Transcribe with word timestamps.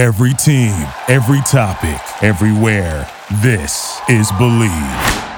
Every 0.00 0.32
team, 0.32 0.72
every 1.08 1.42
topic, 1.42 2.00
everywhere. 2.24 3.06
This 3.42 4.00
is 4.08 4.32
Bleav. 4.32 5.28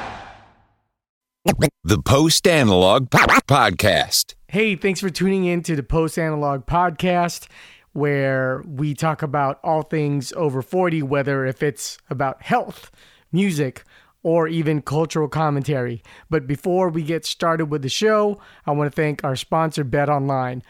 The 1.82 2.00
Post 2.00 2.46
Analog 2.46 3.10
Podcast. 3.10 4.34
Hey, 4.46 4.76
thanks 4.76 5.00
for 5.00 5.10
tuning 5.10 5.46
in 5.46 5.64
to 5.64 5.74
the 5.74 5.82
Post 5.82 6.16
Analog 6.16 6.64
Podcast, 6.66 7.48
where 7.92 8.62
we 8.64 8.94
talk 8.94 9.20
about 9.20 9.58
all 9.64 9.82
things 9.82 10.32
over 10.34 10.62
40, 10.62 11.02
whether 11.02 11.44
if 11.44 11.60
it's 11.60 11.98
about 12.08 12.42
health, 12.42 12.92
music, 13.32 13.82
or 14.22 14.46
even 14.46 14.80
cultural 14.80 15.26
commentary. 15.26 16.04
But 16.30 16.46
before 16.46 16.88
we 16.88 17.02
get 17.02 17.24
started 17.24 17.66
with 17.66 17.82
the 17.82 17.88
show, 17.88 18.40
I 18.64 18.70
want 18.70 18.92
to 18.92 18.94
thank 18.94 19.24
our 19.24 19.34
sponsor, 19.34 19.84
BetOnline. 19.84 20.62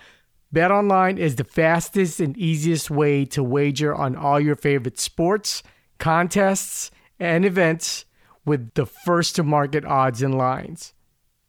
BetOnline 0.55 1.19
is 1.19 1.37
the 1.37 1.45
fastest 1.45 2.21
and 2.21 2.37
easiest 2.37 2.91
way 2.91 3.25
to 3.25 3.43
wager 3.43 3.95
on 3.95 4.15
all 4.15 4.39
your 4.39 4.55
favorite 4.55 4.99
sports, 4.99 5.63
contests, 5.99 6.91
and 7.19 7.45
events 7.45 8.05
with 8.45 8.75
the 8.75 8.85
first 8.85 9.37
to 9.37 9.43
market 9.43 9.85
odds 9.85 10.21
and 10.21 10.37
lines. 10.37 10.93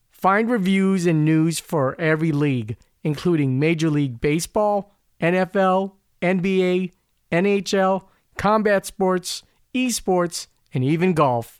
Find 0.09 0.49
reviews 0.49 1.05
and 1.05 1.25
news 1.25 1.59
for 1.59 1.99
every 1.99 2.31
league, 2.31 2.77
including 3.03 3.59
Major 3.59 3.89
League 3.89 4.21
Baseball, 4.21 4.93
NFL, 5.19 5.93
NBA, 6.21 6.93
NHL, 7.29 8.07
combat 8.37 8.85
sports, 8.85 9.43
esports, 9.75 10.47
and 10.73 10.83
even 10.83 11.13
golf. 11.13 11.59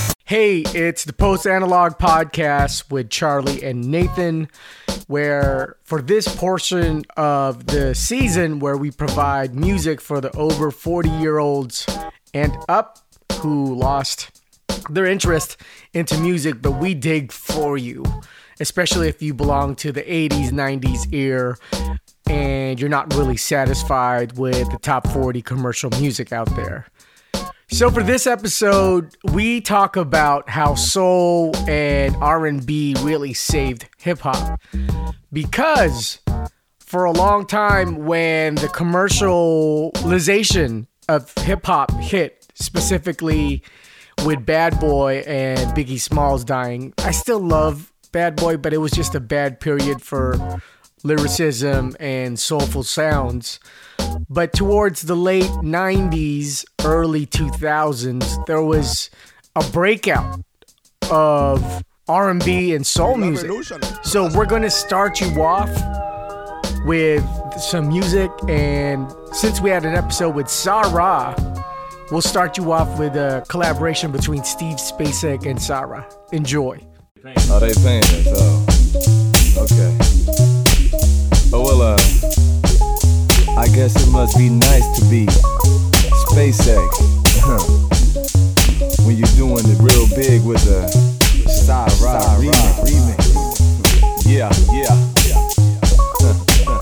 Hey, 0.31 0.59
it's 0.59 1.03
the 1.03 1.11
Post 1.11 1.45
Analog 1.45 1.97
Podcast 1.97 2.89
with 2.89 3.09
Charlie 3.09 3.61
and 3.63 3.91
Nathan, 3.91 4.47
where 5.07 5.75
for 5.83 6.01
this 6.01 6.33
portion 6.33 7.03
of 7.17 7.65
the 7.67 7.93
season, 7.93 8.59
where 8.59 8.77
we 8.77 8.91
provide 8.91 9.53
music 9.53 9.99
for 9.99 10.21
the 10.21 10.33
over 10.37 10.71
40 10.71 11.09
year 11.09 11.39
olds 11.39 11.85
and 12.33 12.55
up 12.69 12.99
who 13.41 13.75
lost 13.75 14.31
their 14.89 15.05
interest 15.05 15.57
into 15.93 16.17
music, 16.17 16.61
but 16.61 16.79
we 16.79 16.93
dig 16.93 17.33
for 17.33 17.77
you, 17.77 18.05
especially 18.61 19.09
if 19.09 19.21
you 19.21 19.33
belong 19.33 19.75
to 19.75 19.91
the 19.91 20.03
80s, 20.03 20.51
90s 20.51 21.13
era 21.13 21.57
and 22.29 22.79
you're 22.79 22.89
not 22.89 23.13
really 23.15 23.35
satisfied 23.35 24.37
with 24.37 24.71
the 24.71 24.79
top 24.79 25.05
40 25.09 25.41
commercial 25.41 25.89
music 25.99 26.31
out 26.31 26.55
there. 26.55 26.87
So 27.71 27.89
for 27.89 28.03
this 28.03 28.27
episode, 28.27 29.15
we 29.31 29.61
talk 29.61 29.95
about 29.95 30.49
how 30.49 30.75
soul 30.75 31.55
and 31.69 32.13
R&B 32.17 32.97
really 32.99 33.33
saved 33.33 33.87
hip 33.97 34.19
hop. 34.19 34.59
Because 35.31 36.19
for 36.79 37.05
a 37.05 37.11
long 37.11 37.47
time 37.47 38.05
when 38.05 38.55
the 38.55 38.67
commercialization 38.67 40.87
of 41.07 41.33
hip 41.39 41.65
hop 41.65 41.93
hit, 41.93 42.45
specifically 42.55 43.63
with 44.25 44.45
Bad 44.45 44.77
Boy 44.79 45.23
and 45.25 45.59
Biggie 45.75 45.99
Smalls 45.99 46.43
dying. 46.43 46.93
I 46.99 47.09
still 47.11 47.39
love 47.39 47.91
Bad 48.11 48.35
Boy, 48.35 48.57
but 48.57 48.73
it 48.73 48.79
was 48.79 48.91
just 48.91 49.15
a 49.15 49.19
bad 49.19 49.59
period 49.59 50.01
for 50.01 50.61
lyricism 51.03 51.95
and 51.99 52.39
soulful 52.39 52.83
sounds. 52.83 53.59
But 54.31 54.53
towards 54.53 55.01
the 55.01 55.15
late 55.15 55.51
90s, 55.61 56.63
early 56.85 57.25
2000s, 57.25 58.45
there 58.45 58.63
was 58.63 59.09
a 59.55 59.63
breakout 59.71 60.39
of 61.11 61.83
R&B 62.07 62.73
and 62.73 62.87
soul 62.87 63.17
music. 63.17 63.51
So 64.03 64.29
we're 64.33 64.45
going 64.45 64.61
to 64.61 64.71
start 64.71 65.19
you 65.19 65.43
off 65.43 65.69
with 66.85 67.23
some 67.59 67.89
music 67.89 68.31
and 68.47 69.13
since 69.33 69.59
we 69.59 69.69
had 69.69 69.85
an 69.85 69.95
episode 69.95 70.33
with 70.33 70.49
Sa-Ra, 70.49 71.35
We'll 72.11 72.21
start 72.21 72.57
you 72.57 72.73
off 72.73 72.99
with 72.99 73.15
a 73.15 73.45
collaboration 73.47 74.11
between 74.11 74.43
Steve 74.43 74.75
Spacek 74.75 75.45
and 75.45 75.61
Sa-Ra. 75.61 76.03
Enjoy. 76.33 76.77
Oh, 77.25 77.59
they 77.59 77.73
paying 77.81 78.03
us. 78.03 78.27
Oh, 78.35 78.65
okay. 79.63 79.97
Oh 81.53 81.63
well, 81.63 81.81
uh, 81.81 81.97
I 83.61 83.67
guess 83.67 83.95
it 83.95 84.09
must 84.11 84.35
be 84.39 84.49
nice 84.49 84.99
to 84.99 85.05
be 85.05 85.27
Spacek 86.25 86.89
when 89.05 89.15
you're 89.15 89.27
doing 89.37 89.63
it 89.69 89.77
real 89.79 90.07
big 90.15 90.43
with 90.43 90.65
the 90.65 90.89
Sa-Ra 91.47 92.19
remix. 92.39 92.81
remix. 92.81 93.21
Yeah, 94.25 94.49
yeah. 94.73 94.97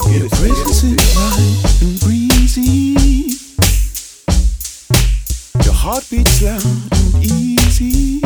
It, 0.07 0.31
presence 0.31 0.83
is 0.85 1.15
light 1.17 1.81
and 1.81 1.99
breezy. 1.99 2.95
Your 5.65 5.73
heart 5.73 6.07
beats 6.09 6.41
loud 6.41 6.63
and 6.63 7.15
easy. 7.21 8.21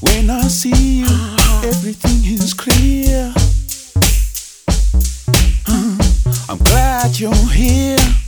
When 0.00 0.30
I 0.30 0.48
see 0.48 1.00
you, 1.00 1.04
uh-huh. 1.04 1.68
everything 1.68 2.24
is 2.32 2.54
clear. 2.54 3.34
Glad 7.04 7.20
you're 7.20 7.34
here. 7.52 8.23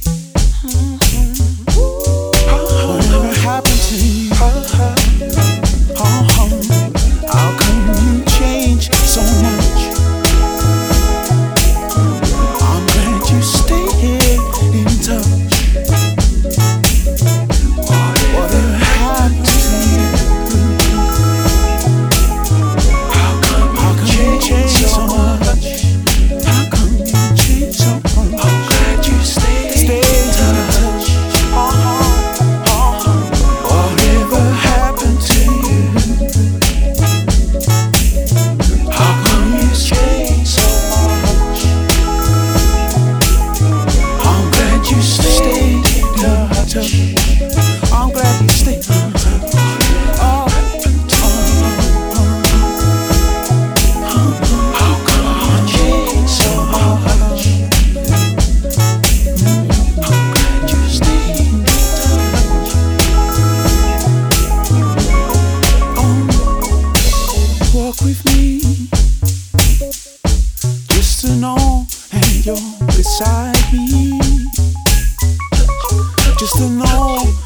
to 76.56 76.68
know. 76.70 77.45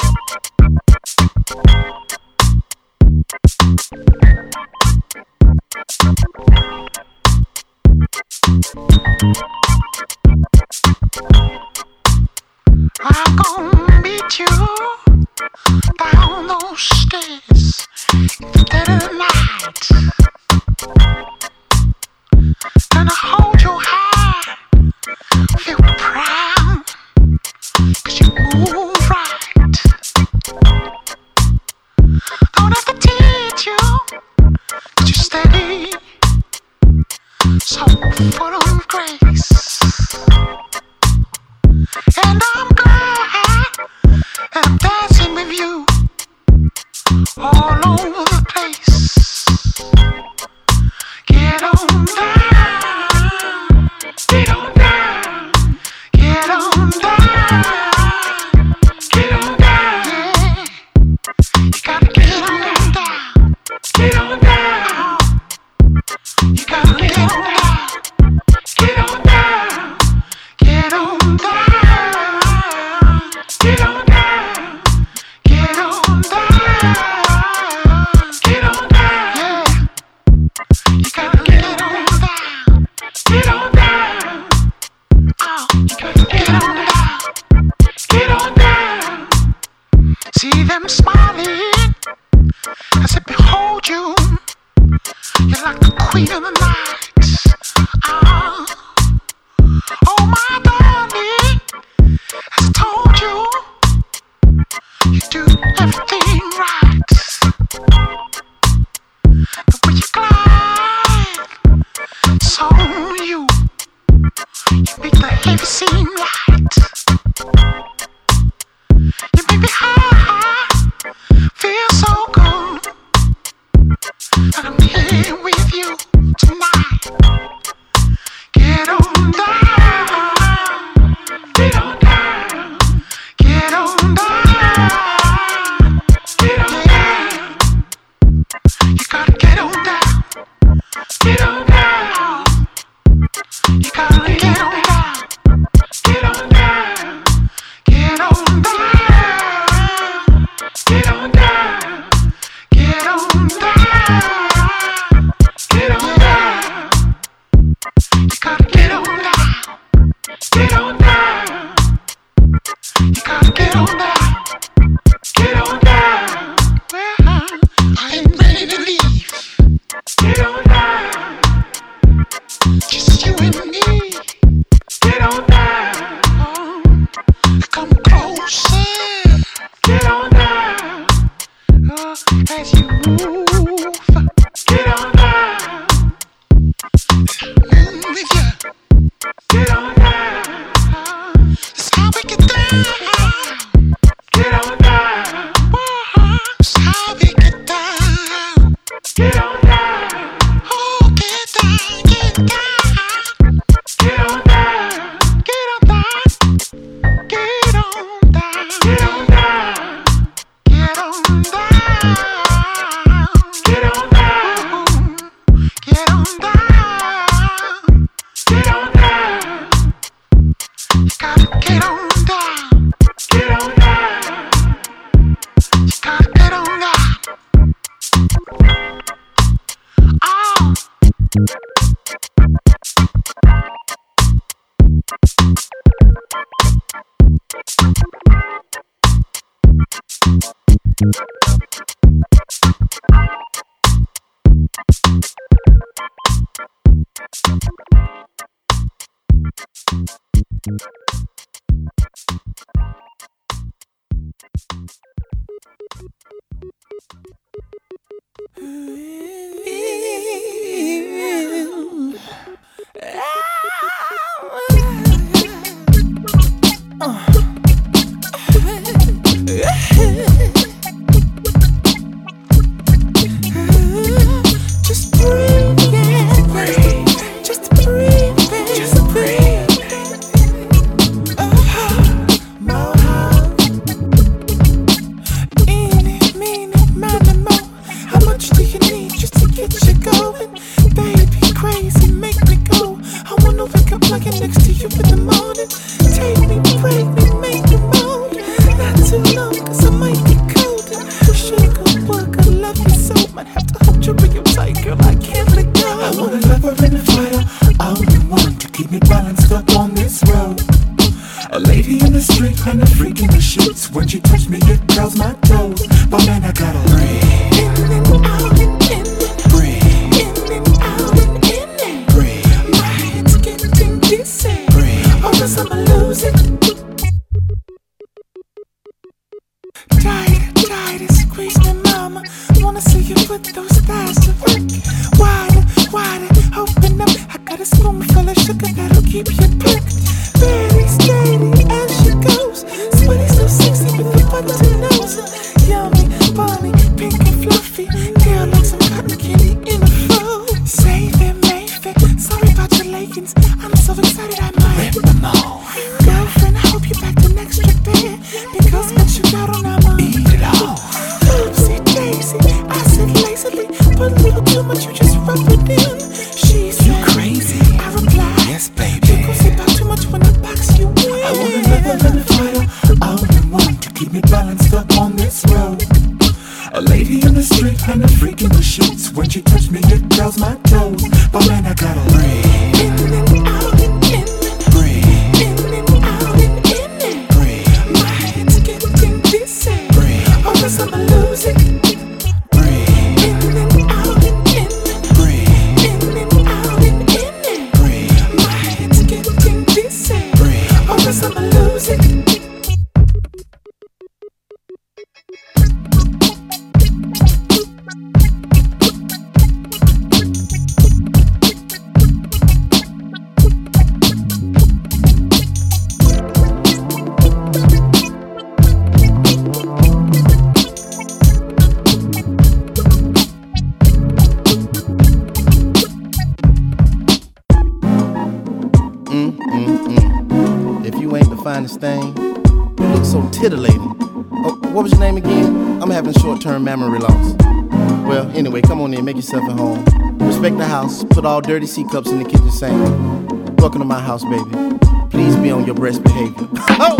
with 441.21 441.27
all 441.27 441.39
dirty 441.39 441.67
sea 441.67 441.83
cups 441.83 442.09
in 442.09 442.17
the 442.17 442.25
kitchen 442.25 442.49
sink. 442.49 443.59
Welcome 443.59 443.81
to 443.81 443.85
my 443.85 443.99
house, 443.99 444.23
baby. 444.23 444.79
Please 445.11 445.35
be 445.35 445.51
on 445.51 445.67
your 445.67 445.75
best 445.75 446.03
behavior. 446.03 446.47
oh! 446.81 446.97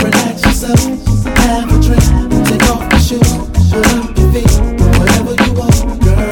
Relax 0.00 0.44
yourself, 0.44 0.78
have 1.38 1.68
a 1.68 1.82
drink, 1.82 2.46
take 2.46 2.62
off 2.70 2.88
your 2.92 3.00
shoes, 3.00 3.32
put 3.72 3.84
up 3.94 4.16
your 4.16 4.32
feet, 4.32 4.96
whatever 4.96 5.34
you 5.44 5.54
want, 5.54 6.04
girl. 6.04 6.31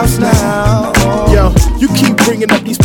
house 0.00 0.18
now 0.18 0.39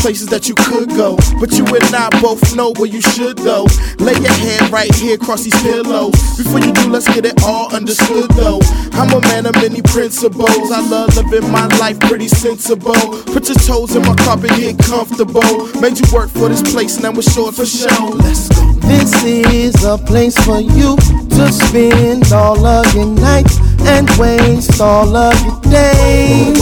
places 0.06 0.28
that 0.28 0.48
you 0.48 0.54
could 0.54 0.88
go. 0.90 1.18
But 1.42 1.50
you 1.58 1.66
and 1.66 1.96
I 1.96 2.14
both 2.22 2.56
know 2.56 2.72
where 2.78 2.86
you 2.86 3.02
should 3.02 3.38
go. 3.38 3.66
Lay 3.98 4.14
your 4.14 4.38
head 4.38 4.70
right 4.70 4.94
here 4.94 5.16
across 5.16 5.42
these 5.42 5.60
pillows. 5.64 6.14
Before 6.38 6.60
you 6.60 6.72
do, 6.74 6.90
let's 6.94 7.10
get 7.10 7.26
it 7.26 7.42
all 7.42 7.74
understood 7.74 8.30
though. 8.38 8.62
I'm 8.94 9.10
a 9.10 9.20
man 9.22 9.48
of 9.48 9.56
many 9.56 9.82
principles. 9.82 10.70
I 10.70 10.86
love 10.88 11.18
living 11.18 11.50
my 11.52 11.66
life 11.82 12.00
pretty 12.02 12.28
sensible. 12.28 12.94
Put 13.34 13.50
your 13.50 13.58
toes 13.58 13.96
in 13.96 14.04
my 14.04 14.14
carpet, 14.14 14.52
get 14.52 14.78
comfortable. 14.78 15.74
Made 15.82 15.98
you 15.98 16.06
work 16.14 16.30
for 16.30 16.50
this 16.50 16.62
place, 16.62 17.00
now 17.00 17.10
it's 17.10 17.34
short 17.34 17.56
for 17.56 17.66
show. 17.66 18.14
Let's 18.22 18.48
go. 18.50 18.62
This 18.86 19.24
is 19.24 19.84
a 19.86 19.98
place 19.98 20.38
for 20.46 20.62
you 20.62 20.98
to 21.34 21.52
spend 21.52 22.32
all 22.32 22.64
of 22.64 22.94
your 22.94 23.08
nights 23.08 23.58
and 23.90 24.08
waste 24.22 24.80
all 24.80 25.16
of 25.16 25.34
your 25.42 25.62
days. 25.74 26.62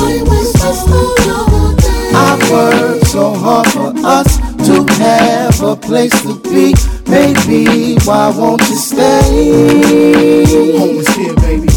I've 2.16 2.52
worked 2.52 3.08
so 3.08 3.34
hard 3.34 3.68
for 3.68 3.94
us 4.06 4.38
to 4.68 4.86
have 4.94 5.62
a 5.62 5.76
place 5.76 6.14
to 6.22 6.40
be. 6.40 6.74
Baby, 7.06 7.96
why 8.06 8.30
won't 8.36 8.62
you 8.70 8.76
stay? 8.76 10.46
Home 10.78 10.98
is 11.00 11.08
here, 11.16 11.36
baby. 11.36 11.73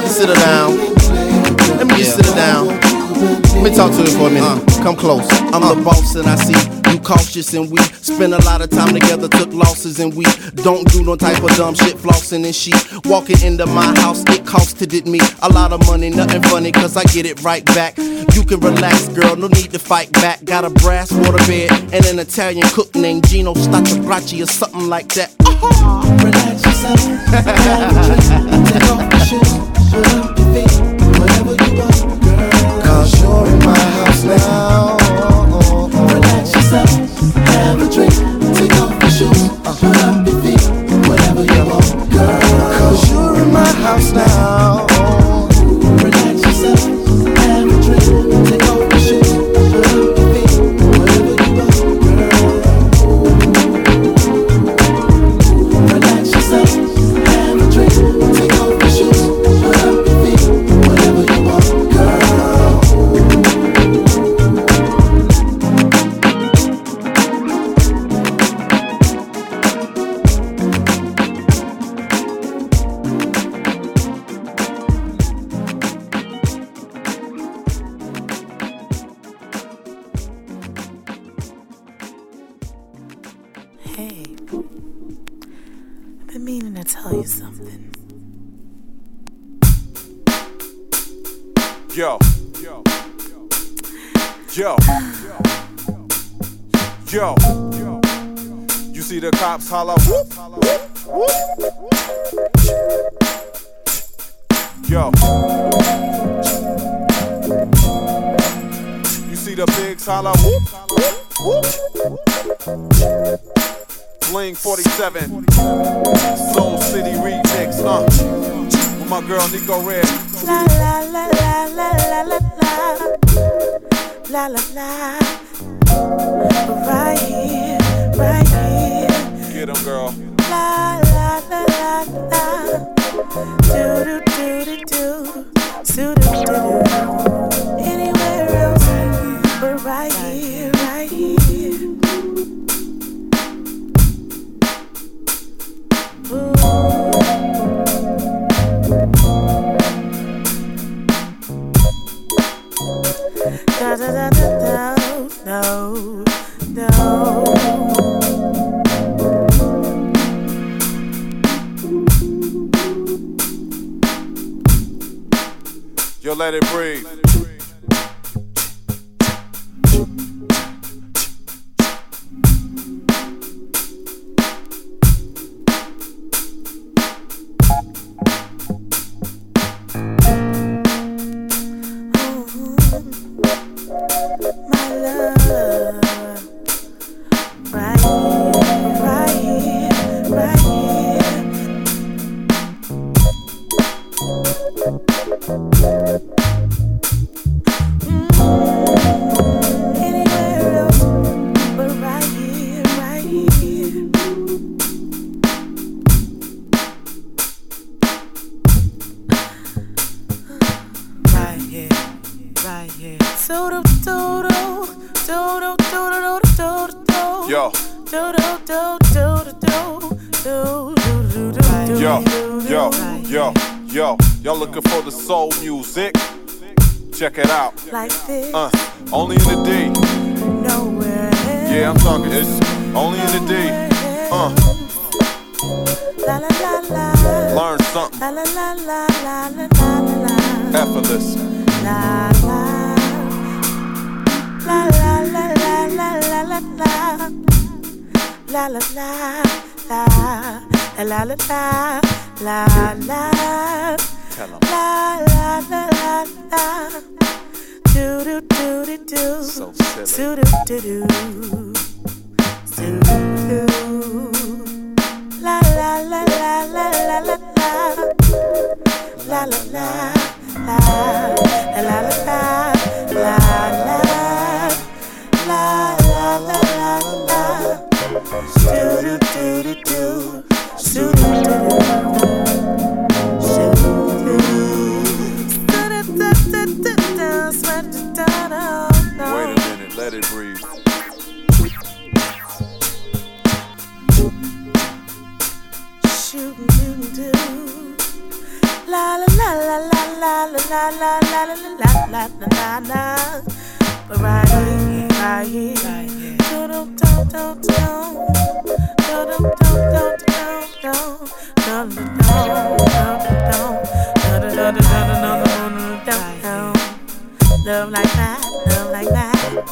have 0.00 0.06
to 0.06 0.14
sit 0.14 0.28
her 0.28 0.34
down. 0.36 0.76
Let 1.76 1.88
me 1.88 1.96
just 1.96 2.14
sit 2.14 2.26
her 2.26 2.34
down. 2.36 2.68
Let 2.68 3.64
me 3.64 3.74
talk 3.74 3.90
to 3.90 3.98
her 3.98 4.06
for 4.06 4.28
a 4.28 4.30
minute. 4.30 4.44
Uh, 4.44 4.82
come 4.82 4.94
close. 4.94 5.28
I'm 5.52 5.64
uh. 5.64 5.74
the 5.74 5.82
boss 5.82 6.14
and 6.14 6.28
I 6.28 6.36
see 6.36 6.54
you 6.92 7.00
cautious 7.00 7.52
and 7.54 7.68
we 7.68 7.80
spend 7.82 8.32
a 8.32 8.38
lot 8.44 8.60
of 8.60 8.70
time 8.70 8.94
together, 8.94 9.26
took 9.26 9.52
losses 9.52 9.98
and 9.98 10.14
we 10.14 10.24
don't 10.54 10.86
do 10.92 11.02
no 11.02 11.16
type 11.16 11.42
of 11.42 11.50
dumb 11.56 11.74
shit, 11.74 11.96
flossing 11.96 12.44
and 12.44 12.54
she 12.54 12.72
Walking 13.06 13.42
into 13.42 13.66
my 13.66 13.86
house, 14.00 14.20
it 14.28 14.44
costed 14.44 15.04
me 15.06 15.18
a 15.42 15.48
lot 15.48 15.72
of 15.72 15.84
money, 15.88 16.10
nothing 16.10 16.42
funny, 16.42 16.70
cause 16.70 16.96
I 16.96 17.02
get 17.12 17.26
it 17.26 17.42
right 17.42 17.64
back. 17.66 17.98
You 17.98 18.44
can 18.46 18.60
relax, 18.60 19.08
girl, 19.08 19.34
no 19.34 19.48
need 19.48 19.72
to 19.72 19.80
fight 19.80 20.12
back. 20.12 20.44
Got 20.44 20.64
a 20.64 20.70
brass 20.70 21.10
water 21.10 21.44
bed 21.46 21.72
and 21.92 22.06
an 22.06 22.20
Italian 22.20 22.68
cook 22.68 22.94
named 22.94 23.26
Gino 23.26 23.52
Staccabracci 23.54 24.44
or 24.44 24.46
something 24.46 24.88
like 24.88 25.08
that. 25.14 25.34
Uh-huh. 25.40 26.06
Relax 26.24 26.64
yourself, 26.64 26.98
Cause 32.84 33.20
you're 33.20 33.46
in 33.46 33.58
my 33.60 33.78
house 33.78 34.24
now. 34.24 34.96
Relax 36.12 36.54
yourself, 36.54 36.90
have 37.34 37.80
a 37.80 37.88
drink. 37.90 38.37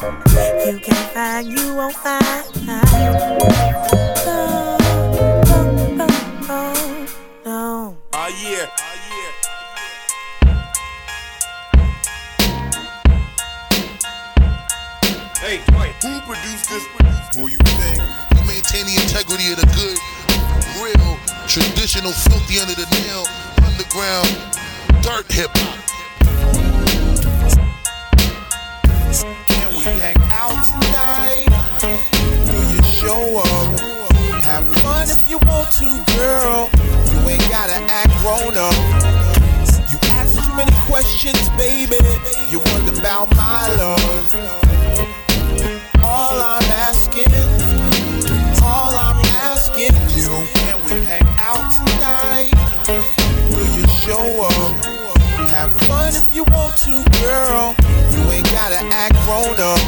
You 0.07 0.79
can't 0.79 1.11
find, 1.11 1.49
you 1.49 1.75
won't 1.75 1.93
find. 1.97 2.23
Love, 2.65 2.93
love, 4.25 5.99
love, 5.99 6.49
love, 6.49 7.11
love. 7.45 7.97
Oh 7.97 7.97
ah, 8.13 8.29
yeah. 8.41 8.67
Hey, 15.43 15.59
who 16.03 16.21
produced 16.21 16.71
this? 16.71 16.87
Who 17.35 17.49
you 17.49 17.59
think? 17.59 17.99
We 18.31 18.47
maintain 18.47 18.87
the 18.87 19.03
integrity 19.03 19.51
of 19.51 19.59
the 19.59 19.67
good, 19.75 19.99
real, 20.83 21.19
traditional, 21.49 22.13
filthy 22.13 22.61
under 22.61 22.75
the 22.75 22.87
nail, 23.03 23.27
underground, 23.67 24.31
dirt 25.03 25.27
hip 25.33 25.51
hop. 25.55 25.86
Gotta 37.67 37.83
act 37.93 38.13
grown 38.23 38.57
up. 38.57 38.75
You 39.91 39.99
ask 40.15 40.35
too 40.39 40.55
many 40.55 40.71
questions, 40.87 41.49
baby. 41.57 41.97
You 42.51 42.61
wonder 42.71 42.99
about 42.99 43.29
my 43.35 43.67
love. 43.75 44.35
All 46.05 46.39
I'm 46.41 46.63
asking, 46.87 47.27
all 48.63 48.95
I'm 48.95 49.19
asking 49.43 49.95
you, 50.15 50.47
can 50.55 50.77
we 50.87 51.05
hang 51.07 51.27
out 51.43 51.67
tonight? 51.75 52.53
Will 53.51 53.71
you 53.75 53.87
show 53.89 54.45
up? 54.45 54.85
Have 55.51 55.73
fun 55.89 56.15
if 56.15 56.35
you 56.35 56.45
want 56.45 56.77
to, 56.87 57.03
girl. 57.21 57.75
You 58.13 58.31
ain't 58.31 58.51
gotta 58.53 58.79
act 58.95 59.15
grown 59.27 59.59
up. 59.59 59.81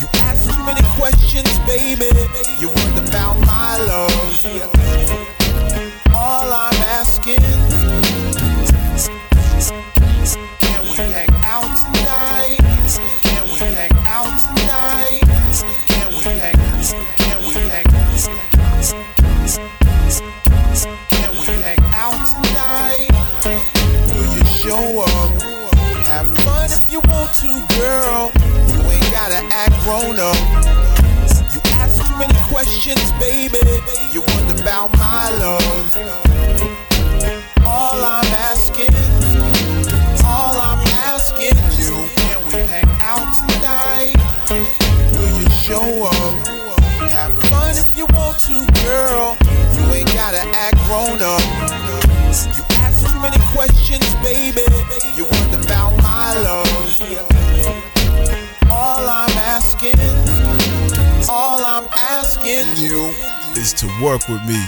You 0.00 0.08
ask 0.24 0.48
too 0.48 0.64
many 0.64 0.80
questions, 0.96 1.58
baby. 1.66 2.08
Work 64.02 64.28
with 64.28 64.44
me. 64.44 64.60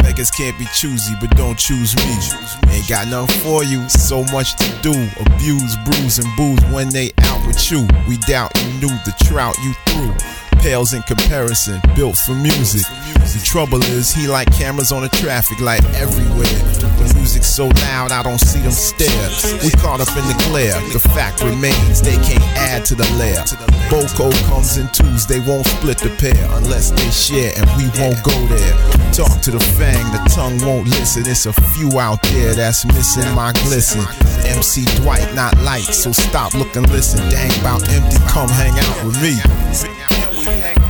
Beggars 0.00 0.30
can't 0.30 0.58
be 0.58 0.66
choosy, 0.74 1.14
but 1.20 1.30
don't 1.36 1.58
choose 1.58 1.94
me. 1.96 2.72
Ain't 2.72 2.88
got 2.88 3.06
nothing 3.08 3.40
for 3.40 3.62
you, 3.62 3.88
so 3.88 4.24
much 4.32 4.56
to 4.56 4.82
do. 4.82 4.92
Abuse, 5.20 5.76
bruise, 5.84 6.18
and 6.18 6.28
booze 6.36 6.60
when 6.72 6.88
they 6.88 7.12
out 7.22 7.46
with 7.46 7.70
you. 7.70 7.86
We 8.08 8.16
doubt 8.18 8.50
you 8.60 8.72
knew 8.80 8.94
the 9.04 9.14
trout 9.24 9.56
you 9.62 9.72
threw. 9.86 10.12
Pales 10.60 10.92
in 10.94 11.02
comparison, 11.02 11.80
built 11.94 12.16
for 12.16 12.34
music. 12.34 12.86
The 13.14 13.42
trouble 13.44 13.82
is, 13.82 14.12
he 14.12 14.26
like 14.26 14.50
cameras 14.52 14.92
on 14.92 15.04
a 15.04 15.08
traffic 15.08 15.60
light 15.60 15.84
everywhere. 15.94 16.91
The 17.02 17.14
music's 17.18 17.48
so 17.48 17.66
loud, 17.90 18.12
I 18.12 18.22
don't 18.22 18.38
see 18.38 18.60
them 18.60 18.70
stare. 18.70 19.28
We 19.62 19.70
caught 19.82 20.00
up 20.00 20.14
in 20.14 20.22
the 20.30 20.38
glare. 20.48 20.78
The 20.92 21.00
fact 21.00 21.42
remains, 21.42 22.00
they 22.00 22.14
can't 22.22 22.42
add 22.54 22.84
to 22.86 22.94
the 22.94 23.08
layer. 23.18 23.42
Boco 23.90 24.30
comes 24.46 24.78
in 24.78 24.86
twos, 24.88 25.26
they 25.26 25.40
won't 25.40 25.66
split 25.66 25.98
the 25.98 26.10
pair 26.22 26.38
unless 26.56 26.90
they 26.90 27.10
share, 27.10 27.52
and 27.58 27.66
we 27.76 27.90
won't 27.98 28.22
go 28.22 28.36
there. 28.46 28.74
Talk 29.12 29.42
to 29.42 29.50
the 29.50 29.60
fang, 29.74 30.04
the 30.12 30.22
tongue 30.30 30.58
won't 30.64 30.88
listen. 30.88 31.26
It's 31.26 31.46
a 31.46 31.52
few 31.74 31.98
out 31.98 32.22
there 32.22 32.54
that's 32.54 32.86
missing 32.86 33.28
my 33.34 33.52
glisten. 33.64 34.06
MC 34.46 34.84
Dwight, 35.02 35.34
not 35.34 35.58
light, 35.58 35.90
so 35.90 36.12
stop, 36.12 36.54
look 36.54 36.76
and 36.76 36.88
listen. 36.90 37.18
Dang, 37.30 37.50
about 37.60 37.82
empty, 37.90 38.16
come 38.28 38.48
hang 38.48 38.78
out 38.78 39.04
with 39.04 39.20
me. 39.20 40.81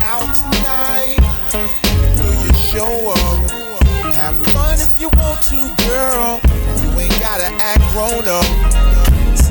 You 5.52 5.68
girl. 5.86 6.40
You 6.80 6.88
ain't 6.98 7.20
gotta 7.20 7.48
act 7.60 7.84
grown 7.92 8.24
up. 8.26 8.48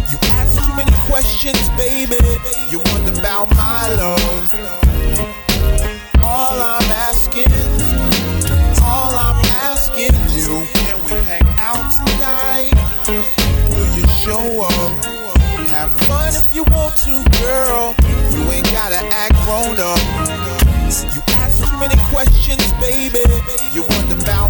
You 0.10 0.18
ask 0.36 0.58
too 0.58 0.74
many 0.76 0.92
questions, 1.06 1.70
baby. 1.78 2.18
You 2.70 2.82
wonder 2.92 3.14
about 3.20 3.50
my 3.56 3.88
love. 3.96 4.54
All 6.24 6.58
I'm 6.60 6.90
asking, 7.08 7.52
all 8.82 9.14
I'm 9.14 9.40
asking 9.70 10.14
you, 10.34 10.66
can 10.74 10.98
we 11.06 11.12
hang 11.30 11.48
out 11.58 11.86
tonight? 11.94 12.74
Will 13.70 13.92
you 13.98 14.08
show 14.24 14.66
up? 14.66 15.06
Have 15.70 15.96
fun 16.08 16.34
if 16.34 16.54
you 16.56 16.64
want 16.72 16.96
to, 17.06 17.24
girl. 17.42 17.96
You 18.34 18.52
ain't 18.52 18.72
gotta 18.72 19.02
act 19.14 19.36
grown 19.46 19.78
up. 19.80 20.02
You 21.14 21.22
ask 21.40 21.64
too 21.64 21.78
many 21.78 21.96
questions, 22.10 22.72
baby. 22.82 23.22
You 23.74 23.84
wonder 23.84 24.16
about 24.22 24.50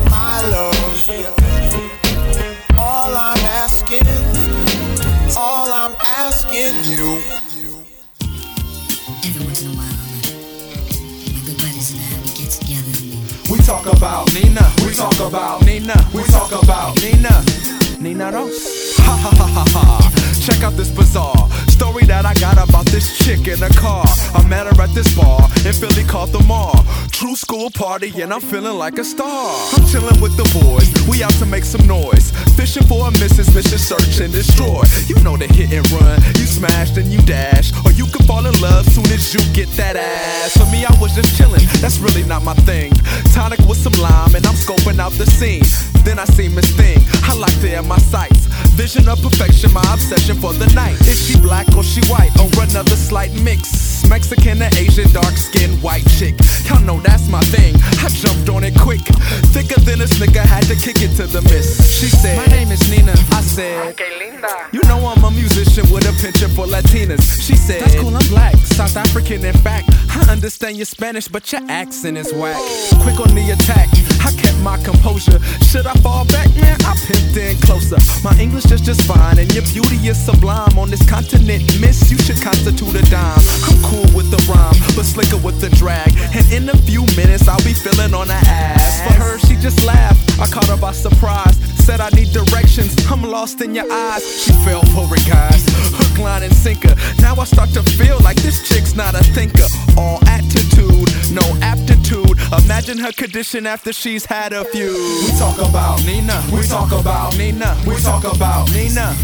talk 13.72 13.86
about 13.86 14.34
Nina. 14.34 14.70
We 14.86 14.94
talk 14.94 15.18
about 15.22 15.66
Nina. 15.66 15.96
We 16.14 16.24
talk 16.24 16.52
about 16.52 17.02
Nina. 17.02 17.71
Nina 18.02 18.32
Ross. 18.32 18.98
Ha 18.98 19.16
ha 19.16 19.30
ha 19.30 19.48
ha 19.48 19.66
ha. 19.74 20.12
Check 20.42 20.64
out 20.64 20.74
this 20.74 20.90
bizarre 20.90 21.48
story 21.82 22.06
that 22.06 22.26
I 22.26 22.34
got 22.36 22.58
about 22.58 22.86
this 22.86 23.18
chick 23.18 23.48
in 23.48 23.62
a 23.64 23.70
car. 23.70 24.06
I 24.34 24.46
met 24.48 24.66
her 24.66 24.82
at 24.82 24.94
this 24.94 25.10
bar 25.16 25.42
in 25.66 25.74
Philly 25.74 26.04
called 26.04 26.32
the 26.32 26.44
Mall. 26.44 26.86
True 27.12 27.36
school 27.36 27.70
party, 27.72 28.10
and 28.22 28.34
I'm 28.34 28.42
feeling 28.42 28.78
like 28.78 28.98
a 28.98 29.04
star. 29.04 29.50
I'm 29.74 29.86
chilling 29.88 30.20
with 30.22 30.38
the 30.38 30.48
boys. 30.62 30.90
We 31.10 31.24
out 31.24 31.34
to 31.42 31.46
make 31.46 31.66
some 31.66 31.86
noise. 31.88 32.30
Fishing 32.58 32.86
for 32.86 33.08
a 33.08 33.12
missus, 33.22 33.54
mission 33.54 33.78
search 33.78 34.20
and 34.20 34.32
destroy. 34.32 34.82
You 35.08 35.18
know 35.24 35.38
the 35.38 35.48
hit 35.48 35.74
and 35.74 35.86
run. 35.92 36.18
You 36.38 36.46
smash, 36.46 36.92
then 36.92 37.12
you 37.12 37.22
dash. 37.22 37.74
Or 37.86 37.92
you 37.92 38.06
can 38.06 38.26
fall 38.26 38.46
in 38.46 38.56
love 38.62 38.86
soon 38.86 39.10
as 39.14 39.34
you 39.34 39.42
get 39.54 39.70
that 39.78 39.96
ass. 39.96 40.58
For 40.58 40.66
me, 40.74 40.86
I 40.86 40.94
was 41.02 41.14
just 41.14 41.36
chilling. 41.38 41.66
That's 41.82 41.98
really 41.98 42.24
not 42.24 42.44
my 42.44 42.54
thing. 42.70 42.94
Tonic 43.34 43.60
with 43.70 43.78
some 43.78 43.98
lime, 44.02 44.36
and 44.36 44.46
I'm 44.46 44.58
scoping 44.58 45.00
out 45.00 45.14
the 45.14 45.26
scene. 45.26 45.66
Then 46.06 46.18
I 46.18 46.26
see 46.26 46.50
Miss 46.50 46.70
Thing. 46.76 46.98
I 47.30 47.34
like 47.34 47.54
her 47.62 47.82
my 47.92 47.98
sights. 47.98 48.48
Vision 48.80 49.10
of 49.10 49.22
perfection, 49.22 49.74
my 49.74 49.84
obsession 49.92 50.38
for 50.40 50.54
the 50.54 50.68
night. 50.74 50.96
Is 51.12 51.20
she 51.28 51.38
black 51.42 51.68
or 51.76 51.84
she 51.84 52.00
white? 52.08 52.32
Or 52.40 52.48
another 52.64 52.96
slight 52.96 53.34
mix? 53.44 54.08
Mexican 54.08 54.64
or 54.64 54.72
Asian, 54.80 55.12
dark 55.12 55.36
skin, 55.36 55.72
white 55.82 56.08
chick. 56.18 56.36
Y'all 56.68 56.80
know 56.80 57.02
that's 57.02 57.28
my 57.28 57.42
thing. 57.52 57.76
I 58.00 58.08
jumped 58.08 58.48
on 58.48 58.64
it 58.64 58.80
quick. 58.80 59.04
Thicker 59.52 59.80
than 59.82 60.00
a 60.00 60.08
snicker, 60.08 60.40
had 60.40 60.64
to 60.72 60.76
kick 60.76 61.04
it 61.04 61.16
to 61.20 61.28
the 61.28 61.42
miss. 61.52 61.68
She 62.00 62.08
said, 62.08 62.38
My 62.38 62.46
name 62.48 62.72
is 62.72 62.82
Nina. 62.90 63.12
I 63.12 63.42
said, 63.42 64.00
Linda, 64.18 64.48
You 64.72 64.82
know 64.88 65.06
I'm 65.08 65.24
a 65.24 65.32
musician 65.32 65.84
with 65.92 66.08
a 66.08 66.14
penchant 66.24 66.54
for 66.56 66.66
Latinas. 66.66 67.44
She 67.44 67.58
said, 67.58 67.82
That's 67.82 68.00
cool, 68.00 68.16
I'm 68.16 68.28
black, 68.30 68.56
South 68.56 68.96
African, 68.96 69.44
in 69.44 69.58
fact. 69.68 69.90
I 70.14 70.26
understand 70.30 70.78
your 70.78 70.86
Spanish, 70.86 71.28
but 71.28 71.52
your 71.52 71.62
accent 71.70 72.18
is 72.18 72.34
whack. 72.34 72.60
Quick 73.02 73.20
on 73.20 73.34
the 73.34 73.52
attack, 73.52 73.88
I 74.20 74.32
kept 74.36 74.60
my 74.60 74.78
composure. 74.84 75.40
Should 75.64 75.88
I 75.88 75.94
fall 76.04 76.26
back, 76.26 76.54
man? 76.56 76.78
I 76.84 76.96
pimped 77.08 77.38
in 77.38 77.56
closer. 77.62 77.98
My 78.24 78.36
English 78.38 78.72
is 78.72 78.82
just 78.82 79.02
fine, 79.04 79.40
and 79.40 79.52
your 79.54 79.64
beauty 79.72 79.96
is 80.08 80.20
sublime. 80.20 80.78
On 80.78 80.90
this 80.90 81.04
continent, 81.10 81.64
miss, 81.80 82.12
you 82.12 82.18
should 82.18 82.42
constitute 82.42 82.96
a 82.96 83.04
dime. 83.10 83.40
I'm 83.68 83.80
cool 83.84 84.08
with 84.16 84.30
the 84.32 84.42
rhyme, 84.52 84.76
but 84.96 85.06
slicker 85.06 85.38
with 85.38 85.62
the 85.62 85.70
drag. 85.78 86.12
And 86.36 86.46
in 86.52 86.70
a 86.70 86.78
few 86.84 87.06
minutes, 87.16 87.48
I'll 87.48 87.64
be 87.64 87.74
feeling 87.74 88.14
on 88.14 88.28
her 88.28 88.44
ass. 88.46 89.02
For 89.08 89.14
her, 89.14 89.40
she 89.40 89.56
just 89.56 89.84
laughed. 89.86 90.40
I 90.40 90.48
caught 90.48 90.68
her 90.68 90.78
by 90.78 90.92
surprise. 90.92 91.56
Said 91.86 92.00
I 92.00 92.10
need 92.10 92.32
directions. 92.32 92.94
I'm 93.10 93.24
lost 93.24 93.62
in 93.62 93.74
your 93.74 93.92
eyes. 93.92 94.24
She 94.44 94.52
fell 94.64 94.84
for 94.94 95.08
it, 95.16 95.26
guys. 95.26 95.66
Hook, 95.98 96.20
line, 96.20 96.44
and 96.44 96.54
sinker. 96.54 96.94
Now 97.20 97.36
I 97.36 97.46
start 97.46 97.70
to 97.72 97.82
feel 97.98 98.20
like 98.20 98.38
this 98.38 98.68
chick's 98.68 98.94
not 98.94 99.16
a 99.16 99.24
thinker. 99.34 99.66
All 100.02 100.20
attitude, 100.26 101.10
no 101.32 101.46
aptitude. 101.62 102.36
Imagine 102.64 102.98
her 102.98 103.12
condition 103.12 103.68
after 103.68 103.94
she's 103.94 104.26
had 104.26 104.52
a 104.52 104.66
few. 104.66 104.94
We 105.26 105.30
talk 105.38 105.58
about 105.60 106.04
Nina. 106.06 106.44
We 106.52 106.64
talk 106.64 106.92
about 106.92 107.38
Nina. 107.38 107.78
We 107.86 107.96
talk 107.98 108.24
about 108.24 108.72
Nina. 108.72 109.16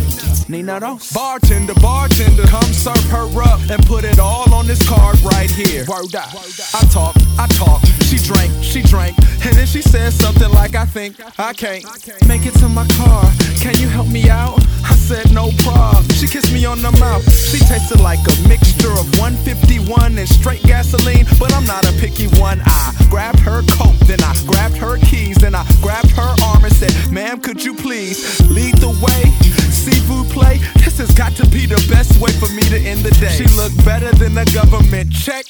Nina 0.50 0.80
Ross. 0.80 1.12
Bartender, 1.12 1.74
bartender, 1.82 2.44
come 2.48 2.72
serve 2.72 3.04
her 3.10 3.28
up 3.42 3.60
and 3.70 3.86
put 3.86 4.04
it 4.06 4.20
all 4.20 4.54
on 4.54 4.66
this 4.68 4.82
card 4.88 5.20
right 5.22 5.50
here. 5.50 5.84
Word 5.90 6.16
up. 6.16 6.30
I 6.74 6.86
talk, 6.92 7.16
I 7.38 7.48
talk. 7.48 7.82
She 8.08 8.18
drank, 8.18 8.52
she 8.64 8.82
drank, 8.82 9.18
and 9.46 9.54
then 9.58 9.66
she 9.66 9.82
said 9.82 10.14
something 10.14 10.50
like, 10.52 10.76
I 10.76 10.86
think 10.86 11.16
I 11.40 11.54
can't 11.54 11.84
make 12.28 12.46
it 12.46 12.54
to 12.60 12.70
my 12.70 12.88
car. 12.96 13.24
Can 13.60 13.78
you 13.80 13.90
help 13.90 14.08
me 14.08 14.30
out? 14.30 14.60
I 14.86 14.96
said 14.96 15.34
no 15.34 15.52
prob. 15.64 16.10
She 16.14 16.28
kissed 16.28 16.54
me 16.54 16.66
on 16.66 16.82
the 16.82 16.92
mouth. 16.94 17.24
She 17.34 17.60
tasted 17.60 18.00
like 18.00 18.20
a 18.20 18.48
mixture 18.48 18.92
of 18.92 19.20
151 19.20 20.18
and 20.18 20.30
straight 20.30 20.66
gasoline, 20.68 21.26
but 21.40 21.54
I'm 21.54 21.66
not 21.66 21.88
a 21.90 21.94
picky 21.94 22.28
one. 22.40 22.62
I 22.66 22.94
grabbed 23.10 23.40
her 23.40 23.64
coat, 23.72 23.96
then 24.06 24.22
I 24.22 24.36
grabbed 24.46 24.78
her 24.78 24.98
keys, 24.98 25.38
then 25.38 25.56
I 25.56 25.66
grabbed 25.82 26.12
her 26.12 26.36
arm 26.44 26.66
and 26.66 26.74
said, 26.74 26.94
Ma'am, 27.12 27.40
could 27.40 27.64
you 27.64 27.74
please 27.74 28.40
lead 28.50 28.76
the 28.76 28.90
way? 28.90 29.32
Seafood 29.72 30.30
play. 30.30 30.58
This 30.76 30.98
has 30.98 31.12
got 31.14 31.32
to 31.38 31.48
be 31.48 31.66
the 31.66 31.84
best 31.90 32.20
way 32.20 32.32
for 32.34 32.52
me 32.54 32.62
to 32.64 32.78
end 32.78 33.02
the 33.02 33.12
day. 33.12 33.30
She 33.30 33.48
looked 33.56 33.84
better 33.86 34.12
than 34.12 34.34
the 34.34 34.46
government 34.54 35.12
check. 35.12 35.46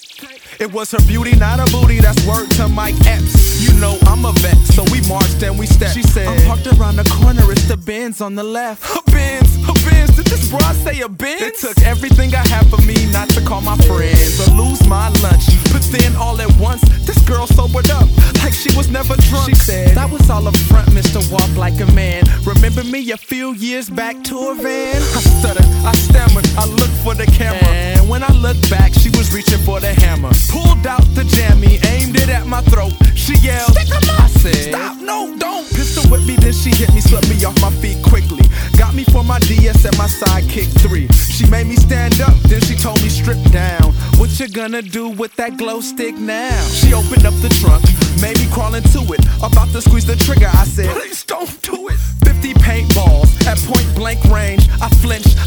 It 0.59 0.73
was 0.73 0.89
her 0.91 1.01
beauty, 1.05 1.35
not 1.35 1.59
a 1.59 1.71
booty. 1.71 1.99
That's 1.99 2.25
word 2.25 2.49
to 2.57 2.67
Mike 2.67 2.95
Epps. 3.05 3.61
You 3.61 3.79
know 3.79 3.97
I'm 4.07 4.25
a 4.25 4.31
vet, 4.33 4.57
so 4.73 4.83
we 4.91 5.01
marched 5.07 5.43
and 5.43 5.57
we 5.57 5.67
stepped. 5.67 5.93
She 5.93 6.01
said, 6.01 6.27
I'm 6.27 6.45
parked 6.47 6.65
around 6.79 6.95
the 6.95 7.03
corner. 7.09 7.51
It's 7.51 7.67
the 7.67 7.77
Benz 7.77 8.21
on 8.21 8.33
the 8.33 8.43
left. 8.43 8.83
A 8.97 9.01
Benz, 9.11 9.55
a 9.69 9.73
Benz. 9.85 10.15
Did 10.15 10.25
this 10.25 10.49
broad 10.49 10.75
say 10.77 11.01
a 11.01 11.09
Benz? 11.09 11.41
It 11.41 11.57
took 11.57 11.79
everything 11.83 12.33
I 12.33 12.47
had 12.47 12.67
for 12.69 12.81
me 12.81 13.11
not 13.11 13.29
to 13.31 13.41
call 13.41 13.61
my 13.61 13.77
friends 13.85 14.47
or 14.47 14.51
lose 14.55 14.81
my 14.87 15.09
lunch. 15.21 15.45
But 15.71 15.83
then 15.91 16.15
all 16.15 16.41
at 16.41 16.51
once, 16.57 16.81
this 17.05 17.19
girl 17.27 17.45
sobered 17.45 17.89
up 17.91 18.07
like 18.41 18.53
she 18.53 18.75
was 18.75 18.89
never 18.89 19.15
drunk. 19.29 19.49
She 19.49 19.55
said, 19.55 19.95
That 19.95 20.09
was 20.09 20.27
all 20.29 20.47
a 20.47 20.51
front, 20.51 20.89
Mr. 20.89 21.21
Walk 21.31 21.55
like 21.55 21.79
a 21.81 21.91
man. 21.93 22.23
Remember 22.45 22.83
me 22.83 23.11
a 23.11 23.17
few 23.17 23.53
years 23.53 23.89
back 23.89 24.23
to 24.25 24.35
a 24.49 24.55
van? 24.55 24.95
I 24.95 25.21
stuttered, 25.21 25.65
I 25.85 25.91
stammered, 25.93 26.47
I 26.57 26.65
looked 26.65 26.97
for 27.05 27.13
the 27.13 27.25
camera. 27.27 27.69
And 27.69 28.09
when 28.09 28.23
I 28.23 28.31
looked 28.33 28.69
back, 28.71 28.93
she 28.93 29.09
was 29.11 29.31
reaching 29.33 29.59
for 29.59 29.79
the 29.79 29.93
hammer. 29.93 30.33
Pulled 30.49 30.87
out 30.87 31.03
the 31.15 31.23
jammy, 31.23 31.79
aimed 31.87 32.15
it 32.15 32.29
at 32.29 32.47
my 32.47 32.61
throat. 32.61 32.93
She 33.15 33.35
yelled, 33.37 33.77
I 33.77 34.27
said, 34.27 34.71
Stop, 34.73 34.97
no, 35.01 35.35
don't. 35.37 35.65
Pistol 35.73 36.09
whip 36.09 36.25
me, 36.25 36.35
then 36.35 36.53
she 36.53 36.69
hit 36.69 36.93
me, 36.93 37.01
swept 37.01 37.29
me 37.29 37.43
off 37.45 37.59
my 37.61 37.71
feet 37.81 38.01
quickly. 38.03 38.43
Got 38.77 38.95
me 38.95 39.03
for 39.05 39.23
my 39.23 39.39
DS 39.39 39.85
and 39.85 39.97
my 39.97 40.07
sidekick 40.07 40.69
three. 40.81 41.07
She 41.07 41.45
made 41.49 41.67
me 41.67 41.75
stand 41.75 42.19
up, 42.21 42.35
then 42.43 42.61
she 42.61 42.75
told 42.75 43.01
me 43.01 43.09
strip 43.09 43.41
down. 43.51 43.93
What 44.17 44.39
you 44.39 44.49
gonna 44.49 44.81
do 44.81 45.09
with 45.09 45.35
that 45.35 45.57
glow 45.57 45.81
stick 45.81 46.15
now? 46.15 46.59
She 46.67 46.93
opened 46.93 47.25
up 47.25 47.33
the 47.41 47.49
trunk, 47.61 47.85
made 48.21 48.39
me 48.39 48.47
crawl 48.51 48.75
into 48.75 49.01
it. 49.13 49.21
About 49.41 49.69
to 49.69 49.81
squeeze 49.81 50.05
the 50.05 50.15
trigger, 50.15 50.49
I 50.51 50.65
said, 50.65 50.89
Please 50.95 51.23
don't 51.23 51.61
do 51.61 51.87
it. 51.89 51.97
50 52.27 52.53
paintballs 52.55 53.29
at 53.47 53.57
point 53.71 53.87
blank 53.95 54.21
range. 54.25 54.67
I 54.81 54.89
flinched, 54.99 55.37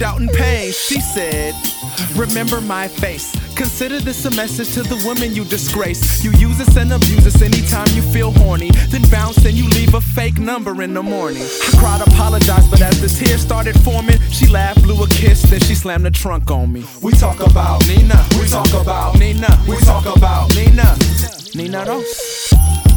screamed 0.00 0.02
out 0.02 0.20
in 0.20 0.28
pain. 0.28 0.72
She 0.72 1.00
said, 1.00 1.54
Remember 2.16 2.60
my 2.60 2.88
face. 2.88 3.34
Consider 3.54 4.00
this 4.00 4.24
a 4.24 4.30
message 4.30 4.72
to 4.74 4.82
the 4.82 4.96
women 5.06 5.34
you 5.34 5.44
disgrace. 5.44 6.24
You 6.24 6.30
use 6.32 6.60
us 6.60 6.76
and 6.76 6.92
abuse 6.92 7.26
us 7.26 7.42
anytime 7.42 7.88
you 7.94 8.02
feel 8.02 8.32
horny. 8.32 8.70
Then 8.88 9.02
bounce 9.10 9.44
and 9.44 9.54
you 9.54 9.68
leave 9.68 9.94
a 9.94 10.00
fake 10.00 10.38
number 10.38 10.82
in 10.82 10.94
the 10.94 11.02
morning. 11.02 11.42
I 11.42 11.78
cried, 11.78 12.00
apologized, 12.06 12.70
but 12.70 12.80
as 12.80 13.00
the 13.00 13.08
tears 13.08 13.42
started 13.42 13.78
forming, 13.80 14.18
she 14.30 14.46
laughed, 14.46 14.82
blew 14.82 15.02
a 15.02 15.08
kiss, 15.08 15.42
then 15.42 15.60
she 15.60 15.74
slammed 15.74 16.06
the 16.06 16.10
trunk 16.10 16.50
on 16.50 16.72
me. 16.72 16.84
We 17.02 17.12
talk 17.12 17.40
about 17.40 17.86
Nina. 17.86 18.26
We 18.38 18.46
talk 18.48 18.72
about 18.72 19.18
Nina. 19.18 19.48
We 19.68 19.76
talk 19.78 20.06
about 20.16 20.54
Nina. 20.54 20.96
Nina 21.54 21.84
Ross. 21.84 22.89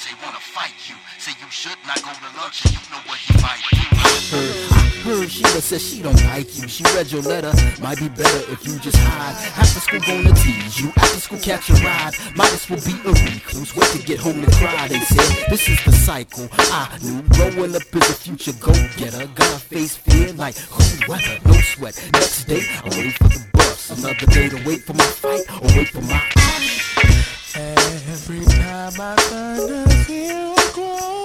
Heard 0.00 0.16
Dante 0.16 0.24
wanna 0.24 0.40
fight 0.40 0.72
you. 0.88 0.96
Say 1.18 1.32
you 1.40 1.50
should 1.50 1.76
not 1.86 2.02
go 2.02 2.10
to 2.12 2.36
lunch 2.38 2.64
and 2.64 2.74
you 2.74 2.80
know 2.90 3.00
what 3.06 3.18
he 3.18 3.32
might 3.42 3.60
do. 3.70 3.80
I 4.72 4.88
heard 5.04 5.30
Sheila 5.30 5.60
says 5.60 5.82
she 5.82 6.02
don't 6.02 6.22
like 6.24 6.56
you. 6.56 6.68
She 6.68 6.84
read 6.94 7.10
your 7.10 7.22
letter. 7.22 7.52
Might 7.80 7.98
be 7.98 8.08
better 8.08 8.52
if 8.52 8.66
you 8.66 8.78
just 8.78 8.96
hide. 8.96 9.34
After 9.56 9.80
school 9.80 10.00
gonna 10.00 10.34
tease 10.34 10.80
you. 10.80 10.92
After 10.96 11.20
school 11.20 11.38
catch 11.38 11.70
a 11.70 11.74
ride. 11.84 12.12
Might 12.34 12.52
as 12.52 12.68
well 12.68 12.80
be 12.80 12.94
a 13.04 13.12
recluse. 13.12 13.74
Wait 13.76 13.90
to 13.92 13.98
get 13.98 14.20
home 14.20 14.42
to 14.42 14.50
cry. 14.56 14.88
They 14.88 15.00
said 15.00 15.50
this 15.50 15.68
is 15.68 15.84
the 15.84 15.92
cycle. 15.92 16.48
I 16.52 16.98
knew 17.02 17.22
growing 17.22 17.74
up 17.74 17.82
is 17.94 18.10
a 18.10 18.14
future 18.14 18.52
go 18.60 18.72
getter. 18.96 19.26
Gotta 19.34 19.58
face 19.58 19.96
fear 19.96 20.32
like 20.32 20.56
cold 20.68 21.08
weather, 21.08 21.38
no 21.44 21.52
sweat. 21.60 21.96
Next 22.12 22.44
day 22.44 22.62
I 22.84 22.88
wait 22.90 23.14
for 23.14 23.28
the 23.28 23.44
bus. 23.52 23.90
Another 23.98 24.26
day 24.26 24.48
to 24.48 24.56
wait 24.66 24.82
for 24.82 24.94
my 24.94 25.04
fight 25.04 25.44
or 25.62 25.68
wait 25.76 25.88
for 25.88 26.02
my. 26.02 26.79
Every 28.32 28.46
time 28.46 28.92
I 29.00 29.16
turn 29.28 29.66
to 29.66 29.88
feel 30.04 30.54
grow. 30.72 31.24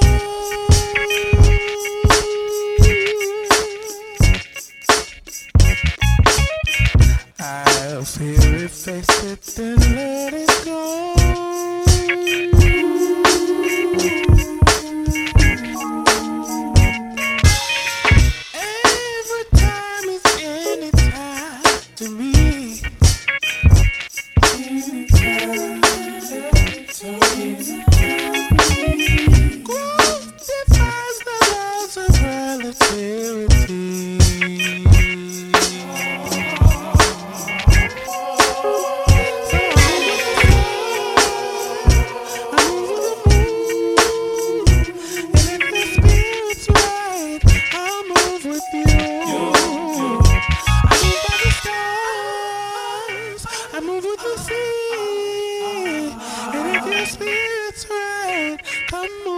I'll 7.40 8.04
feel 8.06 8.56
it, 8.56 8.72
face 8.72 9.24
it, 9.24 9.42
then 9.56 9.78
let 9.96 10.34
it 10.34 10.66
go. 10.66 11.95
It's 57.08 57.88
right. 57.88 58.58
Come 58.90 59.28
on. 59.28 59.35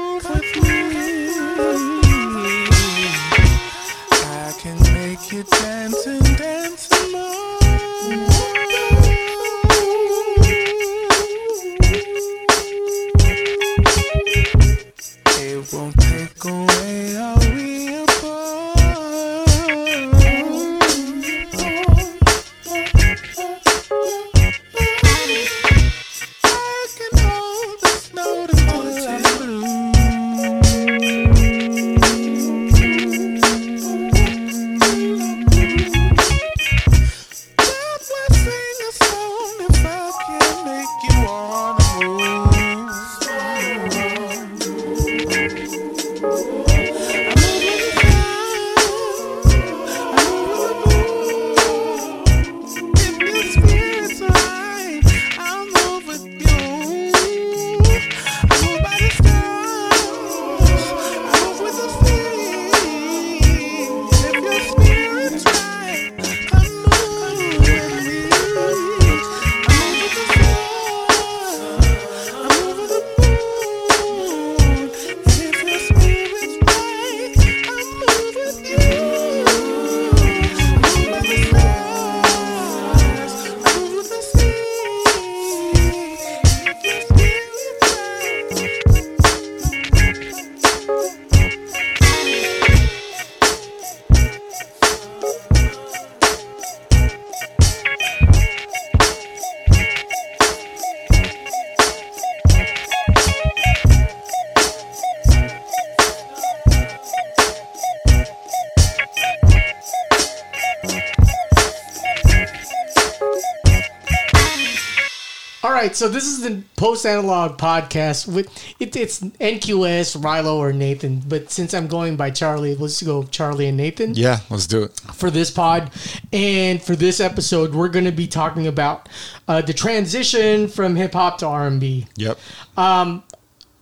Post 116.87 117.05
analog 117.05 117.57
podcast 117.57 118.33
with 118.33 118.47
it, 118.79 118.95
it's 118.95 119.19
NQS, 119.19 120.15
Rilo, 120.21 120.55
or 120.55 120.71
Nathan. 120.71 121.19
But 121.27 121.51
since 121.51 121.73
I'm 121.73 121.87
going 121.87 122.15
by 122.15 122.31
Charlie, 122.31 122.75
let's 122.75 123.01
go 123.03 123.23
Charlie 123.23 123.67
and 123.67 123.75
Nathan. 123.75 124.13
Yeah, 124.15 124.37
let's 124.49 124.67
do 124.67 124.83
it. 124.83 124.97
for 125.13 125.29
this 125.29 125.51
pod. 125.51 125.91
And 126.31 126.81
for 126.81 126.95
this 126.95 127.19
episode, 127.19 127.75
we're 127.75 127.89
going 127.89 128.05
to 128.05 128.13
be 128.13 128.25
talking 128.25 128.67
about 128.67 129.09
uh, 129.49 129.61
the 129.61 129.73
transition 129.73 130.69
from 130.69 130.95
hip 130.95 131.11
hop 131.11 131.39
to 131.39 131.47
R&B. 131.47 132.07
Yep. 132.15 132.39
Um, 132.77 133.23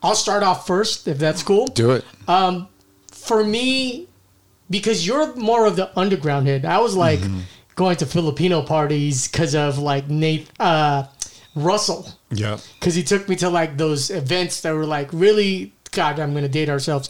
I'll 0.02 0.16
start 0.16 0.42
off 0.42 0.66
first, 0.66 1.08
if 1.08 1.20
that's 1.20 1.44
cool. 1.44 1.68
Do 1.68 1.92
it. 1.92 2.04
Um, 2.28 2.68
for 3.12 3.44
me, 3.44 4.08
because 4.70 5.06
you're 5.06 5.36
more 5.36 5.68
of 5.68 5.76
the 5.76 5.96
underground 5.98 6.48
head, 6.48 6.66
I 6.66 6.80
was 6.80 6.96
like 6.96 7.20
Mm-hmm. 7.20 7.40
going 7.76 7.98
to 7.98 8.06
Filipino 8.08 8.62
parties 8.64 9.28
because 9.28 9.54
of 9.54 9.78
like 9.78 10.10
Nate 10.10 10.50
uh, 10.60 11.04
Russell, 11.56 12.10
Yeah. 12.32 12.58
because 12.80 12.96
he 12.96 13.04
took 13.04 13.28
me 13.30 13.36
to 13.38 13.50
like 13.50 13.78
those 13.78 14.10
events 14.10 14.62
that 14.62 14.74
were 14.74 14.86
like 14.86 15.10
really. 15.14 15.72
God, 15.92 16.20
I'm 16.20 16.32
going 16.32 16.44
to 16.44 16.50
date 16.50 16.68
ourselves. 16.70 17.10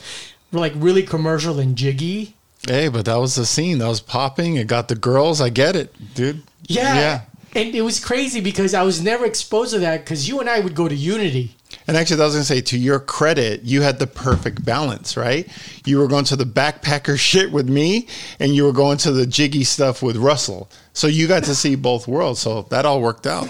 Were 0.51 0.59
like 0.59 0.73
really 0.75 1.01
commercial 1.01 1.59
and 1.59 1.75
jiggy. 1.75 2.35
Hey, 2.67 2.87
but 2.87 3.05
that 3.05 3.15
was 3.15 3.33
the 3.33 3.45
scene. 3.45 3.79
That 3.79 3.87
was 3.87 3.99
popping. 3.99 4.57
It 4.57 4.67
got 4.67 4.87
the 4.89 4.95
girls. 4.95 5.41
I 5.41 5.49
get 5.49 5.75
it, 5.75 5.91
dude. 6.13 6.43
Yeah. 6.67 6.93
Yeah. 6.95 7.21
And 7.55 7.73
it 7.73 7.81
was 7.81 8.03
crazy 8.03 8.41
because 8.41 8.73
I 8.75 8.83
was 8.83 9.01
never 9.01 9.25
exposed 9.25 9.73
to 9.73 9.79
that 9.79 10.03
because 10.03 10.27
you 10.27 10.39
and 10.39 10.47
I 10.49 10.59
would 10.59 10.75
go 10.75 10.87
to 10.87 10.93
Unity. 10.95 11.54
And 11.87 11.95
actually, 11.95 12.21
I 12.21 12.25
was 12.25 12.33
gonna 12.33 12.45
say, 12.45 12.61
to 12.61 12.77
your 12.77 12.99
credit, 12.99 13.63
you 13.63 13.81
had 13.81 13.99
the 13.99 14.07
perfect 14.07 14.65
balance, 14.65 15.15
right? 15.15 15.47
You 15.85 15.99
were 15.99 16.07
going 16.07 16.25
to 16.25 16.35
the 16.35 16.45
backpacker 16.45 17.17
shit 17.31 17.51
with 17.51 17.69
me, 17.69 18.07
and 18.39 18.55
you 18.55 18.63
were 18.63 18.73
going 18.73 18.97
to 18.99 19.11
the 19.11 19.25
jiggy 19.25 19.63
stuff 19.63 20.01
with 20.01 20.17
Russell. 20.17 20.69
So 20.93 21.07
you 21.07 21.27
got 21.27 21.43
to 21.43 21.55
see 21.55 21.75
both 21.75 22.07
worlds. 22.07 22.39
So 22.39 22.63
that 22.63 22.85
all 22.85 23.01
worked 23.01 23.27
out. 23.27 23.49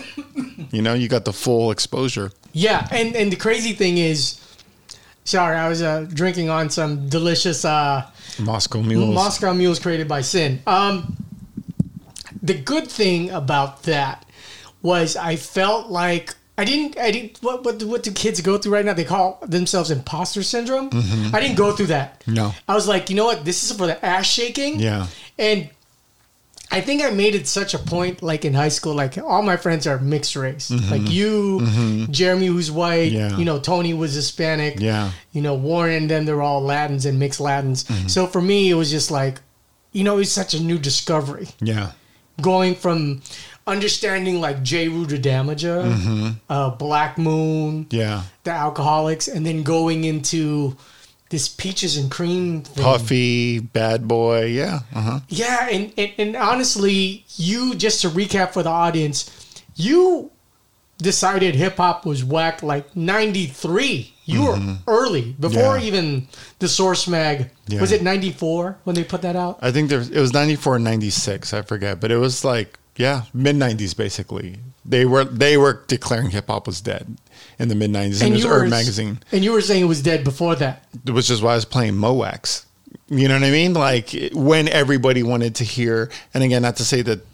You 0.72 0.82
know, 0.82 0.94
you 0.96 1.08
got 1.08 1.26
the 1.26 1.34
full 1.34 1.72
exposure. 1.72 2.32
Yeah. 2.54 2.88
And, 2.92 3.16
and 3.16 3.32
the 3.32 3.36
crazy 3.36 3.74
thing 3.74 3.98
is, 3.98 4.42
sorry, 5.26 5.56
I 5.56 5.70
was 5.70 5.82
uh, 5.82 6.08
drinking 6.12 6.50
on 6.50 6.70
some 6.70 7.08
delicious 7.08 7.64
uh, 7.64 8.10
Moscow 8.40 8.82
mules. 8.82 9.14
Moscow 9.14 9.54
mules 9.54 9.80
created 9.80 10.08
by 10.08 10.22
Sin. 10.22 10.62
Um, 10.66 11.18
the 12.42 12.56
good 12.56 12.88
thing 12.88 13.30
about 13.30 13.84
that 13.84 14.26
was 14.82 15.16
I 15.16 15.36
felt 15.36 15.90
like 15.90 16.34
I 16.58 16.64
didn't. 16.64 16.98
I 16.98 17.12
didn't. 17.12 17.38
What 17.42 17.64
what 17.66 17.84
what 17.84 18.04
do 18.04 18.12
kids 18.12 18.40
go 18.42 18.58
through 18.58 18.74
right 18.74 18.86
now? 18.86 18.94
They 18.94 19.04
call 19.04 19.40
themselves 19.46 19.92
imposter 19.92 20.42
syndrome. 20.44 20.90
Mhm. 20.90 21.34
I 21.34 21.42
didn't 21.42 21.58
go 21.58 21.74
through 21.76 21.88
that. 21.88 22.24
No. 22.28 22.54
I 22.68 22.76
was 22.76 22.88
like, 22.88 23.10
you 23.10 23.16
know 23.18 23.26
what? 23.26 23.44
This 23.44 23.64
is 23.64 23.76
for 23.78 23.88
the 23.88 24.04
ass 24.06 24.26
shaking. 24.26 24.80
Yeah. 24.80 25.08
And 25.38 25.70
I 26.72 26.82
think 26.82 27.04
I 27.04 27.10
made 27.12 27.36
it 27.36 27.48
such 27.48 27.74
a 27.74 27.78
point, 27.78 28.24
like 28.24 28.44
in 28.46 28.54
high 28.54 28.70
school, 28.70 28.94
like 28.96 29.18
all 29.18 29.42
my 29.44 29.56
friends 29.58 29.86
are 29.86 30.00
mixed 30.00 30.36
race. 30.36 30.70
Mhm. 30.72 30.90
Like 30.92 31.10
you, 31.12 31.60
Mhm. 31.62 32.10
Jeremy, 32.10 32.48
who's 32.48 32.72
white. 32.72 33.12
Yeah. 33.12 33.38
You 33.38 33.46
know, 33.46 33.60
Tony 33.60 33.94
was 33.94 34.14
Hispanic. 34.14 34.80
Yeah. 34.80 35.12
You 35.34 35.42
know, 35.42 35.54
Warren 35.56 36.08
Then 36.08 36.24
they're 36.26 36.42
all 36.42 36.64
Latins 36.64 37.06
and 37.06 37.20
mixed 37.20 37.40
Latins. 37.42 37.84
Mhm. 37.84 38.10
So 38.10 38.28
for 38.28 38.42
me, 38.42 38.70
it 38.70 38.76
was 38.76 38.90
just 38.90 39.12
like, 39.12 39.42
you 39.92 40.04
know, 40.04 40.18
it's 40.20 40.32
such 40.32 40.54
a 40.54 40.60
new 40.62 40.78
discovery. 40.80 41.50
Yeah. 41.62 41.92
Going 42.42 42.76
from 42.76 43.22
understanding 43.68 44.40
like 44.40 44.62
Jeru 44.64 45.06
the 45.06 45.18
Damaja, 45.18 45.84
Mhm. 45.92 46.36
uh, 46.50 46.70
Black 46.72 47.18
Moon, 47.18 47.88
Yeah. 47.90 48.24
the 48.44 48.52
Alkaholiks, 48.52 49.28
and 49.34 49.46
then 49.46 49.64
going 49.64 50.04
into 50.04 50.76
this 51.32 51.48
peaches 51.48 51.98
and 51.98 52.12
cream 52.12 52.62
thing. 52.62 52.84
Puffy, 52.84 53.60
bad 53.60 54.08
boy. 54.08 54.46
Yeah. 54.46 54.82
Uh 54.94 55.02
huh. 55.02 55.20
Yeah, 55.30 55.68
and, 55.70 55.92
and 55.98 56.12
and 56.20 56.36
honestly, 56.36 57.26
you 57.36 57.74
just 57.76 58.02
to 58.02 58.10
recap 58.10 58.54
for 58.54 58.62
the 58.62 58.70
audience, 58.70 59.30
you 59.76 60.30
decided 61.00 61.56
hip 61.56 61.78
hop 61.78 62.06
was 62.06 62.24
whack 62.24 62.62
like 62.64 62.96
'93. 62.96 64.14
You 64.28 64.40
Mhm. 64.42 64.46
were 64.86 64.94
early 64.94 65.36
before 65.40 65.78
Yeah. 65.78 65.84
even 65.86 66.28
the 66.60 66.68
Source 66.68 67.08
Mag. 67.08 67.50
Yeah. 67.68 67.82
Was 67.82 67.92
it 67.92 68.02
'94 68.04 68.78
when 68.84 68.96
they 68.96 69.04
put 69.04 69.22
that 69.24 69.36
out? 69.36 69.58
I 69.62 69.72
think 69.72 69.90
there 69.90 70.02
it 70.02 70.20
was 70.22 70.32
94 70.34 70.76
and 70.76 70.86
96, 70.86 71.54
I 71.54 71.64
forget, 71.64 72.00
but 72.00 72.12
it 72.12 72.18
was 72.18 72.46
like 72.46 72.78
yeah, 72.96 73.24
mid 73.34 73.56
90s 73.56 73.96
basically. 73.96 74.58
They 74.86 75.06
were 75.06 75.24
they 75.24 75.58
were 75.58 75.84
declaring 75.88 76.30
hip 76.30 76.48
hop 76.48 76.68
was 76.68 76.82
dead 76.82 77.18
in 77.60 77.68
the 77.68 77.76
mid 77.76 77.92
90s 77.92 78.22
and, 78.22 78.30
it 78.30 78.36
was 78.36 78.44
you 78.44 78.50
were 78.50 78.68
magazine, 78.68 79.20
and 79.32 79.44
you 79.44 79.52
were 79.52 79.62
saying 79.62 79.84
it 79.84 79.88
was 79.88 80.02
dead 80.02 80.24
before 80.24 80.56
that. 80.56 80.86
which 81.06 81.30
is 81.30 81.42
why 81.42 81.54
I 81.54 81.56
was 81.56 81.66
playing 81.66 81.96
Mo' 81.96 82.14
Wax. 82.14 82.66
You 83.08 83.28
know 83.28 83.36
what 83.36 83.44
I 83.44 83.52
mean? 83.52 83.74
Like 83.74 84.12
when 84.34 84.68
everybody 84.68 85.24
wanted 85.24 85.56
to 85.56 85.64
hear 85.64 86.10
and 86.34 86.44
again 86.44 86.62
not 86.62 86.78
to 86.78 86.86
say 86.86 87.02
that 87.04 87.26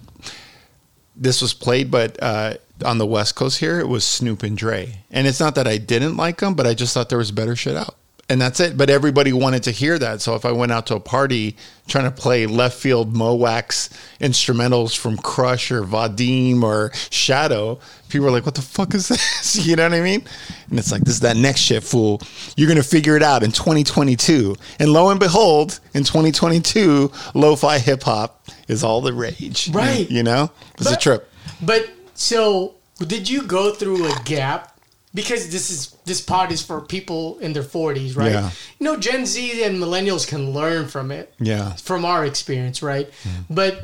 this 1.15 1.41
was 1.41 1.53
played 1.53 1.91
but 1.91 2.21
uh 2.21 2.55
on 2.83 2.97
the 2.97 3.05
West 3.05 3.35
Coast 3.35 3.59
here, 3.59 3.79
it 3.79 3.87
was 3.87 4.03
Snoop 4.03 4.41
and 4.41 4.57
Dre. 4.57 5.03
And 5.11 5.27
it's 5.27 5.39
not 5.39 5.53
that 5.53 5.67
I 5.67 5.77
didn't 5.77 6.17
like 6.17 6.39
them, 6.39 6.55
but 6.55 6.65
I 6.65 6.73
just 6.73 6.95
thought 6.95 7.09
there 7.09 7.17
was 7.17 7.31
better 7.31 7.55
shit 7.55 7.75
out. 7.75 7.95
And 8.31 8.39
that's 8.39 8.61
it. 8.61 8.77
But 8.77 8.89
everybody 8.89 9.33
wanted 9.33 9.63
to 9.63 9.71
hear 9.71 9.99
that. 9.99 10.21
So 10.21 10.35
if 10.35 10.45
I 10.45 10.53
went 10.53 10.71
out 10.71 10.87
to 10.87 10.95
a 10.95 11.01
party 11.01 11.57
trying 11.85 12.05
to 12.05 12.11
play 12.11 12.45
left 12.45 12.79
field 12.79 13.13
Mo' 13.13 13.35
Wax 13.35 13.89
instrumentals 14.21 14.97
from 14.97 15.17
Krush 15.17 15.69
or 15.69 15.83
Vadim 15.83 16.63
or 16.63 16.91
Shadow, 17.09 17.77
people 18.07 18.27
were 18.27 18.31
like, 18.31 18.45
what 18.45 18.55
the 18.55 18.61
fuck 18.61 18.93
is 18.93 19.09
this? 19.09 19.65
you 19.67 19.75
know 19.75 19.83
what 19.83 19.95
I 19.95 19.99
mean? 19.99 20.23
And 20.69 20.79
it's 20.79 20.93
like, 20.93 21.01
this 21.01 21.15
is 21.15 21.19
that 21.19 21.35
next 21.35 21.59
shit, 21.59 21.83
fool. 21.83 22.21
You're 22.55 22.69
going 22.69 22.81
to 22.81 22.87
figure 22.87 23.17
it 23.17 23.21
out 23.21 23.43
in 23.43 23.51
2022. 23.51 24.55
And 24.79 24.93
lo 24.93 25.09
and 25.09 25.19
behold, 25.19 25.81
in 25.93 26.05
2022, 26.05 27.11
lo 27.33 27.57
fi 27.57 27.79
hip 27.79 28.03
hop 28.03 28.47
is 28.69 28.81
all 28.81 29.01
the 29.01 29.11
rage. 29.11 29.69
Right. 29.73 30.09
You 30.09 30.23
know? 30.23 30.51
It's 30.75 30.89
a 30.89 30.95
trip. 30.95 31.29
But 31.61 31.89
so 32.13 32.75
did 33.05 33.29
you 33.29 33.43
go 33.43 33.73
through 33.73 34.05
a 34.09 34.15
gap? 34.23 34.70
Because 35.13 35.51
this 35.51 35.69
is 35.69 35.91
this 36.05 36.21
pod 36.21 36.51
is 36.51 36.61
for 36.61 36.79
people 36.79 37.37
in 37.39 37.51
their 37.51 37.63
40s, 37.63 38.15
right? 38.15 38.31
Yeah. 38.31 38.51
You 38.79 38.85
know, 38.85 38.97
Gen 38.97 39.25
Z 39.25 39.63
and 39.63 39.77
millennials 39.77 40.25
can 40.25 40.51
learn 40.51 40.87
from 40.87 41.11
it. 41.11 41.33
Yeah. 41.39 41.73
from 41.75 42.05
our 42.05 42.25
experience, 42.25 42.81
right? 42.81 43.09
Mm. 43.23 43.45
But 43.49 43.81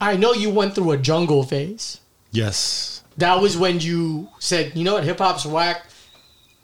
I 0.00 0.16
know 0.16 0.32
you 0.32 0.50
went 0.50 0.74
through 0.74 0.90
a 0.90 0.98
jungle 0.98 1.44
phase. 1.44 2.00
Yes. 2.32 3.02
That 3.18 3.40
was 3.40 3.56
when 3.56 3.78
you 3.78 4.28
said, 4.40 4.72
you 4.74 4.82
know 4.82 4.94
what, 4.94 5.04
hip 5.04 5.18
hop's 5.18 5.46
whack. 5.46 5.86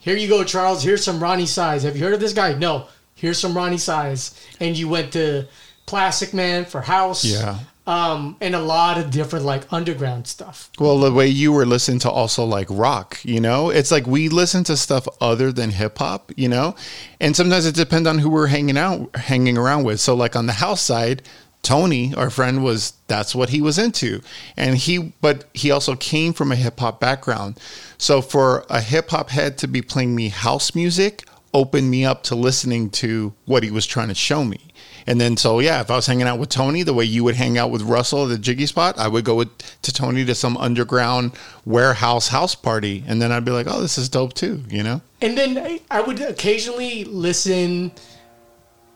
Here 0.01 0.17
you 0.17 0.29
go, 0.29 0.43
Charles. 0.43 0.83
Here's 0.83 1.05
some 1.05 1.21
Roni 1.21 1.47
Size. 1.47 1.85
Have 1.85 1.97
you 1.97 2.03
heard 2.03 2.15
of 2.15 2.21
this 2.21 2.33
guy? 2.33 2.55
No. 2.55 2.89
Here's 3.15 3.39
some 3.39 3.55
Roni 3.55 3.79
Size. 3.79 4.35
And 4.59 4.77
you 4.77 4.89
went 4.89 5.13
to 5.13 5.47
Plastic 5.87 6.35
Man 6.35 6.65
for 6.65 6.81
House. 6.81 7.25
Yeah. 7.25 7.59
Um, 7.91 8.37
and 8.41 8.55
a 8.55 8.61
lot 8.61 8.99
of 8.99 9.11
different 9.11 9.45
like 9.45 9.73
underground 9.73 10.29
stuff. 10.29 10.71
Well, 10.79 11.01
the 11.01 11.13
way 11.13 11.27
you 11.27 11.51
were 11.51 11.67
listening 11.67 11.99
to 12.01 12.11
also 12.11 12.45
like 12.45 12.69
rock, 12.71 13.19
you 13.25 13.41
know, 13.41 13.71
it's 13.71 13.91
like 13.91 14.07
we 14.07 14.29
listen 14.29 14.63
to 14.65 14.77
stuff 14.77 15.09
other 15.21 15.51
than 15.51 15.71
hip 15.71 15.99
hop, 15.99 16.31
you 16.37 16.49
know, 16.49 16.77
and 17.21 17.35
sometimes 17.35 17.67
it 17.67 17.75
depends 17.75 18.07
on 18.07 18.21
who 18.21 18.31
we're 18.31 18.47
hanging 18.47 18.79
out, 18.79 19.17
hanging 19.17 19.59
around 19.59 19.83
with. 19.83 19.99
So, 19.99 20.15
like 20.15 20.37
on 20.37 20.47
the 20.47 20.53
house 20.53 20.81
side, 20.81 21.23
Tony, 21.63 22.15
our 22.15 22.31
friend, 22.31 22.63
was 22.63 22.93
that's 23.09 23.35
what 23.35 23.49
he 23.49 23.61
was 23.61 23.77
into, 23.77 24.23
and 24.57 24.77
he, 24.77 25.13
but 25.21 25.47
he 25.53 25.73
also 25.73 25.97
came 25.97 26.33
from 26.33 26.53
a 26.53 26.57
hip 26.57 26.79
hop 26.79 27.01
background. 27.01 27.59
So, 27.99 28.23
for 28.23 28.65
a 28.71 28.81
hip 28.81 29.11
hop 29.11 29.31
head 29.31 29.59
to 29.59 29.67
be 29.67 29.83
playing 29.83 30.15
me 30.15 30.29
house 30.29 30.77
music 30.77 31.25
opened 31.53 31.91
me 31.91 32.05
up 32.05 32.23
to 32.23 32.37
listening 32.37 32.89
to 32.91 33.35
what 33.47 33.65
he 33.65 33.73
was 33.73 33.85
trying 33.85 34.09
to 34.09 34.15
show 34.15 34.45
me. 34.45 34.70
And 35.07 35.21
then, 35.21 35.37
so 35.37 35.59
yeah, 35.61 35.81
if 35.81 35.91
I 35.91 35.97
was 35.97 36.07
hanging 36.07 36.27
out 36.27 36.39
with 36.39 36.49
Tony 36.49 36.83
the 36.83 36.95
way 36.95 37.05
you 37.05 37.25
would 37.25 37.35
hang 37.37 37.57
out 37.59 37.71
with 37.71 37.83
Russell 37.83 38.25
at 38.25 38.29
the 38.29 38.39
Jiggy 38.39 38.67
Spot, 38.67 38.99
I 38.99 39.09
would 39.09 39.25
go 39.25 39.35
with 39.35 39.49
to 39.83 39.93
Tony 39.93 40.25
to 40.25 40.35
some 40.35 40.57
underground 40.57 41.33
warehouse 41.65 42.29
house 42.29 42.55
party, 42.55 43.05
and 43.07 43.21
then 43.21 43.33
I'd 43.33 43.45
be 43.45 43.51
like, 43.53 43.67
"Oh, 43.69 43.81
this 43.81 43.99
is 43.99 44.09
dope 44.09 44.35
too," 44.35 44.63
you 44.69 44.83
know? 44.83 45.01
And 45.23 45.37
then 45.37 45.59
I, 45.59 45.81
I 45.91 46.01
would 46.01 46.21
occasionally 46.21 47.05
listen. 47.05 47.93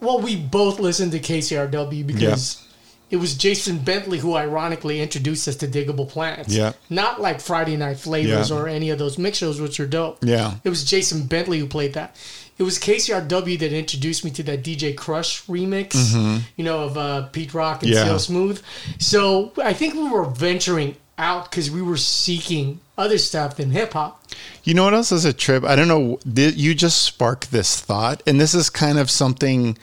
Well, 0.00 0.20
we 0.20 0.36
both 0.36 0.78
listened 0.80 1.12
to 1.12 1.18
KCRW 1.20 2.06
because 2.06 2.60
it 3.10 3.16
was 3.16 3.34
Jason 3.36 3.78
Bentley 3.78 4.18
who 4.18 4.34
ironically 4.34 5.00
introduced 5.00 5.46
us 5.48 5.56
to 5.56 5.68
Diggable 5.68 6.08
Planets. 6.08 6.52
Yeah. 6.54 6.72
Not 6.90 7.20
like 7.20 7.40
Friday 7.40 7.76
Night 7.76 7.98
Flavors 7.98 8.50
Yeah. 8.50 8.56
or 8.56 8.68
any 8.68 8.90
of 8.90 8.98
those 8.98 9.16
mix 9.18 9.38
shows, 9.38 9.60
which 9.60 9.78
are 9.80 9.86
dope. 9.86 10.18
Yeah. 10.22 10.54
It 10.64 10.68
was 10.68 10.84
Jason 10.84 11.26
Bentley 11.26 11.58
who 11.58 11.66
played 11.66 11.94
that. 11.94 12.16
It 12.56 12.62
was 12.62 12.78
KCRW 12.78 13.58
that 13.58 13.72
introduced 13.72 14.24
me 14.24 14.30
to 14.32 14.42
that 14.44 14.62
DJ 14.62 14.94
Krush 14.94 15.42
remix, 15.46 15.88
Mhm. 15.90 16.42
you 16.56 16.64
know, 16.64 16.80
of 16.84 16.96
uh, 16.96 17.22
Pete 17.32 17.52
Rock 17.52 17.82
and 17.82 17.92
Yeah. 17.92 18.04
CL 18.04 18.18
Smooth. 18.20 18.62
So 18.98 19.52
I 19.62 19.72
think 19.72 19.94
we 19.94 20.08
were 20.08 20.24
venturing 20.24 20.96
out 21.18 21.50
because 21.50 21.70
we 21.70 21.82
were 21.82 21.96
seeking 21.96 22.80
other 22.96 23.18
stuff 23.18 23.56
than 23.56 23.70
hip 23.70 23.92
hop. 23.92 24.22
You 24.62 24.74
know 24.74 24.84
what 24.84 24.94
else 24.94 25.10
is 25.12 25.24
a 25.24 25.32
trip? 25.32 25.64
I 25.64 25.74
don't 25.76 25.88
know. 25.88 26.18
Th- 26.32 26.54
You 26.54 26.74
just 26.74 27.02
sparked 27.02 27.50
this 27.50 27.76
thought, 27.76 28.22
and 28.26 28.40
this 28.40 28.54
is 28.54 28.70
kind 28.70 28.98
of 28.98 29.10
something 29.10 29.76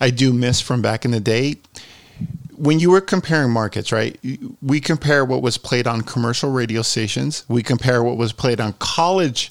I 0.00 0.10
do 0.10 0.32
miss 0.32 0.60
from 0.60 0.80
back 0.82 1.04
in 1.04 1.10
the 1.10 1.20
day. 1.20 1.56
When 2.56 2.78
you 2.78 2.90
were 2.90 3.00
comparing 3.00 3.50
markets, 3.50 3.90
right? 3.90 4.16
We 4.60 4.80
compare 4.80 5.24
what 5.24 5.42
was 5.42 5.58
played 5.58 5.86
on 5.88 6.02
commercial 6.02 6.50
radio 6.52 6.82
stations. 6.82 7.44
We 7.48 7.62
compare 7.64 8.02
what 8.04 8.16
was 8.16 8.32
played 8.32 8.60
on 8.60 8.74
college 8.78 9.50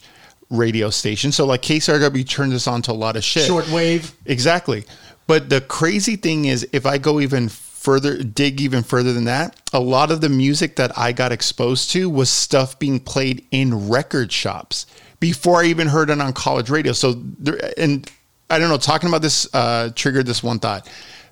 radio 0.52 0.89
station. 0.89 1.32
So, 1.32 1.45
like 1.45 1.62
KCRW 1.62 2.28
turns 2.28 2.54
us 2.54 2.68
on 2.68 2.82
to 2.84 2.91
a 2.91 2.93
lot 2.93 3.16
of 3.16 3.24
shit. 3.24 3.49
Shortwave. 3.49 4.14
Exactly. 4.26 4.86
But 5.28 5.49
the 5.49 5.62
crazy 5.62 6.16
thing 6.16 6.45
is, 6.45 6.68
if 6.74 6.86
I 6.86 6.97
go 6.97 7.20
even 7.20 7.49
further 7.49 8.22
dig 8.22 8.62
even 8.62 8.84
further 8.84 9.14
than 9.14 9.24
that, 9.24 9.60
a 9.74 9.80
lot 9.80 10.12
of 10.12 10.22
the 10.22 10.30
music 10.30 10.76
that 10.76 10.95
I 10.97 11.14
got 11.14 11.32
exposed 11.32 11.89
to 11.91 12.10
was 12.10 12.30
stuff 12.30 12.78
being 12.78 12.99
played 12.99 13.45
in 13.49 13.89
record 13.89 14.32
shops 14.32 14.86
before 15.20 15.62
I 15.62 15.66
even 15.66 15.88
heard 15.88 16.10
it 16.10 16.22
on 16.22 16.34
college 16.34 16.70
radio. 16.70 16.93
So 16.93 17.14
there, 17.14 17.60
and 17.78 18.10
I 18.49 18.60
don't 18.60 18.70
know, 18.70 18.78
talking 18.78 19.10
about 19.10 19.22
this 19.22 19.47
uh, 19.54 19.89
triggered 19.95 20.26
this 20.26 20.43
one 20.43 20.60
thought. 20.60 20.88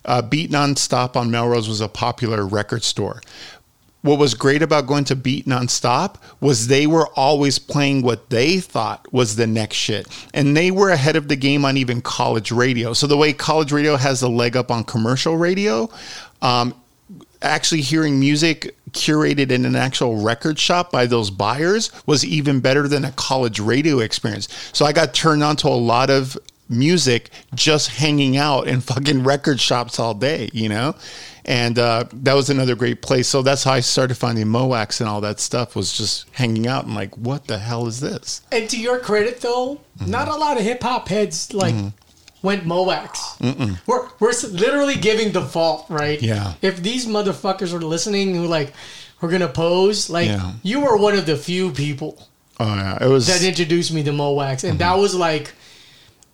Uh, 0.05 0.21
Beat 0.21 0.49
Nonstop 0.49 1.15
on 1.15 1.29
Melrose 1.29 1.67
was 1.67 1.81
a 1.81 1.89
popular 1.89 2.47
record 2.47 2.83
store 2.83 3.21
what 4.01 4.17
was 4.17 4.33
great 4.33 4.61
about 4.61 4.87
going 4.87 5.03
to 5.05 5.15
Beat 5.15 5.45
Nonstop 5.45 6.15
was 6.39 6.67
they 6.67 6.87
were 6.87 7.07
always 7.15 7.59
playing 7.59 8.01
what 8.01 8.29
they 8.29 8.59
thought 8.59 9.11
was 9.11 9.35
the 9.35 9.47
next 9.47 9.75
shit. 9.75 10.07
And 10.33 10.55
they 10.55 10.71
were 10.71 10.89
ahead 10.89 11.15
of 11.15 11.27
the 11.27 11.35
game 11.35 11.65
on 11.65 11.75
even 11.75 12.01
college 12.01 12.51
radio. 12.51 12.93
So 12.93 13.07
the 13.07 13.17
way 13.17 13.33
college 13.33 13.71
radio 13.71 13.97
has 13.97 14.21
a 14.21 14.29
leg 14.29 14.55
up 14.55 14.71
on 14.71 14.85
commercial 14.85 15.37
radio, 15.37 15.89
um, 16.41 16.73
actually 17.41 17.81
hearing 17.81 18.19
music 18.19 18.75
curated 18.91 19.51
in 19.51 19.65
an 19.65 19.75
actual 19.75 20.21
record 20.21 20.57
shop 20.59 20.91
by 20.91 21.05
those 21.05 21.29
buyers 21.29 21.91
was 22.05 22.25
even 22.25 22.59
better 22.59 22.87
than 22.87 23.05
a 23.05 23.11
college 23.13 23.59
radio 23.59 23.99
experience. 23.99 24.47
So 24.73 24.85
I 24.85 24.93
got 24.93 25.13
turned 25.13 25.43
on 25.43 25.55
to 25.57 25.67
a 25.67 25.69
lot 25.69 26.09
of 26.09 26.37
music 26.69 27.31
just 27.55 27.89
hanging 27.89 28.37
out 28.37 28.67
in 28.67 28.81
fucking 28.81 29.23
record 29.23 29.59
shops 29.59 29.99
all 29.99 30.13
day, 30.13 30.49
you 30.53 30.69
know? 30.69 30.95
And 31.49 31.79
uh, 31.79 32.03
that 32.13 32.35
was 32.35 32.51
another 32.51 32.75
great 32.75 33.01
place. 33.01 33.27
So 33.27 33.41
that's 33.41 33.63
how 33.63 33.73
I 33.73 33.79
started 33.79 34.15
finding 34.15 34.47
Mo' 34.47 34.67
Wax 34.67 35.01
and 35.01 35.09
all 35.09 35.19
that 35.21 35.39
stuff 35.39 35.75
was 35.75 35.91
just 35.91 36.29
hanging 36.31 36.67
out 36.67 36.85
and 36.85 36.93
like, 36.93 37.17
what 37.17 37.47
the 37.47 37.57
hell 37.57 37.87
is 37.87 37.99
this? 37.99 38.43
And 38.51 38.69
to 38.69 38.79
your 38.79 38.99
credit, 38.99 39.41
though, 39.41 39.81
mm-hmm. 39.97 40.11
not 40.11 40.27
a 40.27 40.35
lot 40.35 40.57
of 40.57 40.63
hip 40.63 40.83
hop 40.83 41.07
heads 41.07 41.51
like 41.51 41.73
mm-hmm. 41.73 41.87
went 42.43 42.67
Mo' 42.67 42.83
Wax. 42.83 43.19
Mm-mm. 43.39 43.79
We're 43.87 44.07
we're 44.19 44.33
literally 44.51 44.93
giving 44.93 45.31
the 45.31 45.41
fault, 45.41 45.87
right? 45.89 46.21
Yeah. 46.21 46.53
If 46.61 46.83
these 46.83 47.07
motherfuckers 47.07 47.73
are 47.73 47.81
listening, 47.81 48.35
who 48.35 48.45
like 48.45 48.71
we're 49.19 49.31
gonna 49.31 49.47
pose, 49.47 50.07
like 50.07 50.27
Yeah. 50.27 50.51
you 50.61 50.81
were 50.81 50.97
one 50.97 51.15
of 51.15 51.25
the 51.25 51.35
few 51.35 51.71
people 51.71 52.29
Oh, 52.59 52.75
yeah. 52.75 52.97
It 53.01 53.07
was. 53.07 53.27
that 53.27 53.43
introduced 53.43 53.93
me 53.93 54.03
to 54.03 54.11
Mo' 54.11 54.33
Wax, 54.33 54.63
and 54.63 54.77
that 54.79 54.91
mm-hmm. 54.91 55.01
was 55.01 55.15
like 55.15 55.53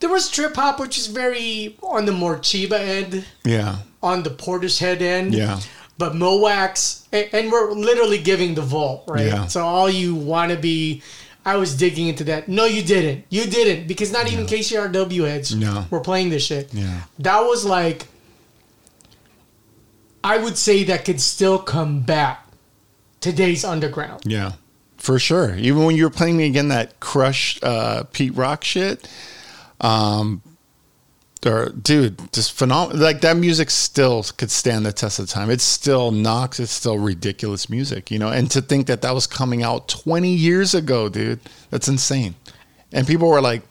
there 0.05 0.13
was 0.13 0.29
trip 0.29 0.55
hop, 0.55 0.79
which 0.79 0.99
is 0.99 1.07
very 1.07 1.75
on 1.81 2.05
the 2.05 2.11
more 2.11 2.37
Chiba 2.37 2.79
end, 2.79 3.25
yeah. 3.43 3.77
on 4.03 4.21
the 4.21 4.29
Portishead 4.29 5.01
end. 5.01 5.33
Yeah. 5.33 5.59
But 5.97 6.13
Mo' 6.13 6.41
Wax, 6.41 7.07
and, 7.11 7.27
and 7.33 7.51
we're 7.51 7.71
literally 7.71 8.19
giving 8.19 8.53
the 8.53 8.61
vault, 8.61 9.05
right? 9.07 9.25
Yeah. 9.25 9.47
So 9.47 9.65
all 9.65 9.89
you 9.89 10.13
want 10.13 10.51
to 10.51 10.59
be, 10.59 11.01
I 11.43 11.55
was 11.55 11.75
digging 11.75 12.07
into 12.07 12.23
that. 12.25 12.47
No, 12.47 12.65
you 12.65 12.83
didn't. 12.83 13.25
You 13.31 13.45
didn't 13.45 13.87
because 13.87 14.11
not 14.11 14.31
even 14.31 14.45
KCRW 14.45 15.27
heads 15.27 15.55
No. 15.55 15.87
were 15.89 16.01
playing 16.01 16.29
this 16.29 16.45
shit. 16.45 16.71
Yeah. 16.71 17.01
That 17.17 17.39
was 17.41 17.65
like, 17.65 18.05
I 20.23 20.37
would 20.37 20.55
say 20.55 20.83
that 20.83 21.03
could 21.03 21.19
still 21.19 21.57
combat 21.57 22.47
today's 23.21 23.65
underground. 23.65 24.21
Yeah, 24.23 24.51
for 24.97 25.17
sure. 25.17 25.55
Even 25.55 25.83
when 25.83 25.95
you 25.95 26.03
were 26.03 26.11
playing 26.11 26.37
me 26.37 26.45
again 26.45 26.67
that 26.67 26.99
Krush 26.99 27.57
uh, 27.63 28.03
Pete 28.11 28.35
Rock 28.35 28.63
shit, 28.63 29.09
um, 29.81 30.41
or 31.45 31.69
dude, 31.69 32.19
just 32.33 32.53
phenomenal. 32.53 33.01
Like 33.01 33.21
that 33.21 33.37
music 33.37 33.69
still 33.69 34.23
could 34.23 34.49
stand 34.49 34.85
the 34.85 34.91
test 34.91 35.19
of 35.19 35.29
time. 35.29 35.51
It's 35.51 35.63
still 35.63 36.11
knocks. 36.11 36.59
It's 36.59 36.71
still 36.71 36.97
ridiculous 36.97 37.69
music, 37.69 38.09
you 38.09 38.17
know. 38.17 38.29
And 38.29 38.49
to 38.51 38.61
think 38.61 38.87
that 38.87 39.01
that 39.03 39.13
was 39.13 39.27
coming 39.27 39.61
out 39.61 39.87
20 39.87 40.29
years 40.29 40.73
ago, 40.73 41.07
dude, 41.07 41.39
that's 41.69 41.87
insane. 41.87 42.33
And 42.91 43.05
people 43.05 43.27
were 43.29 43.41
like 43.41 43.61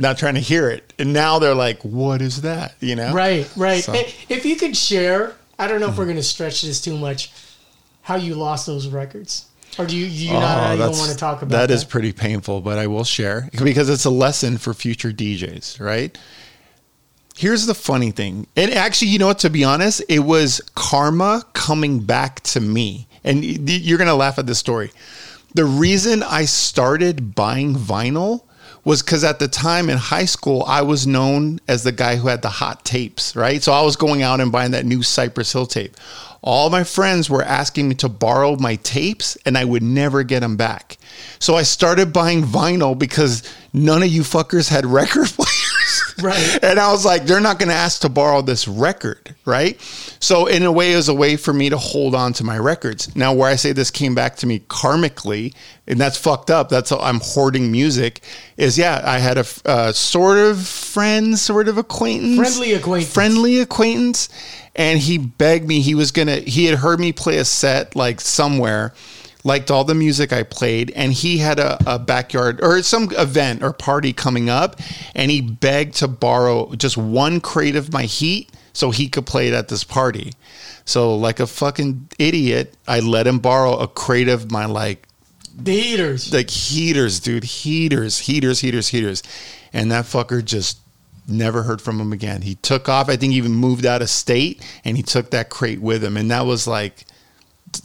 not 0.00 0.18
trying 0.18 0.34
to 0.34 0.40
hear 0.40 0.70
it, 0.70 0.92
and 0.98 1.12
now 1.12 1.38
they're 1.38 1.54
like, 1.54 1.82
"What 1.82 2.20
is 2.22 2.40
that?" 2.42 2.74
You 2.80 2.96
know? 2.96 3.12
Right, 3.12 3.48
right. 3.56 3.84
So- 3.84 3.92
Mm-hmm. 3.92 4.32
If 4.32 4.44
you 4.46 4.56
could 4.56 4.76
share, 4.76 5.34
I 5.58 5.68
don't 5.68 5.78
know 5.80 5.88
if 5.90 5.98
we're 5.98 6.04
going 6.06 6.16
to 6.16 6.22
stretch 6.22 6.62
this 6.62 6.80
too 6.80 6.96
much, 6.96 7.30
how 8.02 8.16
you 8.16 8.34
lost 8.34 8.66
those 8.66 8.88
records. 8.88 9.44
Or 9.78 9.86
do 9.86 9.96
you, 9.96 10.06
you 10.06 10.30
oh, 10.36 10.40
not 10.40 10.58
Oh, 10.58 10.72
you 10.72 10.78
don't 10.78 10.98
want 10.98 11.10
to 11.10 11.16
talk 11.16 11.42
about 11.42 11.50
that 11.50 11.68
that? 11.68 11.74
is 11.74 11.84
pretty 11.84 12.12
painful, 12.12 12.60
but 12.60 12.78
I 12.78 12.86
will 12.86 13.04
share 13.04 13.48
because 13.62 13.88
it's 13.88 14.04
a 14.04 14.10
lesson 14.10 14.58
for 14.58 14.74
future 14.74 15.10
DJs, 15.10 15.80
right? 15.80 16.16
Here's 17.36 17.66
the 17.66 17.74
funny 17.74 18.10
thing. 18.10 18.46
And 18.56 18.70
actually, 18.72 19.08
you 19.08 19.18
know 19.18 19.28
what, 19.28 19.38
to 19.40 19.50
be 19.50 19.64
honest, 19.64 20.02
it 20.08 20.18
was 20.18 20.60
karma 20.74 21.44
coming 21.54 22.00
back 22.00 22.40
to 22.40 22.60
me. 22.60 23.06
And 23.24 23.42
you're 23.44 23.98
going 23.98 24.08
to 24.08 24.14
laugh 24.14 24.38
at 24.38 24.46
this 24.46 24.58
story. 24.58 24.90
The 25.54 25.64
reason 25.64 26.22
I 26.22 26.44
started 26.44 27.34
buying 27.34 27.74
vinyl 27.74 28.44
was 28.84 29.02
because 29.02 29.24
at 29.24 29.38
the 29.38 29.48
time 29.48 29.90
in 29.90 29.98
high 29.98 30.24
school, 30.24 30.64
I 30.66 30.82
was 30.82 31.06
known 31.06 31.60
as 31.68 31.84
the 31.84 31.92
guy 31.92 32.16
who 32.16 32.28
had 32.28 32.42
the 32.42 32.48
hot 32.48 32.84
tapes, 32.84 33.36
right? 33.36 33.62
So 33.62 33.72
I 33.72 33.82
was 33.82 33.96
going 33.96 34.22
out 34.22 34.40
and 34.40 34.50
buying 34.50 34.70
that 34.72 34.86
new 34.86 35.02
Cypress 35.02 35.52
Hill 35.52 35.66
tape. 35.66 35.96
All 36.42 36.70
my 36.70 36.84
friends 36.84 37.28
were 37.28 37.42
asking 37.42 37.90
me 37.90 37.94
to 37.96 38.08
borrow 38.08 38.56
my 38.56 38.76
tapes, 38.76 39.36
and 39.44 39.58
I 39.58 39.64
would 39.66 39.82
never 39.82 40.22
get 40.22 40.40
them 40.40 40.56
back. 40.56 40.96
So 41.38 41.54
I 41.54 41.62
started 41.62 42.12
buying 42.14 42.42
vinyl 42.42 42.98
because 42.98 43.42
none 43.74 44.02
of 44.02 44.08
you 44.08 44.22
fuckers 44.22 44.70
had 44.70 44.86
record 44.86 45.26
players. 45.36 45.69
Right. 46.22 46.58
And 46.62 46.78
I 46.78 46.92
was 46.92 47.06
like, 47.06 47.24
they're 47.24 47.40
not 47.40 47.58
going 47.58 47.70
to 47.70 47.74
ask 47.74 48.02
to 48.02 48.10
borrow 48.10 48.42
this 48.42 48.68
record, 48.68 49.34
right? 49.46 49.80
So 50.20 50.46
in 50.46 50.64
a 50.64 50.70
way, 50.72 50.92
it 50.92 50.96
was 50.96 51.08
a 51.08 51.14
way 51.14 51.36
for 51.36 51.54
me 51.54 51.70
to 51.70 51.78
hold 51.78 52.14
on 52.14 52.34
to 52.34 52.44
my 52.44 52.58
records. 52.58 53.16
Now, 53.16 53.32
where 53.32 53.48
I 53.48 53.56
say 53.56 53.72
this 53.72 53.90
came 53.90 54.14
back 54.14 54.36
to 54.36 54.46
me 54.46 54.58
karmically, 54.60 55.54
and 55.86 55.98
that's 55.98 56.18
fucked 56.18 56.50
up. 56.50 56.68
That's 56.68 56.90
how 56.90 56.98
I'm 56.98 57.20
hoarding 57.22 57.72
music. 57.72 58.20
Is 58.58 58.76
yeah, 58.76 59.00
I 59.02 59.18
had 59.18 59.38
a 59.38 59.46
uh, 59.64 59.92
sort 59.92 60.36
of 60.36 60.66
friend, 60.66 61.38
sort 61.38 61.68
of 61.68 61.78
acquaintance, 61.78 62.36
Friendly 62.36 62.74
acquaintance. 62.74 63.14
friendly 63.14 63.60
acquaintance, 63.60 64.28
and 64.76 64.98
he 64.98 65.16
begged 65.16 65.66
me. 65.66 65.80
He 65.80 65.94
was 65.94 66.10
gonna. 66.12 66.36
He 66.36 66.66
had 66.66 66.78
heard 66.80 67.00
me 67.00 67.12
play 67.12 67.38
a 67.38 67.44
set 67.46 67.96
like 67.96 68.20
somewhere. 68.20 68.92
Liked 69.42 69.70
all 69.70 69.84
the 69.84 69.94
music 69.94 70.32
I 70.32 70.42
played, 70.42 70.90
and 70.90 71.12
he 71.12 71.38
had 71.38 71.58
a, 71.58 71.78
a 71.86 71.98
backyard 71.98 72.60
or 72.62 72.82
some 72.82 73.10
event 73.16 73.62
or 73.62 73.72
party 73.72 74.12
coming 74.12 74.50
up, 74.50 74.80
and 75.14 75.30
he 75.30 75.40
begged 75.40 75.94
to 75.96 76.08
borrow 76.08 76.74
just 76.74 76.98
one 76.98 77.40
crate 77.40 77.76
of 77.76 77.92
my 77.92 78.04
heat 78.04 78.50
so 78.72 78.90
he 78.90 79.08
could 79.08 79.26
play 79.26 79.48
it 79.48 79.54
at 79.54 79.68
this 79.68 79.82
party. 79.84 80.32
So, 80.84 81.14
like 81.14 81.40
a 81.40 81.46
fucking 81.46 82.10
idiot, 82.18 82.74
I 82.86 83.00
let 83.00 83.26
him 83.26 83.38
borrow 83.38 83.76
a 83.76 83.88
crate 83.88 84.28
of 84.28 84.50
my 84.50 84.66
like 84.66 85.06
the 85.56 85.72
heaters, 85.72 86.32
like 86.32 86.50
heaters, 86.50 87.20
dude, 87.20 87.44
heaters, 87.44 88.18
heaters, 88.18 88.60
heaters, 88.60 88.88
heaters, 88.88 89.22
and 89.72 89.90
that 89.90 90.04
fucker 90.04 90.44
just 90.44 90.78
never 91.28 91.62
heard 91.62 91.80
from 91.80 92.00
him 92.00 92.12
again. 92.12 92.42
He 92.42 92.56
took 92.56 92.88
off. 92.88 93.08
I 93.08 93.16
think 93.16 93.32
he 93.32 93.38
even 93.38 93.52
moved 93.52 93.86
out 93.86 94.02
of 94.02 94.10
state, 94.10 94.64
and 94.84 94.96
he 94.96 95.02
took 95.02 95.30
that 95.30 95.50
crate 95.50 95.80
with 95.80 96.02
him, 96.02 96.16
and 96.16 96.30
that 96.30 96.46
was 96.46 96.66
like, 96.66 97.04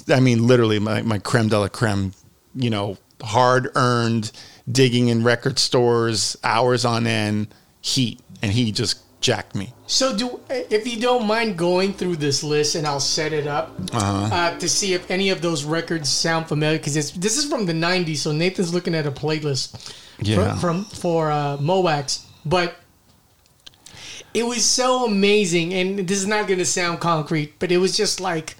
I 0.10 0.20
mean, 0.20 0.48
literally 0.48 0.80
my 0.80 1.02
my 1.02 1.20
creme 1.20 1.48
de 1.50 1.60
la 1.60 1.68
creme, 1.68 2.14
you 2.56 2.70
know, 2.70 2.98
hard 3.22 3.70
earned 3.76 4.32
digging 4.72 5.10
in 5.10 5.24
record 5.24 5.60
stores, 5.60 6.36
hours 6.44 6.86
on 6.86 7.06
end, 7.08 7.48
heat, 7.82 8.20
and 8.42 8.52
he 8.52 8.72
just 8.72 9.00
jacked 9.22 9.56
me. 9.56 9.74
So 9.88 10.16
do 10.16 10.40
if 10.50 10.88
you 10.88 11.00
don't 11.00 11.26
mind 11.28 11.58
going 11.58 11.94
through 11.94 12.18
this 12.18 12.44
list, 12.44 12.76
and 12.76 12.86
I'll 12.88 13.00
set 13.00 13.34
it 13.34 13.48
up 13.48 13.72
Uh-huh. 13.94 14.30
uh, 14.36 14.58
to 14.60 14.68
see 14.70 14.94
if 14.94 15.10
any 15.12 15.30
of 15.30 15.42
those 15.42 15.64
records 15.64 16.10
sound 16.10 16.48
familiar. 16.48 16.78
Because 16.78 16.94
this 17.14 17.38
is 17.38 17.46
from 17.46 17.66
the 17.66 17.74
'90s, 17.74 18.18
so 18.18 18.32
Nathan's 18.32 18.74
looking 18.74 18.96
at 18.96 19.06
a 19.06 19.12
playlist 19.12 19.94
Yeah. 20.20 20.54
for, 20.56 20.60
from 20.60 20.86
for 20.86 21.32
uh, 21.32 21.58
Mo' 21.60 21.82
Wax, 21.82 22.26
but 22.46 22.76
it 24.34 24.46
was 24.46 24.66
so 24.66 25.06
amazing. 25.06 25.74
And 25.74 26.08
this 26.08 26.18
is 26.20 26.28
not 26.28 26.48
going 26.48 26.60
to 26.60 26.66
sound 26.66 27.00
concrete, 27.00 27.58
but 27.60 27.72
it 27.72 27.78
was 27.78 27.96
just 27.96 28.20
like 28.20 28.56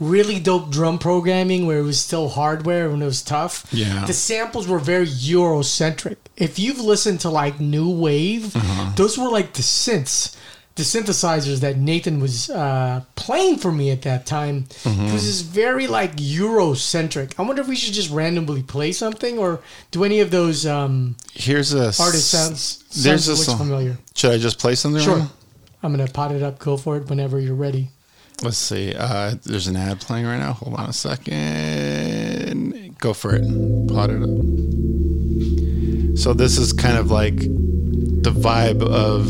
really 0.00 0.40
dope 0.40 0.70
drum 0.70 0.98
programming 0.98 1.66
where 1.66 1.78
it 1.78 1.82
was 1.82 2.00
still 2.00 2.28
hardware 2.28 2.88
and 2.90 3.02
it 3.02 3.06
was 3.06 3.22
tough. 3.22 3.66
Yeah. 3.72 4.04
The 4.06 4.12
samples 4.12 4.66
were 4.66 4.78
very 4.80 5.06
Eurocentric. 5.06 6.16
If 6.36 6.58
you've 6.58 6.80
listened 6.80 7.20
to 7.20 7.30
like 7.30 7.60
New 7.60 7.88
Wave, 7.90 8.54
Uh-huh. 8.56 8.92
those 8.96 9.16
were 9.16 9.28
like 9.28 9.52
the 9.54 9.62
synths, 9.62 10.34
the 10.74 10.82
synthesizers 10.82 11.60
that 11.60 11.76
Nathan 11.78 12.18
was 12.20 12.50
uh, 12.50 13.02
playing 13.14 13.58
for 13.58 13.70
me 13.70 13.92
at 13.92 14.02
that 14.02 14.26
time. 14.26 14.66
Mhm. 14.82 15.08
It 15.08 15.12
was 15.12 15.22
just 15.24 15.44
very 15.44 15.86
like 15.86 16.16
Eurocentric. 16.16 17.32
I 17.38 17.42
wonder 17.42 17.62
if 17.62 17.68
we 17.68 17.76
should 17.76 17.94
just 17.94 18.10
randomly 18.10 18.62
play 18.64 18.90
something 18.90 19.38
or 19.38 19.60
do 19.92 20.02
any 20.02 20.18
of 20.20 20.30
those 20.32 20.66
um, 20.66 21.14
Here's 21.32 21.72
a 21.72 21.86
artist 22.00 22.30
sounds, 22.30 22.82
There's 22.96 23.24
sounds 23.24 23.28
a 23.28 23.32
looks 23.32 23.44
song. 23.46 23.58
familiar. 23.58 23.98
Should 24.16 24.32
I 24.32 24.38
just 24.38 24.58
play 24.58 24.74
something? 24.74 25.00
Sure. 25.02 25.18
right? 25.18 25.28
I'm 25.84 25.92
gonna 25.92 26.08
pot 26.08 26.32
it 26.32 26.42
up. 26.42 26.58
Go 26.58 26.76
for 26.76 26.96
it 26.96 27.08
whenever 27.08 27.38
you're 27.38 27.54
ready. 27.54 27.90
Let's 28.42 28.56
see. 28.58 28.94
Uh, 28.94 29.36
there's 29.44 29.68
an 29.68 29.76
ad 29.76 30.00
playing 30.00 30.26
right 30.26 30.38
now. 30.38 30.52
Hold 30.54 30.74
on 30.76 30.88
a 30.88 30.92
second. 30.92 32.64
Go 32.98 33.14
for 33.14 33.34
it. 33.34 33.42
Pot 33.88 34.10
it 34.10 34.22
up. 34.22 34.28
So 36.18 36.32
this 36.32 36.58
is 36.58 36.72
kind 36.72 36.96
of 36.96 37.10
like 37.10 37.36
the 37.38 38.30
vibe 38.30 38.82
of 38.82 39.26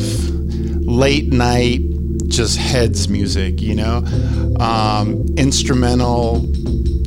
late 0.86 1.32
night, 1.32 1.80
just 2.28 2.56
heads 2.58 3.08
music, 3.08 3.60
you 3.60 3.74
know, 3.74 4.04
um, 4.60 5.24
instrumental, 5.36 6.40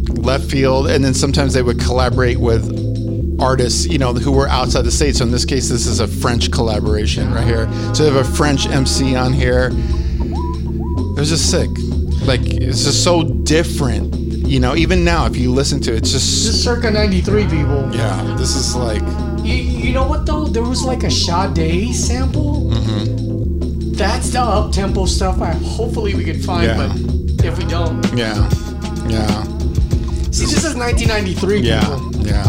left 0.10 0.50
field, 0.50 0.88
and 0.88 1.04
then 1.04 1.14
sometimes 1.14 1.54
they 1.54 1.62
would 1.62 1.80
collaborate 1.80 2.38
with 2.39 2.86
artists, 3.39 3.86
you 3.86 3.98
know, 3.98 4.14
who 4.14 4.32
were 4.32 4.48
outside 4.48 4.84
the 4.84 4.91
state. 4.91 5.16
So 5.16 5.26
in 5.26 5.32
this 5.32 5.45
case, 5.45 5.70
this 5.70 5.86
is 5.86 6.00
a 6.00 6.08
French 6.08 6.52
collaboration 6.52 7.34
right 7.34 7.45
here. 7.45 7.72
So 7.93 8.04
they 8.04 8.12
have 8.12 8.26
a 8.26 8.36
French 8.36 8.68
MC 8.68 9.16
on 9.16 9.34
here. 9.34 9.72
It 11.18 11.20
was 11.20 11.30
just 11.30 11.49
sick. 11.49 11.70
Like 12.28 12.41
it's 12.45 12.84
just 12.86 13.03
so 13.03 13.24
different. 13.24 14.13
You 14.47 14.59
know, 14.59 14.76
even 14.76 15.03
now, 15.03 15.26
if 15.26 15.36
you 15.36 15.51
listen 15.51 15.82
to 15.82 15.91
it, 15.93 15.97
it's 15.97 16.11
just 16.11 16.45
This 16.45 16.55
is 16.55 16.63
circa 16.63 16.91
93 16.91 17.47
people. 17.47 17.89
yeah. 17.93 18.36
This 18.38 18.55
is 18.55 18.76
like 18.76 19.01
You, 19.43 19.55
you 19.55 19.93
know 19.93 20.07
what 20.07 20.26
though? 20.28 20.45
There 20.45 20.63
was 20.63 20.84
like 20.84 21.03
a 21.03 21.09
Sade 21.11 21.93
sample. 21.95 22.70
Mm-hmm. 22.72 23.93
That's 23.93 24.30
the 24.30 24.41
up 24.41 24.72
tempo 24.72 25.05
stuff. 25.07 25.41
I 25.41 25.53
hopefully 25.53 26.13
we 26.13 26.24
could 26.24 26.43
find, 26.45 26.65
Yeah. 26.65 26.78
but 26.78 27.45
if 27.45 27.57
we 27.57 27.65
don't, 27.65 28.03
yeah, 28.15 28.36
yeah, 29.07 29.43
see, 30.32 30.45
this 30.45 30.63
is 30.63 30.76
1993. 30.76 31.61
yeah, 31.61 31.80
people. 31.82 32.11
yeah. 32.26 32.43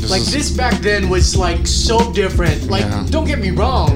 This 0.00 0.10
Like 0.10 0.22
is- 0.22 0.32
this 0.32 0.50
back 0.50 0.80
then 0.82 1.08
was 1.08 1.36
like 1.36 1.66
so 1.68 2.12
different. 2.12 2.68
Like, 2.68 2.82
Yeah. 2.82 3.06
don't 3.10 3.26
get 3.26 3.38
me 3.38 3.50
wrong. 3.50 3.90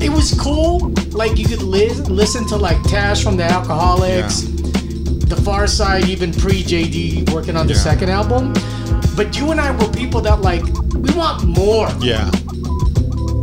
It 0.00 0.10
was 0.10 0.34
cool. 0.38 0.92
Like 1.12 1.38
you 1.38 1.46
could 1.46 1.62
li- 1.62 1.90
listen 2.08 2.46
to 2.48 2.56
like 2.56 2.82
Tash 2.84 3.22
from 3.24 3.36
the 3.36 3.44
Alkaholiks, 3.44 4.42
The 5.28 5.36
Pharcyde, 5.36 6.08
even 6.08 6.32
pre 6.32 6.62
JD 6.62 7.32
working 7.32 7.56
on 7.56 7.66
the 7.66 7.74
Yeah. 7.74 7.80
second 7.80 8.10
album. 8.10 8.52
But 9.16 9.36
you 9.38 9.50
and 9.50 9.60
I 9.60 9.70
were 9.72 9.88
people 9.92 10.20
that 10.22 10.42
like 10.42 10.62
we 10.94 11.10
want 11.14 11.44
more. 11.44 11.88
Yeah. 12.00 12.30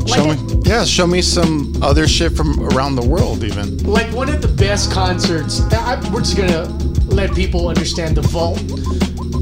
Show 0.05 0.25
me, 0.33 0.59
yeah, 0.63 0.83
show 0.85 1.07
me 1.07 1.21
some 1.21 1.73
other 1.81 2.07
shit 2.07 2.33
from 2.33 2.59
around 2.73 2.95
the 2.95 3.05
world, 3.05 3.43
even. 3.43 3.77
like 3.83 4.11
one 4.13 4.29
of 4.29 4.41
the 4.41 4.47
best 4.47 4.91
concerts. 4.91 5.61
I, 5.71 5.95
we're 6.13 6.19
just 6.21 6.37
gonna 6.37 6.65
let 7.07 7.33
people 7.33 7.67
understand 7.67 8.15
the 8.17 8.21
vault. 8.21 8.59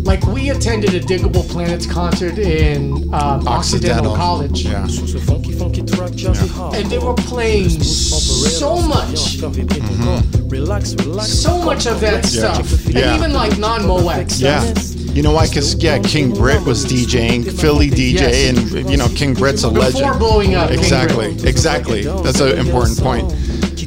Like 0.04 0.26
we 0.28 0.50
attended 0.50 0.94
a 0.94 1.00
Diggable 1.00 1.48
Planets 1.50 1.86
concert 1.86 2.38
in 2.38 3.14
um, 3.14 3.48
Occidental, 3.48 4.16
College, 4.16 4.66
Yeah. 4.66 4.84
and 4.84 4.90
they 6.90 6.98
were 6.98 7.14
playing 7.14 7.70
so 7.70 8.82
much, 8.82 9.38
so 11.28 11.62
much 11.62 11.86
of 11.88 12.00
that 12.02 12.24
Yeah. 12.24 12.54
stuff, 12.54 12.86
Yeah. 12.88 13.14
and 13.14 13.18
even 13.18 13.34
like 13.34 13.58
non-Mo' 13.58 14.04
Wax 14.04 14.36
stuff. 14.36 14.66
Yeah. 14.66 14.74
You 15.14 15.22
know 15.22 15.34
why? 15.34 15.46
Because 15.48 15.76
yeah, 15.76 16.00
King 16.00 16.34
Britt 16.34 16.64
was 16.66 16.86
DJing, 16.86 17.44
Philly 17.60 17.90
DJ, 17.90 18.48
and 18.50 18.90
you 18.90 18.96
know 18.96 19.10
King 19.10 19.34
Britt's 19.34 19.64
a 19.64 19.68
legend. 19.70 20.04
Before 20.06 20.18
blowing 20.18 20.56
up, 20.56 20.70
King 20.70 20.80
Exactly, 20.80 21.36
exactly. 21.44 22.04
That's 22.24 22.40
an 22.40 22.58
important 22.58 22.98
point. 22.98 23.30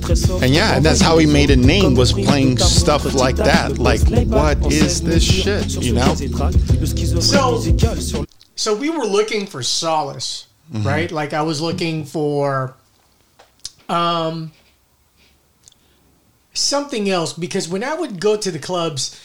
And 0.08 0.50
yeah, 0.54 0.76
and 0.76 0.84
that's 0.84 1.00
how 1.00 1.16
he 1.18 1.26
made 1.26 1.50
a 1.50 1.56
name 1.56 1.94
was 1.94 2.12
playing 2.12 2.58
stuff 2.58 3.14
like 3.14 3.36
that. 3.36 3.78
Like, 3.78 4.00
what 4.28 4.72
is 4.72 5.00
this 5.02 5.22
shit? 5.22 5.76
You 5.82 5.94
know? 5.94 6.14
So, 7.20 8.24
so 8.56 8.74
we 8.74 8.90
were 8.90 9.06
looking 9.06 9.46
for 9.46 9.62
solace, 9.62 10.46
Mhm. 10.72 10.84
right? 10.84 11.10
Like 11.10 11.32
I 11.32 11.42
was 11.42 11.60
looking 11.60 12.04
for 12.04 12.74
um 13.88 14.52
something 16.52 17.08
else 17.10 17.32
because 17.32 17.68
when 17.68 17.82
I 17.84 17.94
would 17.94 18.20
go 18.20 18.36
to 18.36 18.50
the 18.50 18.58
clubs, 18.58 19.18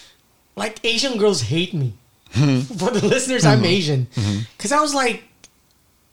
like 0.55 0.79
Asian 0.83 1.17
girls 1.17 1.41
hate 1.43 1.73
me. 1.73 1.93
For 2.31 2.91
the 2.91 3.05
listeners, 3.07 3.45
I'm 3.45 3.65
Asian. 3.65 4.07
Cuz 4.57 4.71
I 4.71 4.79
was 4.81 4.93
like 4.93 5.23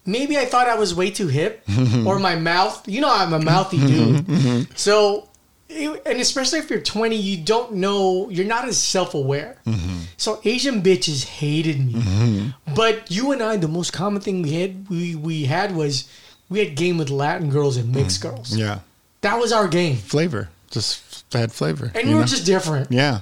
maybe 0.07 0.39
I 0.39 0.45
thought 0.45 0.69
I 0.69 0.77
was 0.77 0.95
way 0.95 1.11
too 1.11 1.29
hip 1.29 1.65
or 2.07 2.19
my 2.19 2.37
mouth, 2.37 2.87
you 2.89 3.01
know 3.01 3.13
I'm 3.13 3.33
a 3.33 3.41
mouthy 3.41 3.79
dude. 3.79 4.69
So 4.77 5.29
and 5.69 6.21
especially 6.21 6.61
if 6.61 6.71
you're 6.71 6.81
20, 6.81 7.17
you 7.17 7.43
don't 7.43 7.75
know, 7.75 8.31
you're 8.31 8.47
not 8.47 8.67
as 8.69 8.79
self-aware. 8.79 9.57
Mm-hmm. 9.67 9.99
So 10.17 10.41
Asian 10.45 10.83
bitches 10.83 11.25
hated 11.25 11.85
me. 11.85 11.95
Mm-hmm. 11.95 12.75
But 12.75 13.11
you 13.11 13.33
and 13.33 13.43
I, 13.43 13.57
the 13.57 13.69
most 13.69 13.93
common 13.93 14.21
thing 14.21 14.43
we 14.43 14.53
had 14.53 14.89
we, 14.89 15.15
we 15.15 15.45
had 15.45 15.75
was 15.75 16.09
we 16.49 16.61
had 16.61 16.77
game 16.77 16.99
with 16.99 17.11
Latin 17.11 17.51
girls 17.51 17.77
and 17.77 17.93
mixed 17.95 18.21
mm-hmm. 18.23 18.37
girls. 18.37 18.57
Yeah. 18.57 18.81
That 19.23 19.39
was 19.41 19.53
our 19.53 19.67
game. 19.67 19.97
Flavor, 19.97 20.51
just 20.71 21.29
bad 21.31 21.53
flavor. 21.53 21.91
And 21.95 22.05
you 22.05 22.11
we 22.11 22.15
were 22.15 22.21
know? 22.21 22.27
just 22.27 22.47
different. 22.47 22.93
Yeah. 22.93 23.21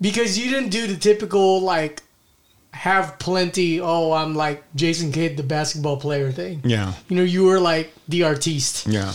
Because 0.00 0.38
you 0.38 0.50
didn't 0.50 0.68
do 0.68 0.86
the 0.86 0.96
typical 0.96 1.60
like 1.60 2.02
have 2.76 3.18
plenty, 3.18 3.80
oh, 3.80 4.12
I'm 4.12 4.34
like 4.34 4.62
Jason 4.74 5.10
Kidd, 5.12 5.36
the 5.36 5.42
basketball 5.42 5.96
player 5.96 6.30
thing. 6.30 6.60
Yeah. 6.64 6.92
You 7.08 7.16
know, 7.16 7.22
you 7.22 7.44
were 7.44 7.58
like 7.60 7.92
the 8.08 8.24
artiste. 8.24 8.86
Yeah. 8.86 9.12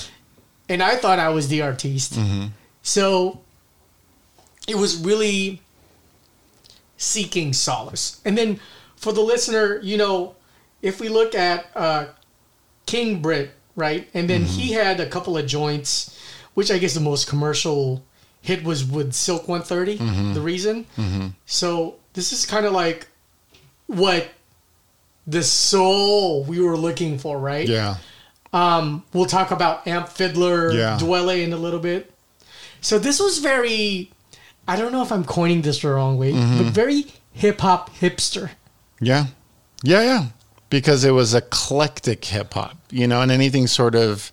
And 0.67 0.81
I 0.81 0.95
thought 0.95 1.19
I 1.19 1.29
was 1.29 1.47
the 1.47 1.61
artiste. 1.61 2.15
hmm 2.15 2.47
So 2.81 3.39
it 4.67 4.75
was 4.75 4.97
really 4.97 5.61
seeking 6.97 7.53
solace. 7.53 8.19
And 8.25 8.37
then 8.37 8.59
for 8.95 9.11
the 9.13 9.21
listener, 9.21 9.79
you 9.83 9.97
know, 9.97 10.35
if 10.81 10.99
we 10.99 11.09
look 11.09 11.35
at 11.35 11.65
uh, 11.75 12.05
King 12.85 13.21
Britt, 13.21 13.51
right? 13.75 14.07
And 14.13 14.29
then 14.29 14.43
he 14.43 14.73
had 14.73 14.99
a 14.99 15.07
couple 15.07 15.37
of 15.37 15.45
joints, 15.47 16.17
which 16.53 16.71
I 16.71 16.77
guess 16.77 16.93
the 16.93 16.99
most 16.99 17.27
commercial 17.27 18.03
hit 18.41 18.63
was 18.63 18.83
with 18.83 19.13
Sylk 19.13 19.47
130, 19.47 19.97
Mhm. 19.99 20.33
the 20.33 20.41
reason. 20.41 20.85
hmm 20.95 21.27
So 21.45 21.95
this 22.13 22.33
is 22.33 22.45
kind 22.45 22.65
of 22.65 22.73
like 22.73 23.07
what 23.95 24.29
the 25.27 25.43
soul 25.43 26.43
we 26.43 26.59
were 26.61 26.77
looking 26.77 27.17
for, 27.19 27.37
right? 27.37 27.67
Yeah. 27.67 27.97
Um, 28.53 29.03
we'll 29.13 29.25
talk 29.27 29.51
about 29.51 29.87
Amp 29.87 30.09
Fiddler, 30.09 30.71
Yeah. 30.73 30.97
Dwele 30.99 31.43
in 31.43 31.53
a 31.53 31.57
little 31.57 31.79
bit. 31.79 32.11
So 32.81 32.99
this 32.99 33.19
was 33.19 33.37
very, 33.39 34.11
I 34.67 34.75
don't 34.75 34.91
know 34.91 35.01
if 35.03 35.11
I'm 35.11 35.23
coining 35.23 35.61
this 35.61 35.81
the 35.81 35.89
wrong 35.89 36.17
way, 36.17 36.33
Mhm. 36.33 36.57
but 36.57 36.67
very 36.73 37.05
hip 37.33 37.61
hop 37.61 37.95
hipster. 37.97 38.49
Yeah. 38.99 39.27
Yeah, 39.83 40.01
yeah. 40.01 40.25
Because 40.69 41.03
it 41.03 41.11
was 41.11 41.33
eclectic 41.33 42.25
hip 42.25 42.53
hop, 42.53 42.75
you 42.89 43.07
know, 43.07 43.21
and 43.21 43.31
anything 43.31 43.67
sort 43.67 43.95
of 43.95 44.31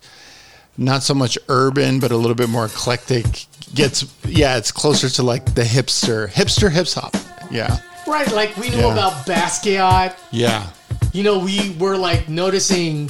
not 0.77 1.03
so 1.03 1.13
much 1.13 1.37
urban, 1.49 1.99
but 1.99 2.11
a 2.11 2.17
little 2.17 2.35
bit 2.35 2.49
more 2.49 2.65
eclectic 2.65 3.45
gets, 3.73 4.05
yeah, 4.25 4.57
it's 4.57 4.71
closer 4.71 5.09
to 5.09 5.23
like 5.23 5.53
the 5.55 5.63
hipster, 5.63 6.29
hipster 6.29 6.71
hip 6.71 6.87
hop. 6.89 7.15
Yeah. 7.51 7.79
Right, 8.09 8.31
like 8.33 8.57
we 8.57 8.69
knew 8.69 8.77
Yeah. 8.87 8.93
about 8.93 9.13
Basquiat. 9.27 10.13
Yeah. 10.31 10.65
You 11.13 11.23
know, 11.23 11.37
we 11.39 11.75
were 11.79 11.95
like 11.95 12.27
noticing 12.27 13.09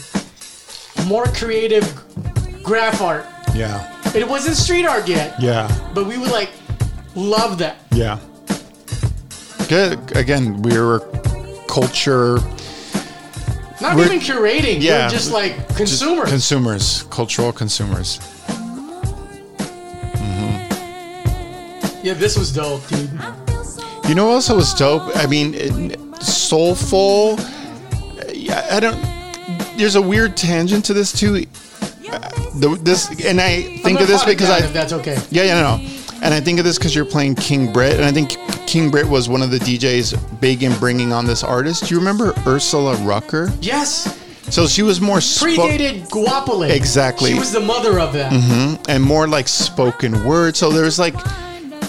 more 1.05 1.25
creative 1.27 1.85
graph 2.61 3.01
art. 3.01 3.25
Yeah. 3.55 3.79
It 4.13 4.27
wasn't 4.27 4.57
street 4.57 4.85
art 4.85 5.07
yet, 5.07 5.41
Yeah. 5.41 5.67
but 5.93 6.05
we 6.05 6.17
would 6.17 6.31
like 6.31 6.51
love 7.15 7.57
that. 7.59 7.77
Yeah. 7.93 8.19
Good. 9.69 9.99
Again, 10.17 10.61
we 10.61 10.77
were 10.77 10.99
culture. 11.67 12.39
Not 13.81 13.95
We're- 13.95 14.05
even 14.13 14.19
curating, 14.19 14.81
Yeah. 14.81 15.05
we're 15.05 15.09
just 15.11 15.31
like 15.31 15.55
just 15.77 15.77
consumers. 15.77 16.29
consumers, 16.29 17.03
cultural 17.09 17.51
consumers. 17.53 18.19
yeah, 22.03 22.13
this 22.13 22.37
was 22.37 22.51
dope, 22.51 22.85
dude. 22.89 23.09
You 24.09 24.15
know, 24.15 24.25
what 24.25 24.33
also 24.33 24.55
was 24.55 24.73
dope. 24.73 25.03
I 25.15 25.27
mean, 25.27 25.95
soulful. 26.19 27.37
Yeah, 28.33 28.67
I 28.71 28.79
don't. 28.79 28.99
There's 29.77 29.95
a 29.95 30.01
weird 30.01 30.35
tangent 30.35 30.83
to 30.85 30.93
this 30.93 31.11
too. 31.13 31.45
The, 32.55 32.77
this 32.81 33.23
and 33.25 33.39
I 33.39 33.61
think 33.83 34.01
of 34.01 34.07
this 34.07 34.25
because 34.25 34.49
I. 34.49 34.59
if 34.59 34.73
that's 34.73 34.93
okay. 34.93 35.17
Yeah, 35.29 35.43
yeah, 35.43 35.61
no, 35.61 35.77
no. 35.77 35.89
And 36.21 36.33
I 36.33 36.41
think 36.41 36.59
of 36.59 36.65
this 36.65 36.77
because 36.77 36.93
you're 36.95 37.05
playing 37.05 37.35
King 37.35 37.71
Britt, 37.71 37.93
and 37.93 38.03
I 38.03 38.11
think 38.11 38.31
King 38.67 38.89
Britt 38.89 39.05
was 39.07 39.29
one 39.29 39.41
of 39.41 39.51
the 39.51 39.59
DJs 39.59 40.41
big 40.41 40.63
in 40.63 40.77
bringing 40.79 41.13
on 41.13 41.25
this 41.25 41.43
artist. 41.43 41.85
Do 41.87 41.93
you 41.93 41.99
remember 41.99 42.33
Ursula 42.45 42.95
Rucker? 43.05 43.51
Yes, 43.61 44.19
So 44.49 44.67
she 44.67 44.81
was 44.81 44.99
more 44.99 45.19
spo- 45.19 45.55
predated 45.55 46.09
Guapole. 46.09 46.69
Exactly. 46.71 47.31
She 47.31 47.39
was 47.39 47.53
the 47.53 47.61
mother 47.61 47.99
of 47.99 48.11
that. 48.13 48.33
hmm 48.33 48.75
and 48.89 49.01
more 49.03 49.27
like 49.27 49.47
spoken 49.47 50.25
word. 50.25 50.57
So 50.57 50.71
there's 50.71 50.97
like 50.99 51.13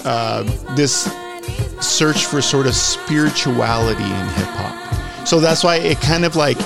uh, 0.05 0.43
this 0.77 1.09
search 1.83 2.27
for 2.27 2.41
sort 2.43 2.67
of 2.67 2.75
spirituality 2.75 4.05
in 4.05 4.29
hip 4.29 4.49
hop. 4.49 5.27
So 5.27 5.41
that's 5.41 5.63
why 5.63 5.77
it 5.77 6.01
kind 6.01 6.25
of 6.25 6.37
like 6.37 6.59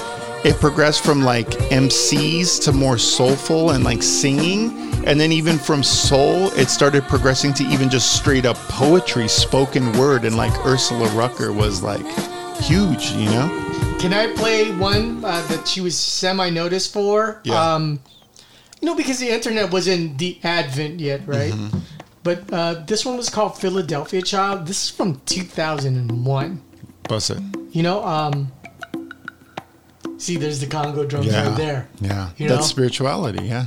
it 0.44 0.56
progressed 0.60 1.02
from 1.02 1.22
like 1.22 1.48
MCs 1.48 2.62
to 2.64 2.72
more 2.72 2.98
soulful 2.98 3.70
and 3.70 3.82
like 3.82 4.02
singing. 4.02 4.92
And 5.06 5.18
then 5.18 5.32
even 5.32 5.58
from 5.58 5.82
soul, 5.82 6.48
it 6.52 6.68
started 6.68 7.04
progressing 7.04 7.52
to 7.54 7.64
even 7.64 7.90
just 7.90 8.16
straight 8.16 8.44
up 8.44 8.56
poetry, 8.68 9.28
spoken 9.28 9.92
word. 9.98 10.24
And 10.24 10.36
like 10.36 10.52
Ursula 10.66 11.08
Rucker 11.10 11.52
was 11.52 11.82
like 11.82 12.06
huge, 12.58 13.12
you 13.12 13.26
know? 13.26 13.48
Can 13.98 14.12
I 14.12 14.32
play 14.34 14.70
one 14.76 15.24
uh, 15.24 15.46
that 15.48 15.66
she 15.66 15.80
was 15.80 15.96
semi-noticed 15.96 16.92
for? 16.92 17.40
Yeah. 17.44 17.74
Um, 17.74 18.00
you 18.80 18.86
know, 18.86 18.94
because 18.94 19.18
the 19.18 19.30
internet 19.30 19.72
wasn't 19.72 20.18
the 20.18 20.38
advent 20.42 21.00
yet, 21.00 21.26
right? 21.26 21.52
Mm-hmm. 21.52 21.78
But 22.24 22.50
uh, 22.52 22.74
this 22.86 23.04
one 23.04 23.16
was 23.18 23.28
called 23.28 23.58
Philadelphia 23.58 24.22
Child. 24.22 24.66
This 24.66 24.84
is 24.84 24.90
from 24.90 25.20
2001. 25.26 26.62
Bust 27.08 27.30
it. 27.30 27.38
You 27.70 27.82
know, 27.82 28.02
um, 28.04 28.50
see, 30.18 30.36
there's 30.36 30.58
the 30.60 30.66
Congo 30.66 31.04
drums 31.04 31.26
Yeah. 31.26 31.48
right 31.48 31.56
there. 31.56 31.88
Yeah. 32.00 32.30
You 32.38 32.48
That's 32.48 32.62
know? 32.62 32.66
spirituality. 32.66 33.44
Yeah. 33.44 33.66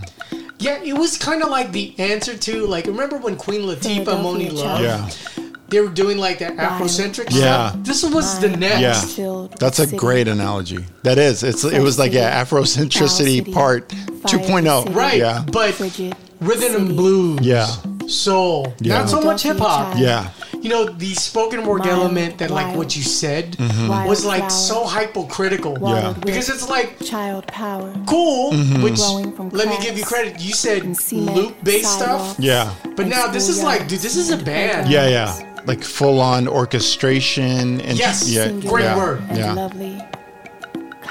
Yeah, 0.59 0.81
it 0.81 0.93
was 0.97 1.17
kind 1.19 1.43
of 1.43 1.49
like 1.49 1.71
the 1.71 1.93
answer 1.99 2.35
to 2.35 2.65
like 2.65 2.87
remember 2.87 3.17
when 3.17 3.35
Queen 3.35 3.61
Latifah, 3.61 4.05
Monie 4.05 4.51
Love, 4.51 4.81
Yeah. 4.81 5.07
they 5.69 5.79
were 5.81 5.89
doing 5.89 6.17
like 6.17 6.39
that 6.39 6.57
Afrocentric 6.57 7.27
Yeah. 7.29 7.69
stuff. 7.69 7.83
This 7.83 8.03
was 8.03 8.39
the 8.39 8.49
next. 8.49 9.19
Yeah, 9.19 9.47
that's 9.59 9.77
a 9.77 9.85
great 9.95 10.27
analogy. 10.27 10.83
That 11.03 11.19
is. 11.19 11.43
It's 11.43 11.63
it 11.63 11.79
was 11.81 11.99
like 11.99 12.11
yeah, 12.11 12.43
Afrocentricity 12.43 13.53
part 13.53 13.87
2.0. 14.25 14.95
Right, 14.95 15.19
Yeah. 15.19 15.45
but 15.51 15.79
rhythm 16.41 16.75
and 16.75 16.95
blues. 16.97 17.41
Yeah. 17.43 17.67
Soul. 18.07 18.73
Yeah. 18.79 18.99
Not 18.99 19.09
so 19.09 19.21
much 19.21 19.43
hip 19.43 19.57
hop. 19.57 19.97
Yeah. 19.97 20.29
You 20.61 20.69
know, 20.69 20.85
the 20.85 21.13
spoken 21.13 21.65
word 21.65 21.79
Mild, 21.79 21.91
element 21.91 22.37
that, 22.39 22.49
like, 22.49 22.75
what 22.75 22.95
you 22.95 23.03
said 23.03 23.57
Mhm. 23.57 24.07
was, 24.07 24.25
like, 24.25 24.49
so 24.49 24.87
hypocritical. 24.87 25.75
Watered 25.75 26.15
with 26.17 26.25
Because 26.25 26.49
it's 26.49 26.67
like, 26.69 26.99
child 27.05 27.45
power. 27.47 27.93
cool, 28.07 28.53
Mhm. 28.53 28.81
which, 28.81 28.95
Growing 28.95 29.31
from 29.33 29.49
let 29.49 29.67
me 29.67 29.77
give 29.81 29.97
you 29.97 30.03
credit. 30.05 30.39
You 30.39 30.53
said 30.53 30.83
loop 31.11 31.55
based 31.63 31.91
stuff. 31.93 32.35
Yeah. 32.39 32.69
But 32.95 33.07
now 33.07 33.27
this 33.27 33.49
is 33.49 33.61
like, 33.61 33.87
dude, 33.87 33.99
this 33.99 34.15
is 34.15 34.29
a 34.31 34.37
band. 34.37 34.89
Yeah, 34.89 35.07
yeah. 35.07 35.33
Like 35.65 35.83
full 35.83 36.21
on 36.21 36.47
orchestration 36.47 37.81
and 37.81 37.97
Yes, 37.99 38.27
yeah, 38.29 38.47
great 38.47 38.85
yeah, 38.85 38.97
word. 38.97 39.21
and 39.29 39.37
Yeah. 39.37 39.53
lovely. 39.53 40.01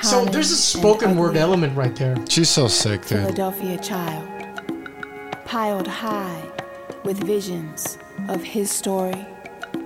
So 0.03 0.25
there's 0.25 0.51
a 0.51 0.57
spoken 0.57 1.17
word 1.17 1.37
element 1.37 1.77
right 1.77 1.95
there. 1.95 2.17
She's 2.29 2.49
so 2.49 2.67
sick, 2.69 3.07
dude. 3.07 3.21
Philadelphia 3.21 3.77
child, 3.79 4.25
piled 5.45 5.87
high 5.87 6.43
with 7.07 7.23
visions 7.23 7.99
of 8.29 8.43
his 8.43 8.71
story. 8.71 9.27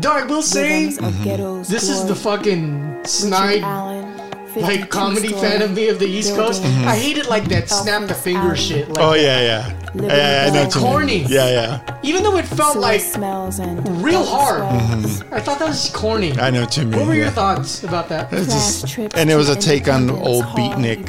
Though 0.01 0.13
I 0.13 0.25
will 0.25 0.43
say, 0.43 0.87
Rhythms 0.87 0.99
of 0.99 1.05
mm-hmm. 1.05 1.25
ghettos 1.25 1.69
this 1.69 1.89
is 1.89 2.07
the 2.07 2.15
fucking 2.15 2.89
Richard 2.89 3.07
snide, 3.07 3.63
Allen, 3.63 4.17
like 4.57 4.89
comedy 4.89 5.29
story 5.29 5.43
fan 5.43 5.63
of 5.63 5.73
me 5.73 5.89
of 5.89 5.99
the 5.99 6.07
East 6.07 6.35
Coast. 6.35 6.63
building. 6.63 6.79
Mm-hmm. 6.79 6.89
I 6.89 6.97
it, 7.19 7.29
like 7.29 7.45
that 7.45 7.69
snap 7.69 8.09
the 8.09 8.15
finger 8.15 8.57
shit. 8.57 8.89
Like, 8.89 9.05
oh 9.05 9.15
yeah, 9.15 9.41
yeah. 9.43 9.80
Living 9.95 10.11
Yeah, 10.11 10.17
yeah, 10.45 10.51
I 10.51 10.55
know 10.55 10.61
Like 10.63 10.67
what 10.69 10.77
mean. 10.77 10.85
corny. 10.85 11.19
Yeah, 11.29 11.49
yeah. 11.51 11.99
Even 12.03 12.23
though 12.23 12.37
it 12.37 12.45
felt 12.47 12.75
Sewer 12.75 12.81
like 12.83 13.01
smells 13.01 13.59
and 13.59 14.03
real 14.03 14.21
other 14.21 14.31
hard. 14.31 15.01
swells. 15.03 15.23
I 15.33 15.41
thought 15.41 15.59
that 15.59 15.69
was 15.69 15.91
corny. 15.91 16.33
I 16.39 16.51
know 16.51 16.61
what 16.63 16.77
you 16.77 16.85
mean. 16.85 16.99
What 17.01 17.09
were 17.09 17.15
your 17.15 17.25
yeah. 17.27 17.31
thoughts 17.31 17.83
about 17.85 18.09
that? 18.09 18.33
It's 18.33 18.47
Class 18.47 18.83
just- 18.83 19.15
and 19.17 19.31
it 19.31 19.35
was 19.37 19.49
a 19.49 19.57
take 19.57 19.89
on 19.89 20.11
old 20.11 20.45
beatnik 20.47 21.07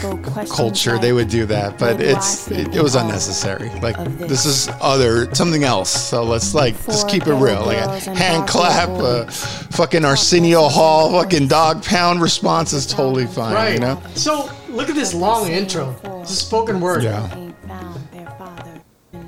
culture. 0.49 0.97
They 0.97 1.13
would 1.13 1.29
do 1.29 1.45
that, 1.45 1.77
but 1.77 1.97
where 1.97 2.07
do 2.07 2.13
I 2.15 2.17
it's 2.17 2.49
it, 2.51 2.75
it 2.75 2.82
was 2.82 2.95
unnecessary. 2.95 3.69
Like 3.82 3.97
this 4.17 4.43
this? 4.43 4.45
is 4.45 4.69
other 4.82 5.34
something 5.36 5.63
else. 5.63 5.89
So 5.89 6.23
let's 6.23 6.53
like 6.53 6.75
just 6.86 7.07
keep 7.07 7.27
it 7.27 7.34
real. 7.36 7.65
Like 7.65 7.77
a 8.07 8.15
hand 8.15 8.47
clap, 8.47 8.89
uh, 8.89 9.25
fucking 9.71 10.03
Arsenio 10.05 10.67
Hall, 10.67 11.11
fucking 11.11 11.47
dog 11.47 11.84
pound 11.84 12.21
response 12.21 12.73
is 12.73 12.86
totally 12.88 13.27
fine. 13.27 13.53
Right. 13.53 13.73
You 13.73 13.79
know. 13.79 14.01
So 14.15 14.49
look 14.69 14.89
at 14.89 14.95
this 14.95 15.13
long 15.13 15.47
intro. 15.49 15.95
It's 16.21 16.32
a 16.32 16.36
spoken 16.36 16.82
word. 16.82 17.03
Yeah. 17.03 17.51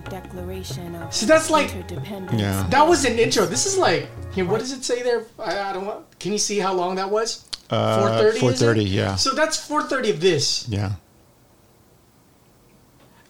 Declaration 0.09 0.95
of 0.95 1.13
So 1.13 1.25
that's 1.25 1.49
like- 1.49 1.73
Interdependence. 1.73 2.39
Yeah. 2.41 2.65
That 2.69 2.87
was 2.87 3.03
an 3.05 3.19
intro. 3.19 3.45
This 3.45 3.65
is 3.65 3.77
like 3.77 4.07
here. 4.33 4.45
What 4.45 4.59
does 4.59 4.71
it 4.71 4.83
say 4.83 5.01
there? 5.01 5.25
I, 5.39 5.59
I 5.69 5.73
don't 5.73 5.85
want. 5.85 6.19
Can 6.19 6.31
you 6.31 6.37
see 6.37 6.59
how 6.59 6.73
long 6.73 6.95
that 6.95 7.09
was? 7.09 7.45
Uh, 7.69 7.99
Four 7.99 8.09
thirty. 8.17 8.39
Four 8.39 8.51
thirty. 8.53 8.83
yeah. 8.85 9.15
So 9.15 9.33
that's 9.33 9.57
4:30 9.67 10.11
of 10.11 10.21
this. 10.21 10.67
Yeah. 10.69 10.93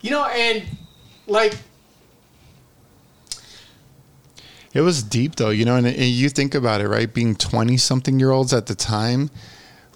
You 0.02 0.12
know, 0.12 0.26
and 0.26 0.64
like 1.28 1.58
It 4.74 4.82
was 4.82 5.04
deep 5.04 5.36
though, 5.36 5.52
you 5.52 5.66
know, 5.66 5.76
and, 5.76 5.86
and 5.88 5.98
you 5.98 6.30
think 6.30 6.56
about 6.56 6.82
it, 6.82 6.88
right? 6.88 7.12
Being 7.12 7.36
twenty 7.36 7.78
something 7.78 8.20
year 8.20 8.32
olds 8.32 8.54
at 8.54 8.66
the 8.66 8.76
time, 8.76 9.30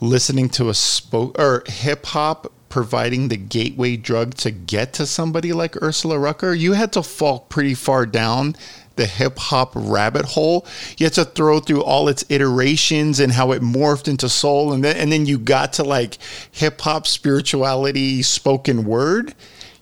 listening 0.01 0.49
to 0.51 0.69
a 0.69 0.73
spoke 0.73 1.37
or 1.39 1.63
hip 1.67 2.05
hop 2.07 2.51
providing 2.77 3.27
the 3.27 3.37
gateway 3.37 3.97
drug 3.97 4.35
to 4.35 4.51
get 4.51 4.93
to 4.93 5.03
somebody 5.07 5.51
like 5.51 5.81
Ursula 5.81 6.19
Rucker, 6.19 6.53
you 6.53 6.73
had 6.73 6.93
to 6.93 7.01
fall 7.01 7.39
pretty 7.39 7.73
far 7.73 8.05
down 8.05 8.55
the 8.97 9.07
hip 9.07 9.39
hop 9.39 9.71
rabbit 9.73 10.25
hole. 10.25 10.63
You 10.95 11.07
had 11.07 11.13
to 11.13 11.25
throw 11.25 11.59
through 11.59 11.83
all 11.83 12.07
its 12.07 12.23
iterations 12.29 13.19
and 13.19 13.31
how 13.31 13.51
it 13.51 13.63
morphed 13.63 14.07
into 14.07 14.29
soul, 14.29 14.73
and 14.73 14.83
then 14.83 14.95
and 14.95 15.11
then 15.11 15.25
you 15.25 15.39
got 15.39 15.73
to 15.73 15.83
like 15.83 16.19
hip 16.51 16.79
hop 16.81 17.07
spirituality 17.07 18.21
spoken 18.21 18.85
word 18.85 19.33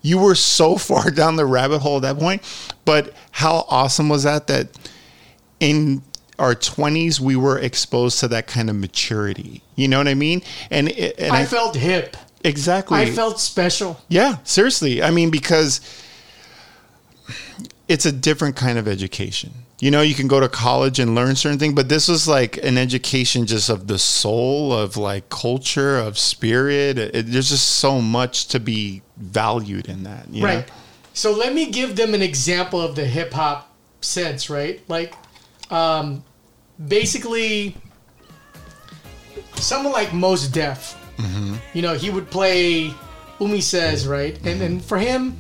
you 0.02 0.20
were 0.20 0.36
so 0.36 0.78
far 0.90 1.12
down 1.12 1.36
the 1.36 1.46
rabbit 1.46 1.80
hole 1.80 1.98
at 1.98 2.04
that 2.04 2.18
point. 2.18 2.44
But 2.86 3.14
how 3.32 3.66
awesome 3.68 4.08
was 4.08 4.24
that? 4.24 4.48
That 4.48 4.70
in 5.60 6.02
our 6.40 6.56
20s, 6.56 7.20
we 7.20 7.36
were 7.36 7.60
exposed 7.60 8.20
to 8.20 8.28
that 8.30 8.48
kind 8.48 8.70
of 8.70 8.76
maturity. 8.76 9.64
You 9.76 9.88
know 9.88 9.98
what 9.98 10.08
I 10.08 10.14
mean? 10.14 10.42
And, 10.70 10.90
and 10.92 11.34
I, 11.34 11.46
felt 11.46 11.76
hip. 11.76 12.18
Exactly. 12.46 12.98
I 12.98 13.06
felt 13.12 13.40
special. 13.40 14.00
Yeah, 14.08 14.38
seriously. 14.44 15.04
I 15.04 15.12
mean, 15.12 15.32
because 15.32 15.82
it's 17.88 18.06
a 18.06 18.12
different 18.12 18.56
kind 18.56 18.78
of 18.78 18.88
education. 18.88 19.52
You 19.80 19.92
know, 19.92 20.02
you 20.02 20.16
can 20.16 20.28
go 20.28 20.40
to 20.40 20.48
college 20.48 21.00
and 21.00 21.16
learn 21.16 21.36
certain 21.36 21.60
things, 21.60 21.74
but 21.74 21.90
this 21.90 22.08
was 22.08 22.28
like 22.28 22.58
an 22.64 22.78
education 22.78 23.46
just 23.46 23.70
of 23.70 23.88
the 23.88 24.00
soul, 24.00 24.72
of 24.72 24.96
like 24.96 25.28
culture, 25.30 25.98
of 25.98 26.18
spirit. 26.18 26.98
It, 26.98 27.26
there's 27.28 27.50
just 27.50 27.70
so 27.72 28.02
much 28.02 28.48
to 28.48 28.60
be 28.60 29.02
valued 29.18 29.90
in 29.90 30.04
that. 30.04 30.30
You 30.30 30.46
right. 30.46 30.68
Know? 30.68 30.74
So 31.14 31.34
let 31.34 31.54
me 31.54 31.72
give 31.72 31.96
them 31.96 32.14
an 32.14 32.22
example 32.22 32.80
of 32.80 32.96
the 32.96 33.06
hip 33.06 33.34
hop 33.34 33.70
sense, 34.02 34.50
right? 34.50 34.82
Like, 34.88 35.14
um, 35.70 36.24
basically, 36.88 37.76
someone 39.56 39.94
like 39.94 40.14
Mos 40.14 40.48
Def, 40.48 40.98
Mm-hmm. 41.18 41.56
you 41.74 41.82
know, 41.82 41.94
he 41.94 42.10
would 42.10 42.30
play 42.30 42.94
Umi 43.40 43.62
Says, 43.62 44.08
right? 44.08 44.38
And 44.46 44.62
and 44.62 44.84
for 44.84 44.98
him, 44.98 45.38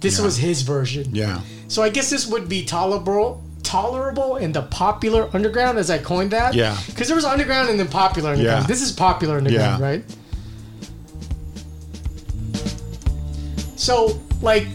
this 0.00 0.18
Yeah. 0.18 0.24
was 0.24 0.36
his 0.38 0.62
version. 0.62 1.14
Yeah. 1.14 1.40
So 1.68 1.82
I 1.82 1.88
guess 1.90 2.08
this 2.10 2.26
would 2.26 2.48
be 2.48 2.64
tolerable 2.64 3.42
tolerable 3.64 4.36
in 4.36 4.52
the 4.52 4.62
popular 4.62 5.28
underground 5.34 5.76
as 5.78 5.90
I 5.90 5.98
coined 5.98 6.30
that. 6.30 6.54
Yeah. 6.54 6.74
Because 6.86 7.06
there 7.08 7.16
was 7.16 7.26
underground 7.26 7.68
and 7.68 7.78
then 7.78 7.88
popular 7.88 8.30
underground. 8.30 8.62
Yeah. 8.62 8.66
This 8.66 8.80
is 8.80 8.92
popular 8.92 9.36
underground, 9.36 9.80
Yeah. 9.80 9.86
right? 9.88 10.04
So 13.76 14.18
like 14.40 14.66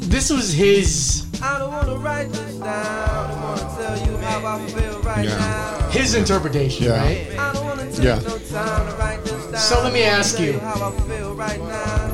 this 0.00 0.30
was 0.30 0.52
his 0.52 1.26
I 1.42 1.58
don't 1.58 1.70
wanna 1.70 1.96
write 1.96 2.30
this 2.32 2.54
down. 2.56 2.66
I 2.68 3.44
wanna 3.44 3.76
tell 3.76 4.06
you 4.06 4.16
how 4.18 4.46
I 4.58 4.66
feel 4.66 5.00
right 5.00 5.24
now. 5.26 5.88
his 5.90 6.14
interpretation, 6.14 6.84
Yeah. 6.86 7.02
right? 7.02 7.26
I 7.38 7.52
don't 7.52 7.64
wanna 7.64 7.90
take 7.90 8.04
Yeah. 8.04 8.16
no 8.16 8.38
time 8.38 8.86
to 8.88 8.96
write 8.96 9.24
this 9.24 9.44
down. 9.46 9.56
So 9.56 9.82
let 9.82 9.92
me 9.92 10.02
ask 10.02 10.38
you. 10.38 10.58
how 10.60 10.88
I 10.88 11.00
feel 11.08 11.34
right 11.34 11.60
now. 11.60 12.10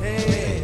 Hey, 0.00 0.62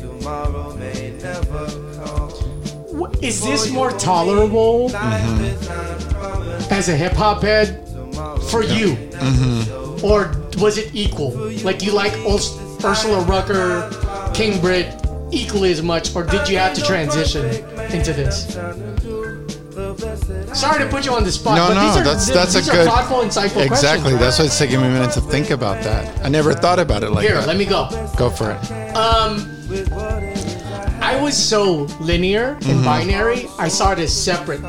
tomorrow 0.00 0.74
may 0.76 1.12
never 1.22 1.66
come. 1.96 3.12
Is 3.22 3.40
this 3.42 3.70
more 3.70 3.90
tolerable 3.92 4.90
as 6.70 6.88
a 6.88 6.96
hip 6.96 7.12
hop 7.12 7.42
head 7.42 7.86
for 8.50 8.62
you? 8.62 8.96
Mm-hmm. 9.12 10.04
Or 10.04 10.30
was 10.58 10.78
it 10.78 10.90
equal? 10.94 11.32
Like 11.62 11.82
you 11.82 11.92
like 11.92 12.14
Ursula 12.84 13.20
Rucker, 13.24 13.90
King 14.32 14.60
Britt 14.60 14.86
equally 15.30 15.70
as 15.72 15.82
much, 15.82 16.14
or 16.14 16.24
did 16.24 16.48
you 16.48 16.58
have 16.58 16.74
to 16.74 16.82
transition 16.82 17.44
into 17.92 18.12
this? 18.12 18.54
Sorry 20.58 20.82
to 20.82 20.88
put 20.90 21.04
you 21.04 21.12
on 21.12 21.24
the 21.24 21.30
spot, 21.32 21.56
No, 21.56 21.68
but 21.68 21.74
no, 21.74 21.86
these 21.86 21.96
are, 21.98 22.04
that's 22.04 22.24
th- 22.26 22.34
that's 22.34 22.54
a 22.56 22.70
good 22.70 22.86
thoughtful, 22.86 23.18
insightful 23.18 23.64
exactly. 23.64 24.12
questions. 24.16 24.18
That's 24.20 24.38
why 24.38 24.44
it's 24.46 24.58
taking 24.58 24.80
me 24.80 24.88
a 24.88 24.90
minute 24.90 25.12
to 25.12 25.20
think 25.20 25.50
about 25.50 25.82
that. 25.84 26.24
I 26.24 26.28
never 26.28 26.52
thought 26.52 26.78
about 26.78 27.02
it 27.04 27.10
like 27.10 27.26
Here, 27.26 27.36
that. 27.36 27.46
let 27.46 27.56
me 27.56 27.64
go. 27.64 27.88
Go 28.16 28.28
for 28.30 28.50
it. 28.50 28.96
Um, 28.96 29.48
I 31.00 31.18
was 31.20 31.36
so 31.36 31.82
linear 32.00 32.54
and 32.66 32.80
Mhm. 32.80 32.84
binary. 32.84 33.48
I 33.58 33.68
saw 33.68 33.92
it 33.92 33.98
as 34.00 34.12
separate. 34.12 34.60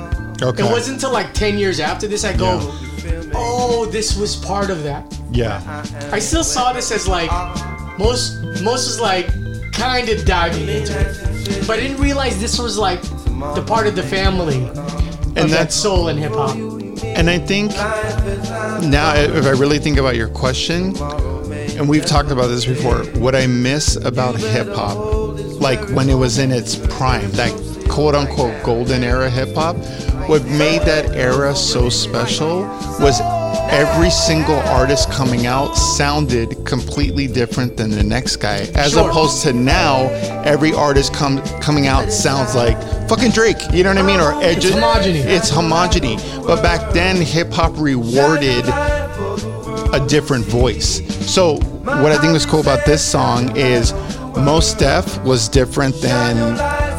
Okay. 0.42 0.64
It 0.64 0.72
wasn't 0.72 0.96
until 0.96 1.12
like 1.12 1.34
ten 1.34 1.58
years 1.58 1.80
after 1.80 2.08
this 2.08 2.24
I 2.24 2.34
go, 2.34 2.60
oh, 3.34 3.86
this 3.92 4.16
was 4.16 4.36
part 4.36 4.70
of 4.70 4.84
that. 4.84 5.12
Yeah. 5.32 5.60
I 6.12 6.20
still 6.20 6.44
saw 6.44 6.72
this 6.72 6.92
as 6.92 7.08
like 7.08 7.32
most 7.98 8.34
most 8.62 8.88
is 8.88 9.00
like 9.00 9.28
kind 9.72 10.10
of 10.10 10.26
diving 10.26 10.68
into 10.68 11.00
it, 11.00 11.68
but 11.68 11.80
I 11.80 11.82
didn't 11.82 12.02
realize 12.02 12.40
this 12.40 12.60
was 12.60 12.78
like 12.78 13.02
the 13.02 13.64
part 13.66 13.88
of 13.88 13.96
the 13.96 14.04
family 14.04 14.66
And 15.36 15.50
that 15.52 15.72
soul 15.72 16.10
in 16.10 16.18
hip 16.18 16.34
hop. 16.34 16.56
And 17.04 17.30
I 17.30 17.40
think 17.40 17.72
now, 17.72 19.14
if 19.16 19.46
I 19.46 19.52
really 19.52 19.80
think 19.80 19.98
about 19.98 20.16
your 20.16 20.28
question, 20.30 20.96
and 21.78 21.88
we've 21.88 22.06
talked 22.06 22.32
about 22.32 22.48
this 22.48 22.66
before, 22.66 23.04
what 23.22 23.36
I 23.36 23.48
miss 23.48 23.96
about 23.96 24.36
hip 24.36 24.68
hop, 24.70 24.98
like 25.62 25.80
when 25.90 26.10
it 26.10 26.16
was 26.16 26.38
in 26.38 26.52
its 26.52 26.76
prime, 26.76 27.32
that 27.32 27.52
quote 27.90 28.16
unquote 28.16 28.64
golden 28.64 29.04
era 29.04 29.30
hip 29.30 29.56
hop, 29.56 29.78
what 30.28 30.44
made 30.46 30.82
that 30.82 31.16
era 31.16 31.56
so 31.56 31.90
special 31.90 32.62
was 33.00 33.20
every 33.70 34.10
single 34.10 34.60
artist 34.62 35.10
coming 35.12 35.46
out 35.46 35.74
sounded 35.78 36.66
completely 36.66 37.28
different 37.28 37.78
than 37.78 37.92
the 37.92 38.04
next 38.04 38.38
guy. 38.38 38.68
As 38.76 38.92
Sure. 38.94 39.10
opposed 39.10 39.42
to 39.44 39.54
now, 39.54 40.08
every 40.44 40.74
artist 40.74 41.14
come, 41.14 41.42
coming 41.62 41.88
out 41.88 42.12
sounds 42.12 42.56
like 42.56 42.78
fucking 43.08 43.32
Drake. 43.32 43.58
You 43.72 43.84
know 43.84 43.90
what 43.90 43.98
I 44.00 44.02
mean? 44.04 44.20
Or 44.20 44.34
It's 44.42 44.66
Edge. 44.66 44.72
homogeny. 44.74 45.24
It's 45.26 45.52
homogeny. 45.52 46.18
But 46.46 46.62
back 46.64 46.94
then, 46.94 47.18
hip 47.18 47.52
hop 47.54 47.74
rewarded 47.78 48.66
a 49.94 50.04
different 50.08 50.46
voice. 50.46 51.02
So 51.26 51.56
what 51.84 52.12
I 52.12 52.18
think 52.18 52.34
was 52.34 52.46
cool 52.46 52.60
about 52.62 52.86
this 52.86 53.04
song 53.04 53.56
is 53.56 53.94
Mos 54.36 54.74
Def 54.74 55.20
was 55.24 55.48
different 55.50 56.00
than 56.02 56.36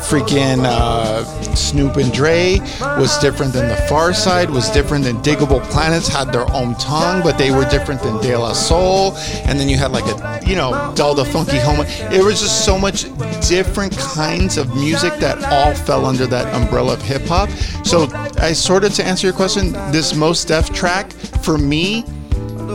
freaking 0.01 0.65
uh, 0.65 1.25
Snoop 1.55 1.97
and 1.97 2.13
Dre 2.13 2.59
was 2.81 3.19
different 3.19 3.53
than 3.53 3.69
the 3.69 3.77
Pharcyde, 3.89 4.51
was 4.51 4.71
different 4.71 5.05
than 5.05 5.17
Diggable 5.19 5.63
Planets, 5.71 6.09
had 6.09 6.33
their 6.33 6.51
own 6.53 6.75
tongue, 6.77 7.23
but 7.23 7.39
they 7.39 7.51
were 7.51 7.65
different 7.69 8.03
than 8.03 8.21
De 8.21 8.37
La 8.37 8.53
Soul. 8.53 9.15
And 9.47 9.59
then 9.59 9.69
you 9.69 9.77
had 9.77 9.93
like 9.93 10.05
a, 10.07 10.41
you 10.47 10.57
know, 10.57 10.93
Delta 10.95 11.25
Funky 11.25 11.59
Home. 11.59 11.85
It 12.13 12.25
was 12.25 12.41
just 12.41 12.65
so 12.65 12.79
much 12.79 13.05
different 13.49 13.97
kinds 13.97 14.57
of 14.57 14.75
music 14.75 15.15
that 15.21 15.43
all 15.45 15.75
fell 15.75 16.07
under 16.07 16.27
that 16.27 16.53
umbrella 16.55 16.95
of 16.95 17.03
hip 17.03 17.23
hop. 17.27 17.51
So 17.85 18.09
I 18.39 18.53
sort 18.53 18.85
of, 18.85 18.95
to 18.95 19.05
answer 19.05 19.27
your 19.27 19.37
question, 19.37 19.73
this 19.93 20.15
Mos 20.15 20.45
Def 20.45 20.73
track, 20.73 21.13
for 21.43 21.59
me, 21.59 22.05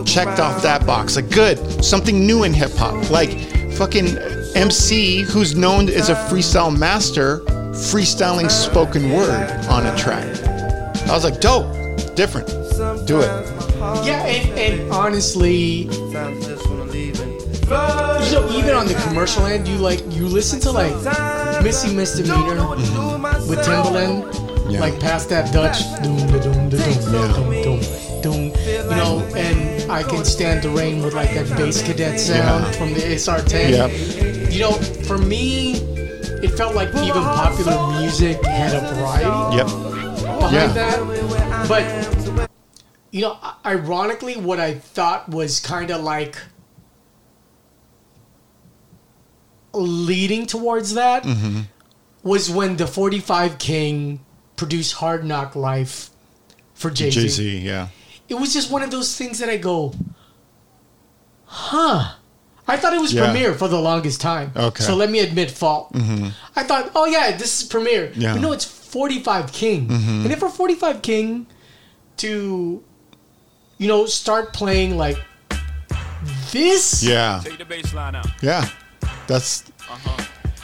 checked 0.06 0.40
off 0.40 0.62
that 0.62 0.86
box. 0.86 1.16
Like, 1.16 1.30
good, 1.30 1.84
something 1.84 2.26
new 2.26 2.44
in 2.44 2.54
hip 2.54 2.72
hop. 2.74 3.10
Like, 3.10 3.40
fucking 3.74 4.18
MC, 4.56 5.22
who's 5.22 5.56
known 5.56 5.90
as 5.90 6.10
a 6.10 6.16
freestyle 6.16 6.76
master, 6.76 7.40
freestyling 7.72 8.50
spoken 8.50 9.12
word 9.12 9.52
on 9.68 9.86
a 9.86 9.96
track. 9.98 10.26
I 11.08 11.14
was 11.14 11.24
like, 11.24 11.42
dope, 11.42 11.68
different, 12.16 12.48
do 13.06 13.20
it. 13.20 13.30
Yeah, 14.06 14.26
and, 14.26 14.60
and 14.60 14.92
honestly, 14.92 15.90
know, 18.36 18.50
even 18.58 18.76
on 18.76 18.88
the 18.88 18.96
commercial 19.08 19.46
end, 19.46 19.68
you 19.68 19.78
like 19.78 20.02
you 20.12 20.28
listen 20.28 20.60
to 20.62 20.72
like 20.72 20.94
Missy 21.64 21.94
Misdemeanor 21.94 22.70
with 23.48 23.60
Timbaland, 23.60 24.24
Yeah. 24.70 24.80
like 24.80 25.00
past 25.00 25.30
that 25.30 25.54
Dutch, 25.54 25.80
doom 26.02 26.18
da 26.28 26.40
doom 26.40 26.70
da 26.70 26.78
doom 26.78 27.12
da 27.12 27.34
doom 27.34 27.64
doom 27.64 27.82
doom, 28.22 28.44
you 28.90 28.96
know, 28.96 29.20
and 29.36 29.92
I 29.92 30.02
can 30.02 30.26
stand 30.26 30.64
the 30.64 30.70
rain 30.70 31.04
with 31.04 31.14
like 31.14 31.34
that 31.36 31.48
bass 31.58 31.82
cadet 31.84 32.20
sound 32.20 32.66
Yeah. 32.66 32.72
from 32.72 32.88
from 32.88 32.94
the 32.96 33.02
SR10. 33.02 33.70
Yep. 33.70 34.52
You 34.54 34.60
know, 34.62 34.72
for 35.08 35.18
me, 35.20 35.74
it 36.42 36.50
felt 36.58 36.74
like 36.76 36.90
even 36.90 37.22
popular 37.22 38.00
music 38.00 38.44
had 38.44 38.74
a 38.74 38.82
variety 38.96 39.58
Yep. 39.58 39.68
behind 40.40 40.54
Yeah. 40.54 40.68
that. 40.74 41.68
But 41.70 42.50
you 43.12 43.22
know, 43.22 43.38
ironically, 43.66 44.36
what 44.36 44.60
I 44.60 44.74
thought 44.74 45.30
was 45.30 45.60
kind 45.60 45.92
of 45.92 46.02
like 46.02 46.38
leading 49.74 50.46
towards 50.46 50.94
that 50.94 51.24
Mm-hmm. 51.24 51.62
was 52.24 52.50
when 52.50 52.78
the 52.78 52.88
45 52.88 53.58
King 53.60 54.22
produced 54.56 54.94
Hard 54.94 55.26
Knock 55.26 55.56
Life 55.56 56.10
for 56.74 56.90
Jay 56.90 57.10
Jay 57.10 57.28
Z. 57.28 57.28
Z, 57.30 57.58
yeah. 57.60 57.88
It 58.30 58.36
was 58.36 58.54
just 58.54 58.72
one 58.72 58.82
of 58.84 58.92
those 58.92 59.16
things 59.18 59.40
that 59.40 59.50
I 59.50 59.58
go, 59.58 59.94
huh. 61.46 62.14
I 62.68 62.78
thought 62.78 62.94
it 62.94 63.02
was 63.02 63.14
Yeah. 63.14 63.26
Premier 63.26 63.54
for 63.54 63.68
the 63.68 63.80
longest 63.80 64.20
time. 64.22 64.52
Okay. 64.56 64.84
So 64.84 64.96
let 64.96 65.12
me 65.12 65.20
admit 65.20 65.52
fault. 65.52 65.92
hmm 65.94 66.30
I 66.56 66.64
thought, 66.64 66.92
oh 66.96 67.06
yeah, 67.06 67.38
this 67.38 67.62
is 67.62 67.68
Premier. 67.68 68.12
Yeah. 68.16 68.34
But 68.34 68.42
no, 68.42 68.52
it's 68.54 68.66
45 68.66 69.52
King. 69.54 69.88
Mhm. 69.88 70.24
And 70.24 70.32
if 70.32 70.40
for 70.40 70.50
45 70.50 71.02
King 71.04 71.46
to, 72.18 72.84
you 73.78 73.88
know, 73.88 74.08
start 74.08 74.52
playing 74.54 74.98
like 74.98 75.18
this, 76.52 77.04
Yeah. 77.04 77.42
Take 77.44 77.60
the 77.60 77.66
bass 77.66 77.94
line 77.94 78.16
out. 78.16 78.28
Yeah. 78.42 78.68
That's 79.28 79.64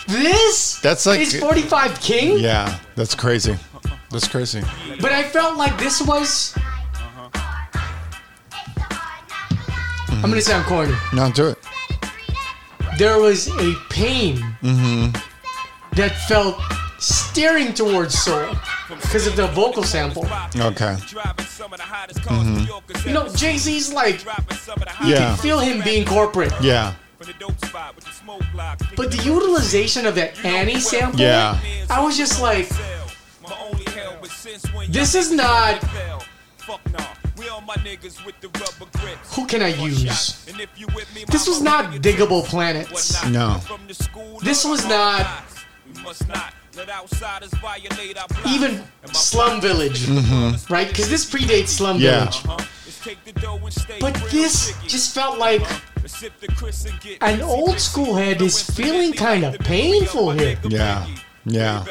this 0.08 0.80
That's 0.82 1.06
like- 1.06 1.20
is 1.22 1.40
45 1.40 2.02
King. 2.02 2.40
yeah. 2.40 2.80
That's 2.96 3.14
crazy. 3.14 3.58
That's 4.12 4.28
crazy. 4.28 4.62
But 5.00 5.12
I 5.14 5.24
felt 5.24 5.58
like 5.58 5.78
this 5.78 6.02
was. 6.02 6.54
I'm 10.10 10.30
gonna 10.30 10.42
sound 10.42 10.66
corny. 10.66 10.94
No, 11.14 11.32
do 11.32 11.48
it. 11.48 11.58
There 12.98 13.20
was 13.20 13.48
a 13.48 13.74
pain 13.90 14.38
Mm-hmm. 14.62 15.18
that 15.96 16.12
felt 16.28 16.60
staring 17.00 17.74
towards 17.74 18.14
soul 18.20 18.54
because 18.90 19.26
of 19.26 19.36
the 19.36 19.48
vocal 19.48 19.82
sample. 19.84 20.26
Okay. 20.56 20.96
Mm-hmm. 22.30 23.08
You 23.08 23.14
know, 23.14 23.28
Jay 23.34 23.58
Z's 23.58 23.92
like, 23.94 24.24
you 24.24 24.32
Yeah. 25.14 25.18
can 25.18 25.38
feel 25.38 25.60
him 25.60 25.82
being 25.84 26.06
corporate. 26.06 26.54
Yeah. 26.62 26.94
But 28.96 29.12
the 29.12 29.22
utilization 29.24 30.06
of 30.06 30.14
that 30.16 30.44
Annie 30.46 30.80
sample, 30.80 31.20
Yeah. 31.20 31.58
I 31.90 32.04
was 32.04 32.16
just 32.18 32.42
like, 32.42 32.70
this 34.90 35.16
is 35.16 35.32
not. 35.32 35.84
Who 39.36 39.48
can 39.48 39.62
I 39.62 39.70
use? 39.70 40.04
This 41.28 41.48
was 41.48 41.62
not 41.62 41.86
Diggable 41.96 42.44
Planets. 42.46 43.24
No. 43.26 43.60
This 44.44 44.66
was 44.66 44.86
not 44.88 45.28
even 48.48 48.84
Slum 49.12 49.60
Village, 49.62 50.02
Mhm. 50.08 50.70
right? 50.70 50.88
Because 50.88 51.10
this 51.10 51.26
predates 51.26 51.70
Slum 51.70 52.00
Yeah. 52.00 52.30
Village. 52.30 52.44
But 54.00 54.14
this 54.30 54.74
just 54.88 55.14
felt 55.14 55.38
like 55.40 55.64
an 57.22 57.42
old 57.42 57.80
school 57.80 58.16
head 58.16 58.42
is 58.42 58.62
feeling 58.62 59.14
kind 59.14 59.44
of 59.44 59.58
painful 59.60 60.32
here. 60.32 60.58
Yeah. 60.64 61.06
Yeah. 61.46 61.84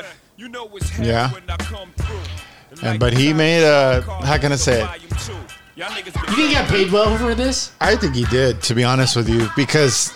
Yeah. 0.99 1.30
And 2.82 2.99
but 2.99 3.12
he 3.12 3.32
made 3.32 3.62
a 3.62 4.05
uh, 4.07 4.24
how 4.24 4.38
can 4.38 4.53
I 4.53 4.57
say 4.57 4.82
it? 4.82 4.88
You 5.76 5.84
think 5.86 6.28
he 6.36 6.53
got 6.53 6.68
paid 6.68 6.91
well 6.91 7.16
for 7.18 7.34
this? 7.34 7.72
I 7.80 7.97
think 7.97 8.14
he 8.14 8.24
did, 8.26 8.62
to 8.62 8.74
be 8.74 8.84
honest 8.84 9.16
with 9.16 9.28
you, 9.28 9.49
because 9.57 10.14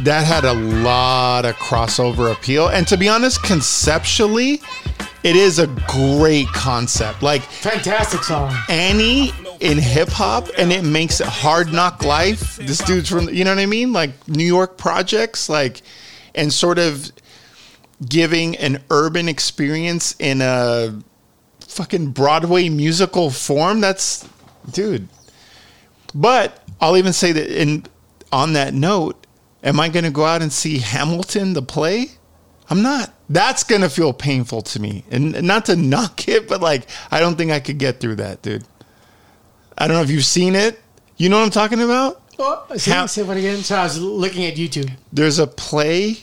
that 0.00 0.26
had 0.26 0.44
a 0.44 0.52
lot 0.52 1.44
of 1.44 1.54
crossover 1.56 2.32
appeal. 2.32 2.68
And 2.68 2.86
to 2.88 2.96
be 2.96 3.08
honest, 3.08 3.42
conceptually, 3.42 4.60
it 5.22 5.36
is 5.36 5.58
a 5.58 5.66
great 5.88 6.46
concept. 6.48 7.22
Like 7.22 7.42
fantastic 7.42 8.24
song. 8.24 8.54
Annie 8.68 9.32
in 9.60 9.78
hip 9.78 10.08
hop, 10.08 10.48
and 10.58 10.72
it 10.72 10.84
makes 10.84 11.20
it 11.20 11.26
hard 11.26 11.72
knock 11.72 12.04
life. 12.04 12.56
This 12.56 12.78
dude's 12.78 13.08
from 13.08 13.28
you 13.28 13.44
know 13.44 13.54
what 13.54 13.60
I 13.60 13.66
mean? 13.66 13.92
Like 13.92 14.10
New 14.28 14.44
York 14.44 14.76
projects, 14.78 15.48
like 15.48 15.82
and 16.34 16.52
sort 16.52 16.78
of 16.78 17.10
giving 18.04 18.56
an 18.56 18.82
urban 18.90 19.28
experience 19.28 20.14
in 20.18 20.40
a 20.42 20.98
fucking 21.60 22.10
Broadway 22.10 22.68
musical 22.68 23.30
form. 23.30 23.80
That's 23.80 24.28
dude. 24.70 25.08
But 26.14 26.62
I'll 26.80 26.96
even 26.96 27.12
say 27.12 27.32
that 27.32 27.48
in 27.60 27.84
on 28.32 28.54
that 28.54 28.74
note, 28.74 29.26
am 29.62 29.80
I 29.80 29.88
gonna 29.88 30.10
go 30.10 30.24
out 30.24 30.42
and 30.42 30.52
see 30.52 30.78
Hamilton 30.78 31.52
the 31.52 31.62
play? 31.62 32.10
I'm 32.68 32.82
not. 32.82 33.12
That's 33.28 33.64
gonna 33.64 33.88
feel 33.88 34.12
painful 34.12 34.62
to 34.62 34.80
me. 34.80 35.04
And 35.10 35.42
not 35.42 35.66
to 35.66 35.76
knock 35.76 36.28
it, 36.28 36.48
but 36.48 36.60
like 36.60 36.88
I 37.10 37.20
don't 37.20 37.36
think 37.36 37.50
I 37.50 37.60
could 37.60 37.78
get 37.78 38.00
through 38.00 38.16
that, 38.16 38.42
dude. 38.42 38.64
I 39.78 39.86
don't 39.86 39.96
know 39.96 40.02
if 40.02 40.10
you've 40.10 40.24
seen 40.24 40.54
it. 40.54 40.80
You 41.16 41.28
know 41.28 41.38
what 41.38 41.44
I'm 41.44 41.50
talking 41.50 41.80
about? 41.80 42.22
Oh, 42.38 42.66
say, 42.76 42.90
Ham- 42.90 43.08
say 43.08 43.22
what 43.22 43.36
again? 43.36 43.58
So 43.58 43.76
I 43.76 43.84
was 43.84 43.98
looking 44.00 44.44
at 44.44 44.56
YouTube. 44.56 44.90
There's 45.12 45.38
a 45.38 45.46
play 45.46 46.18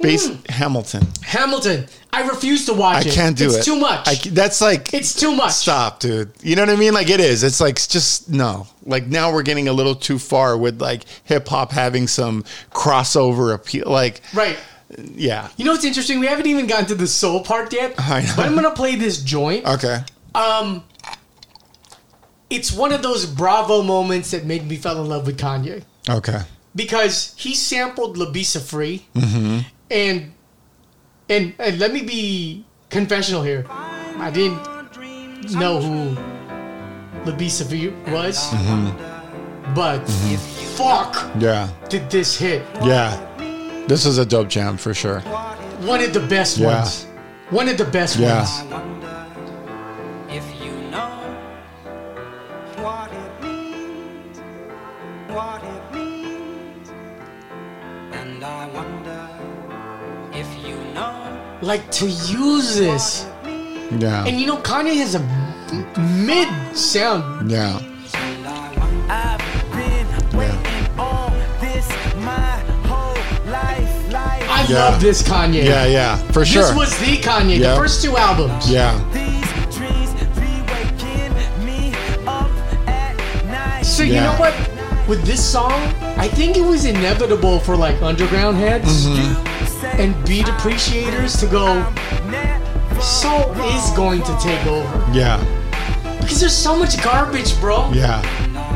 based 0.00 0.46
Hamilton. 0.48 1.06
Hamilton. 1.22 1.86
I 2.12 2.22
refuse 2.28 2.64
to 2.66 2.72
watch 2.74 3.04
I 3.04 3.08
it. 3.08 3.12
can't 3.14 3.36
do 3.36 3.46
it's 3.46 3.56
it. 3.56 3.64
too 3.64 3.76
much. 3.76 4.06
I 4.08 4.14
that's 4.30 4.60
like 4.60 4.94
it's 4.94 5.14
too 5.14 5.34
much. 5.34 5.52
Stop, 5.52 6.00
dude. 6.00 6.30
You 6.42 6.56
know 6.56 6.62
what 6.62 6.70
I 6.70 6.76
mean? 6.76 6.94
Like 6.94 7.10
it 7.10 7.20
is. 7.20 7.42
It's 7.42 7.60
like 7.60 7.76
it's 7.76 7.86
just 7.86 8.30
no. 8.30 8.66
Like 8.84 9.06
now 9.06 9.32
we're 9.32 9.42
getting 9.42 9.68
a 9.68 9.72
little 9.72 9.94
too 9.94 10.18
far 10.18 10.56
with 10.56 10.80
like 10.80 11.04
hip 11.24 11.46
hop 11.48 11.72
having 11.72 12.06
some 12.06 12.44
crossover 12.72 13.54
appeal. 13.54 13.84
Like 13.90 14.22
right. 14.32 14.58
yeah. 14.98 15.48
You 15.56 15.64
know 15.66 15.72
what's 15.72 15.84
interesting? 15.84 16.20
We 16.20 16.26
haven't 16.26 16.46
even 16.46 16.66
gotten 16.66 16.86
to 16.86 16.94
the 16.94 17.06
soul 17.06 17.42
part 17.44 17.72
yet. 17.72 17.94
I 17.98 18.22
know. 18.22 18.32
But 18.36 18.46
I'm 18.46 18.54
gonna 18.54 18.70
play 18.74 18.96
this 18.96 19.20
joint. 19.22 19.66
Okay. 19.66 19.98
Um, 20.34 20.84
it's 22.48 22.72
one 22.72 22.92
of 22.92 23.02
those 23.02 23.26
Bravo 23.26 23.82
moments 23.82 24.30
that 24.30 24.44
made 24.44 24.66
me 24.66 24.76
fall 24.76 24.96
in 25.02 25.08
love 25.08 25.26
with 25.26 25.38
Kanye 25.38 25.82
Okay. 26.08 26.40
because 26.74 27.34
he 27.36 27.54
sampled 27.54 28.16
Labi 28.16 28.42
Siffre, 28.42 29.02
Mm-hmm. 29.14 29.58
And 29.90 30.32
and 31.28 31.54
and 31.58 31.78
let 31.78 31.92
me 31.92 32.02
be 32.02 32.64
confessional 32.90 33.42
here. 33.42 33.64
I 33.70 34.30
didn't 34.32 34.62
know 35.54 35.80
who 35.80 36.16
Labi 37.30 37.46
Siffre 37.50 37.92
was, 38.10 38.36
Mm-hmm. 38.50 39.74
but 39.74 40.00
fuck, 40.76 41.30
Yeah. 41.38 41.68
did 41.88 42.10
this 42.10 42.36
hit? 42.36 42.62
Yeah. 42.82 43.16
This 43.88 44.06
is 44.06 44.18
a 44.18 44.26
dope 44.26 44.48
jam 44.48 44.76
for 44.76 44.94
sure. 44.94 45.20
One 45.86 46.00
of 46.02 46.12
the 46.12 46.20
best 46.20 46.58
Yeah. 46.58 46.78
ones. 46.78 47.06
One 47.50 47.68
of 47.68 47.78
the 47.78 47.84
best 47.84 48.16
Yeah. 48.16 48.38
ones. 48.42 48.50
If 50.28 50.44
you 50.62 50.72
know 50.90 51.22
what 52.82 53.10
Like 61.62 61.90
to 61.92 62.06
use 62.06 62.76
this. 62.76 63.26
Yeah. 63.98 64.24
And 64.26 64.38
you 64.40 64.46
know, 64.46 64.58
Kanye 64.58 64.96
has 64.96 65.14
a 65.14 65.20
mid 66.00 66.48
sound. 66.76 67.50
Yeah. 67.50 67.80
I've 69.08 69.38
been 69.72 70.38
waiting 70.38 70.98
on 70.98 71.32
this 71.60 71.88
my 72.16 72.58
whole 72.86 73.14
life, 73.50 74.12
life. 74.12 74.46
I've 74.50 74.68
Yeah. 74.70 74.84
love 74.84 75.00
this 75.00 75.22
Kanye. 75.22 75.64
Yeah, 75.64 75.86
yeah, 75.86 76.16
for 76.32 76.44
sure. 76.44 76.64
This 76.64 76.74
was 76.76 76.98
the 76.98 77.16
Kanye, 77.18 77.58
Yep. 77.58 77.70
the 77.70 77.76
first 77.80 78.02
two 78.02 78.16
albums. 78.16 78.70
Yeah. 78.70 78.92
So 83.82 84.02
you 84.02 84.20
know 84.20 84.34
what? 84.36 84.52
With 85.08 85.22
this 85.24 85.42
song, 85.42 85.72
I 86.18 86.28
think 86.28 86.56
it 86.56 86.62
was 86.64 86.84
inevitable 86.84 87.60
for 87.60 87.76
like 87.76 88.02
underground 88.02 88.56
heads 88.58 89.06
Mm-hmm. 89.06 89.64
And 89.84 90.14
beat 90.26 90.48
appreciators 90.48 91.36
to 91.38 91.46
go. 91.46 91.84
Soul 93.00 93.52
is 93.74 93.90
going 93.90 94.22
to 94.22 94.36
take 94.40 94.66
over 94.66 95.06
Yeah. 95.12 95.38
because 96.20 96.40
there's 96.40 96.56
so 96.56 96.76
much 96.76 97.02
garbage, 97.02 97.58
bro. 97.60 97.90
Yeah. 97.92 98.20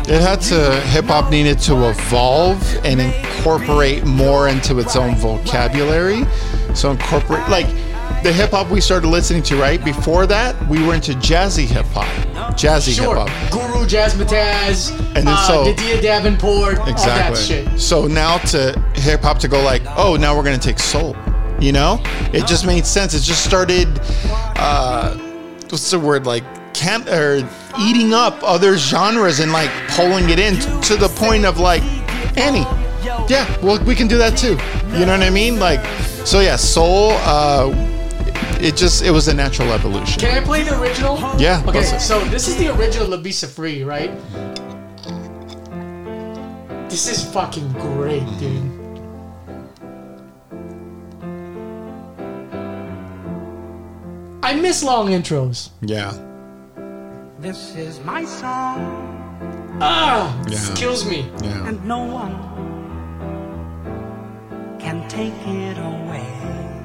It 0.09 0.20
had 0.20 0.40
to, 0.42 0.80
hip 0.88 1.07
hop 1.07 1.30
needed 1.30 1.59
to 1.61 1.88
evolve 1.88 2.61
and 2.84 3.01
incorporate 3.01 4.05
more 4.05 4.48
into 4.48 4.78
its 4.78 4.96
own 4.96 5.14
vocabulary. 5.16 6.24
So, 6.74 6.90
incorporate, 6.90 7.48
like, 7.48 7.66
the 8.22 8.32
hip 8.32 8.50
hop 8.50 8.68
we 8.70 8.80
started 8.80 9.08
listening 9.08 9.42
to, 9.44 9.56
right? 9.56 9.82
Before 9.84 10.26
that, 10.26 10.54
we 10.68 10.84
were 10.86 10.94
into 10.94 11.12
jazzy 11.12 11.64
hip 11.66 11.86
hop. 11.86 12.06
Jazzy 12.54 12.94
Sure, 12.94 13.16
hip 13.16 13.28
hop. 13.28 13.52
Guru 13.52 13.86
Jazzmatazz, 13.86 14.90
And 15.16 15.26
then 15.26 15.28
uh, 15.28 15.46
so- 15.46 15.64
N'Dea 15.72 16.02
Davenport, 16.02 16.78
all 16.78 16.84
that 16.86 16.88
Exactly. 16.92 17.42
shit. 17.42 17.80
So 17.80 18.06
now 18.06 18.38
to 18.38 18.78
hip 18.94 19.22
hop 19.22 19.38
to 19.40 19.48
go 19.48 19.62
like, 19.62 19.82
oh, 19.96 20.16
now 20.16 20.36
we're 20.36 20.42
gonna 20.44 20.58
take 20.58 20.78
soul. 20.78 21.16
You 21.61 21.72
know, 21.72 22.00
it 22.32 22.46
just 22.46 22.64
made 22.66 22.86
sense. 22.86 23.12
It 23.14 23.20
just 23.20 23.44
started. 23.44 23.86
Uh, 24.56 25.16
what's 25.68 25.90
the 25.90 25.98
word? 25.98 26.24
Like 26.26 26.42
camp 26.74 27.06
or 27.08 27.46
eating 27.78 28.14
up 28.14 28.38
other 28.42 28.76
genres 28.78 29.40
and 29.40 29.52
like 29.52 29.70
pulling 29.90 30.30
it 30.30 30.38
in 30.38 30.56
to 30.82 30.96
the 30.96 31.08
point 31.16 31.44
of 31.44 31.58
like 31.58 31.82
Annie. 32.38 32.66
Yeah, 33.28 33.46
well, 33.62 33.82
we 33.84 33.94
can 33.94 34.08
do 34.08 34.16
that 34.18 34.36
too. 34.38 34.56
You 34.98 35.06
know 35.06 35.12
what 35.12 35.22
I 35.22 35.30
mean? 35.30 35.58
Like, 35.58 35.84
so 36.26 36.40
yeah, 36.40 36.56
soul. 36.56 37.11
Uh, 37.16 37.68
it 38.62 38.76
just 38.76 39.02
it 39.02 39.11
was 39.11 39.28
a 39.28 39.34
natural 39.34 39.72
evolution. 39.72 40.20
Can 40.20 40.42
I 40.42 40.44
play 40.44 40.62
the 40.62 40.78
original? 40.80 41.16
Yeah, 41.38 41.62
Okay, 41.66 41.80
let's- 41.80 42.06
so 42.06 42.20
this 42.26 42.48
is 42.48 42.56
the 42.56 42.68
original 42.76 43.08
Labi 43.08 43.32
Siffre, 43.32 43.84
right? 43.86 44.11
This 46.90 47.06
is 47.08 47.24
fucking 47.32 47.72
great, 47.74 48.26
dude. 48.38 48.68
I 54.42 54.54
miss 54.54 54.82
long 54.82 55.08
intros. 55.08 55.70
Yeah. 55.82 56.12
This 57.38 57.76
is 57.76 58.00
my 58.04 58.24
song. 58.24 58.80
Ah, 59.80 60.34
Yeah. 60.44 60.50
this 60.50 60.70
kills 60.70 61.04
me. 61.04 61.30
Yeah. 61.42 61.68
And 61.68 61.84
no 61.84 61.98
one 62.00 62.34
can 64.78 65.06
take 65.08 65.34
it 65.46 65.78
away. 65.78 66.30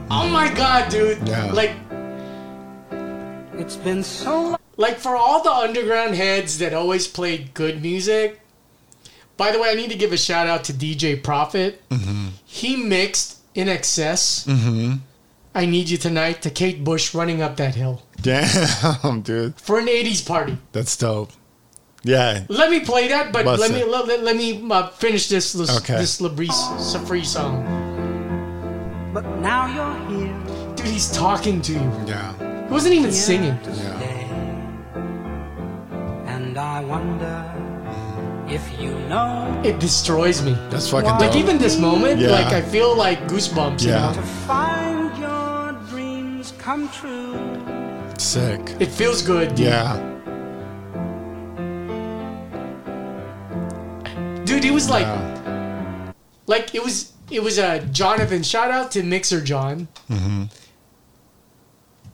Oh 0.10 0.30
my 0.30 0.54
god, 0.54 0.90
dude. 0.92 1.28
Yeah. 1.28 1.52
Like, 1.52 1.72
It's 3.60 3.76
been 3.76 4.04
so 4.04 4.42
long. 4.42 4.58
like 4.78 4.98
for 4.98 5.16
all 5.16 5.42
the 5.44 5.52
underground 5.52 6.16
heads 6.16 6.58
that 6.60 6.74
always 6.74 7.08
played 7.08 7.54
good 7.54 7.82
music. 7.82 8.40
By 9.38 9.52
the 9.52 9.60
way, 9.60 9.70
I 9.70 9.74
need 9.76 9.90
to 9.92 9.98
give 9.98 10.14
a 10.14 10.18
shout 10.18 10.48
out 10.48 10.64
to 10.66 10.74
DJ 10.74 11.22
Prophet. 11.22 11.82
Mm-hmm. 11.90 12.28
He 12.46 12.78
mixed 12.78 13.42
INXS. 13.56 14.46
Mm-hmm. 14.48 14.94
I 15.54 15.66
need 15.66 15.90
you 15.90 15.98
tonight 15.98 16.42
to 16.44 16.50
Kate 16.50 16.84
Bush 16.84 17.14
running 17.16 17.42
up 17.42 17.56
that 17.58 17.76
hill 17.76 18.02
Damn, 18.22 19.22
dude, 19.24 19.60
for 19.60 19.80
an 19.80 19.88
'80s 19.88 20.26
party. 20.28 20.58
that's 20.74 20.96
dope. 20.98 21.32
Yeah. 22.04 22.44
Let 22.50 22.70
me 22.70 22.82
play 22.82 23.08
that, 23.08 23.32
but 23.32 23.46
Bust 23.46 23.62
let 23.62 23.72
me 23.72 23.80
it. 23.80 23.88
let, 23.88 24.06
let, 24.06 24.22
let 24.22 24.36
me 24.36 24.62
uh, 24.70 24.90
finish 24.90 25.28
this 25.30 25.54
this, 25.54 25.76
Okay. 25.80 25.96
this 25.98 26.20
Labi 26.22 26.48
Siffre 26.50 27.26
song. 27.26 27.64
But 29.16 29.26
now 29.40 29.64
you're 29.76 29.98
here. 30.20 30.76
Dude, 30.76 30.88
he's 30.88 31.10
talking 31.10 31.62
to 31.62 31.72
you. 31.72 31.80
Yeah. 32.06 32.34
He 32.68 32.72
wasn't 32.74 32.96
even 32.96 33.14
singing. 33.14 33.58
Yeah. 33.64 34.02
And 36.28 36.58
I 36.58 36.84
wonder 36.84 37.38
if 38.50 38.62
you 38.78 38.92
know 39.08 39.62
It 39.64 39.80
destroys 39.80 40.44
me. 40.44 40.52
That's 40.70 40.90
fucking 40.90 41.10
Like 41.12 41.32
dope. 41.32 41.38
even 41.38 41.58
this 41.58 41.80
moment, 41.80 42.20
Yeah. 42.20 42.32
like 42.32 42.52
I 42.52 42.62
feel 42.62 42.94
like 42.94 43.26
goosebumps. 43.30 43.84
You 43.84 43.92
Yeah. 43.92 44.12
know? 44.12 44.22
find 44.52 45.18
your 45.18 45.72
dreams 45.90 46.52
come 46.58 46.90
true. 46.90 47.40
Sick. 48.18 48.76
It 48.82 48.92
feels 48.92 49.22
good, 49.22 49.56
dude. 49.56 49.68
Yeah. 49.68 49.96
Dude, 54.44 54.64
he 54.64 54.72
was 54.72 54.90
like, 54.90 55.08
Yeah. 55.08 56.12
like 56.48 56.76
it 56.76 56.84
was, 56.84 57.14
it 57.32 57.42
was 57.44 57.58
a 57.58 57.66
uh, 57.68 57.80
Jonathan. 57.92 58.44
Shout 58.44 58.72
out 58.72 58.92
to 58.92 59.04
Mixer 59.04 59.42
John. 59.42 59.88
Mm-hmm. 60.10 60.44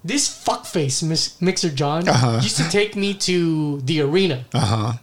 This 0.03 0.27
fuckface 0.29 1.03
Mis- 1.03 1.39
Mixer 1.41 1.69
John 1.69 2.07
Uh-huh. 2.07 2.39
used 2.41 2.57
to 2.57 2.67
take 2.69 2.95
me 2.95 3.13
to 3.15 3.81
the 3.81 4.01
arena. 4.01 4.45
Uh 4.53 4.59
huh. 4.59 4.93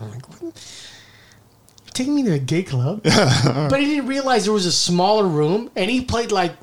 I'm 0.00 0.10
like, 0.10 0.26
what? 0.28 0.42
You're 0.42 1.92
taking 1.92 2.14
me 2.14 2.22
to 2.24 2.32
a 2.32 2.38
gay 2.38 2.62
club? 2.62 3.02
but 3.04 3.78
he 3.80 3.86
didn't 3.86 4.06
realize 4.06 4.44
there 4.44 4.54
was 4.54 4.64
a 4.66 4.72
smaller 4.72 5.26
room, 5.26 5.70
and 5.76 5.90
he 5.90 6.02
played 6.02 6.32
like 6.32 6.54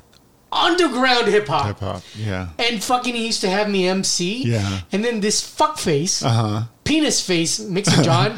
underground 0.50 1.28
hip 1.28 1.46
hop. 1.46 1.66
Hip 1.66 1.78
hop. 1.78 2.02
Yeah. 2.16 2.48
And 2.58 2.82
fucking, 2.82 3.14
he 3.14 3.26
used 3.26 3.40
to 3.42 3.48
have 3.50 3.70
me 3.70 3.86
MC. 3.86 4.42
Yeah. 4.50 4.80
And 4.90 5.04
then 5.04 5.20
this 5.20 5.40
fuckface, 5.40 6.24
Uh 6.26 6.28
huh. 6.30 6.62
penis 6.82 7.20
face, 7.24 7.60
Mixer 7.60 8.02
John, 8.08 8.36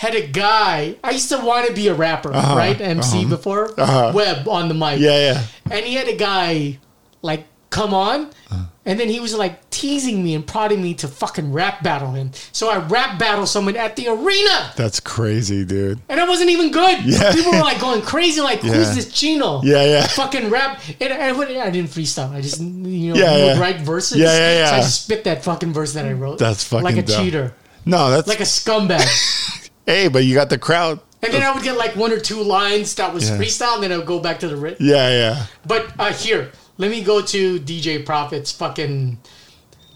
had 0.00 0.14
a 0.14 0.26
guy. 0.26 0.96
I 1.04 1.10
used 1.10 1.28
to 1.28 1.36
want 1.44 1.66
to 1.68 1.74
be 1.74 1.88
a 1.88 1.94
rapper, 1.94 2.32
Uh-huh, 2.32 2.56
right? 2.56 2.80
MC 2.80 3.18
uh-huh. 3.20 3.28
before 3.28 3.78
Uh-huh. 3.78 4.12
Web 4.14 4.48
on 4.48 4.68
the 4.68 4.74
mic. 4.74 4.98
Yeah, 4.98 5.18
yeah. 5.34 5.42
And 5.70 5.84
he 5.84 5.94
had 5.94 6.08
a 6.08 6.16
guy 6.16 6.78
like 7.20 7.44
come 7.68 7.92
on, 7.92 8.30
Uh. 8.50 8.64
and 8.86 8.98
then 8.98 9.08
he 9.08 9.20
was 9.20 9.32
like 9.34 9.68
teasing 9.70 10.24
me 10.24 10.34
and 10.34 10.44
prodding 10.46 10.82
me 10.82 10.94
to 10.94 11.06
fucking 11.06 11.52
rap 11.52 11.82
battle 11.82 12.12
him. 12.12 12.30
So 12.50 12.70
I 12.70 12.78
rap 12.78 13.18
battle 13.18 13.46
someone 13.46 13.76
at 13.76 13.94
the 13.94 14.08
arena. 14.08 14.72
That's 14.74 15.00
crazy, 15.00 15.64
dude. 15.66 16.00
And 16.08 16.18
I 16.18 16.26
wasn't 16.26 16.48
even 16.50 16.72
good. 16.72 17.04
Yeah. 17.04 17.32
People 17.32 17.52
were 17.52 17.60
like 17.60 17.78
going 17.86 18.00
crazy, 18.02 18.40
like, 18.40 18.62
Yeah. 18.64 18.72
who's 18.72 18.94
this 18.96 19.12
Chino? 19.12 19.60
Yeah, 19.62 19.84
yeah. 19.84 20.06
Fucking 20.06 20.48
rap. 20.48 20.80
And 21.00 21.12
I, 21.12 21.28
I, 21.28 21.70
didn't 21.70 21.90
freestyle. 21.90 22.32
I 22.32 22.40
just, 22.40 22.58
you 22.60 23.12
know, 23.12 23.20
Yeah, 23.20 23.32
would 23.36 23.44
yeah. 23.56 23.60
write 23.60 23.80
verses. 23.82 24.16
Yeah, 24.18 24.32
yeah, 24.36 24.52
yeah. 24.60 24.70
So 24.70 24.74
I 24.76 24.80
just 24.80 25.04
spit 25.04 25.24
that 25.24 25.44
fucking 25.44 25.72
verse 25.74 25.92
that 25.92 26.06
I 26.06 26.12
wrote. 26.14 26.38
That's 26.38 26.64
fucking 26.64 26.84
Like 26.84 26.96
a 26.96 27.02
dope. 27.02 27.18
cheater. 27.18 27.54
No, 27.84 28.10
that's 28.10 28.26
Like 28.26 28.40
a 28.40 28.44
scumbag. 28.44 29.06
hey, 29.90 30.08
but 30.08 30.24
you 30.24 30.34
got 30.34 30.48
the 30.50 30.58
crowd. 30.58 31.00
and 31.22 31.32
then 31.34 31.42
I 31.42 31.52
would 31.52 31.62
get 31.62 31.76
like 31.76 31.96
one 31.96 32.12
or 32.12 32.20
two 32.20 32.42
lines 32.42 32.94
that 32.94 33.12
was 33.12 33.28
Yeah. 33.28 33.36
freestyle, 33.38 33.74
and 33.74 33.82
then 33.82 33.92
I 33.92 33.96
would 33.98 34.06
go 34.06 34.20
back 34.20 34.38
to 34.40 34.48
the 34.48 34.56
written. 34.56 34.86
Yeah, 34.86 35.08
yeah. 35.10 35.46
But 35.66 35.92
uh, 35.98 36.12
here, 36.12 36.50
let 36.78 36.90
me 36.90 37.02
go 37.02 37.20
to 37.20 37.58
DJ 37.60 38.04
Prophet's 38.06 38.50
fucking. 38.52 39.18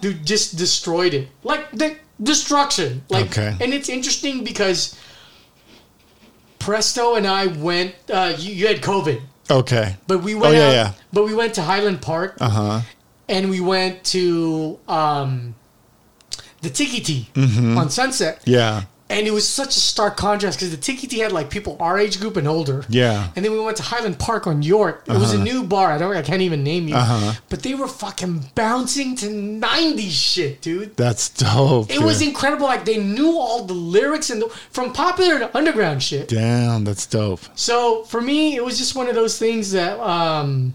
Dude, 0.00 0.26
just 0.26 0.56
destroyed 0.58 1.14
it. 1.14 1.28
Like, 1.42 1.70
the 1.72 1.96
destruction. 2.22 3.02
Like, 3.08 3.26
Okay. 3.30 3.56
And 3.60 3.72
it's 3.72 3.88
interesting 3.88 4.44
because 4.44 4.94
Presto 6.58 7.14
and 7.14 7.26
I 7.26 7.46
went. 7.46 7.94
Uh, 8.12 8.34
you, 8.38 8.52
you 8.54 8.66
had 8.66 8.82
COVID, 8.82 9.20
Okay. 9.50 9.96
but 10.06 10.22
we 10.22 10.34
Oh 10.34 10.38
went. 10.40 10.54
yeah, 10.56 10.66
out, 10.68 10.72
yeah. 10.72 10.92
But 11.12 11.24
we 11.24 11.34
went 11.34 11.54
to 11.54 11.62
Highland 11.62 12.02
Park, 12.02 12.36
Uh 12.40 12.48
huh. 12.50 12.80
and 13.28 13.48
we 13.50 13.60
went 13.60 14.04
to 14.12 14.78
um, 14.88 15.54
the 16.62 16.70
Tiki-Ti 16.70 17.28
Mhm. 17.34 17.76
on 17.78 17.88
Sunset. 17.90 18.40
Yeah. 18.44 18.82
And 19.10 19.26
it 19.26 19.32
was 19.32 19.46
such 19.46 19.76
a 19.76 19.80
stark 19.80 20.16
contrast 20.16 20.58
because 20.58 20.70
the 20.70 20.78
Tiki 20.78 21.18
had 21.20 21.30
like 21.30 21.50
people 21.50 21.76
our 21.78 21.98
age 21.98 22.18
group 22.20 22.38
and 22.38 22.48
older. 22.48 22.84
Yeah. 22.88 23.28
And 23.36 23.44
then 23.44 23.52
we 23.52 23.60
went 23.60 23.76
to 23.76 23.82
Highland 23.82 24.18
Park 24.18 24.46
on 24.46 24.62
York. 24.62 25.04
It 25.06 25.12
was 25.12 25.32
a 25.32 25.36
Uh-huh. 25.36 25.44
new 25.44 25.62
bar. 25.62 25.92
I 25.92 25.98
don't. 25.98 26.16
I 26.16 26.22
can't 26.22 26.40
even 26.40 26.64
name 26.64 26.88
you. 26.88 26.96
Uh-huh. 26.96 27.34
But 27.50 27.62
they 27.62 27.74
were 27.74 27.86
fucking 27.86 28.46
bouncing 28.54 29.14
to 29.16 29.26
'90s 29.26 30.10
shit, 30.10 30.62
dude. 30.62 30.96
That's 30.96 31.28
dope. 31.28 31.90
It 31.90 32.00
was 32.00 32.22
incredible. 32.22 32.64
Like 32.66 32.86
they 32.86 32.96
knew 32.96 33.36
all 33.38 33.64
the 33.66 33.74
lyrics 33.74 34.30
and 34.30 34.40
the, 34.40 34.48
from 34.70 34.92
popular 34.94 35.38
to 35.38 35.54
underground 35.56 36.02
shit. 36.02 36.28
Damn, 36.28 36.84
that's 36.84 37.04
dope. 37.04 37.40
So 37.54 38.04
for 38.04 38.22
me, 38.22 38.56
it 38.56 38.64
was 38.64 38.78
just 38.78 38.96
one 38.96 39.08
of 39.08 39.14
those 39.14 39.38
things 39.38 39.72
that 39.72 40.00
um, 40.00 40.74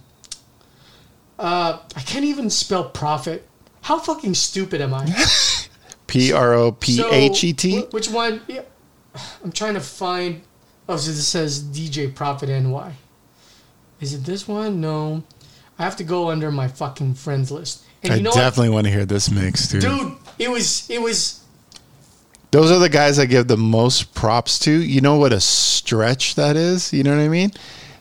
uh, 1.39 1.79
I 1.95 2.01
can't 2.01 2.25
even 2.25 2.49
spell 2.51 2.83
profit. 2.89 3.47
How 3.81 3.97
fucking 3.97 4.35
stupid 4.35 4.81
am 4.81 4.93
I? 4.93 5.07
P 6.09 6.33
R 6.33 6.53
O 6.53 6.71
P 6.71 7.03
H 7.11 7.43
E 7.43 7.53
T. 7.53 7.81
wh- 7.81 7.93
Which 7.93 8.09
one? 8.09 8.41
Yeah, 8.47 8.61
I'm 9.43 9.51
trying 9.51 9.75
to 9.75 9.79
find. 9.79 10.41
Oh, 10.87 10.97
so 10.97 11.11
this 11.11 11.27
says 11.27 11.63
DJ 11.63 12.13
Prophet 12.13 12.49
NY. 12.49 12.93
Is 14.01 14.13
it 14.13 14.23
this 14.23 14.47
one? 14.47 14.81
No. 14.81 15.23
I 15.77 15.83
have 15.83 15.95
to 15.97 16.03
go 16.03 16.29
under 16.29 16.51
my 16.51 16.67
fucking 16.67 17.13
friends 17.13 17.51
list. 17.51 17.83
And 18.03 18.13
I 18.13 18.15
you 18.17 18.23
know 18.23 18.31
definitely 18.31 18.69
want 18.69 18.85
to 18.87 18.91
hear 18.91 19.05
this 19.05 19.29
mix, 19.29 19.67
dude. 19.67 19.81
Dude, 19.81 20.13
it 20.37 20.49
was 20.49 20.89
it 20.89 21.01
was 21.01 21.43
Those 22.51 22.71
are 22.71 22.79
the 22.79 22.89
guys 22.89 23.19
I 23.19 23.25
give 23.25 23.47
the 23.47 23.57
most 23.57 24.13
props 24.13 24.57
to. 24.59 24.71
You 24.71 25.01
know 25.01 25.17
what 25.17 25.31
a 25.33 25.39
stretch 25.39 26.35
that 26.35 26.55
is? 26.55 26.91
You 26.91 27.03
know 27.03 27.15
what 27.15 27.21
I 27.23 27.27
mean? 27.27 27.51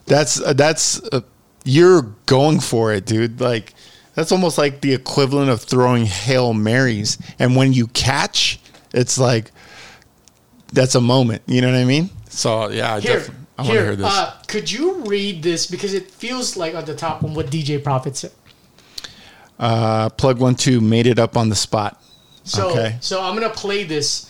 That's 0.07 0.41
uh, 0.41 0.53
that's 0.55 1.01
uh, 1.13 1.21
you're 1.65 2.03
going 2.27 2.61
for 2.61 2.93
it, 2.93 3.05
dude. 3.07 3.41
Like 3.41 3.75
that's 4.19 4.33
almost 4.33 4.59
like 4.59 4.81
the 4.81 4.93
equivalent 4.93 5.49
of 5.49 5.61
throwing 5.61 6.05
hail 6.05 6.53
marys. 6.53 7.19
And 7.39 7.55
when 7.55 7.73
you 7.73 7.87
catch, 7.87 8.59
it's 8.93 9.17
like 9.17 9.53
that's 10.73 10.97
a 10.97 11.01
moment. 11.01 11.43
You 11.47 11.61
know 11.61 11.69
what 11.69 11.77
I 11.77 11.85
mean? 11.85 12.11
So 12.29 12.69
yeah, 12.69 12.97
I 12.97 13.01
here. 13.01 13.25
I 13.57 13.63
want 13.63 13.75
to 13.75 13.81
hear 13.81 13.95
this. 13.95 14.07
Uh, 14.07 14.35
could 14.49 14.73
you 14.73 15.05
read 15.05 15.45
this 15.45 15.69
because 15.69 15.95
it 15.95 16.11
feels 16.11 16.57
like 16.57 16.75
on 16.75 16.85
the 16.85 16.97
top 16.97 17.23
on 17.23 17.33
what 17.33 17.47
DJ 17.47 17.81
Prophet 17.81 18.17
said. 18.17 18.33
Uh, 19.57 20.09
plug 20.09 20.41
one 20.41 20.57
two 20.57 20.81
made 20.81 21.07
it 21.07 21.21
up 21.21 21.37
on 21.37 21.49
the 21.49 21.55
spot. 21.55 22.03
So, 22.43 22.71
okay. 22.71 22.97
so 23.01 23.23
I'm 23.23 23.35
gonna 23.35 23.51
play 23.51 23.85
this, 23.85 24.28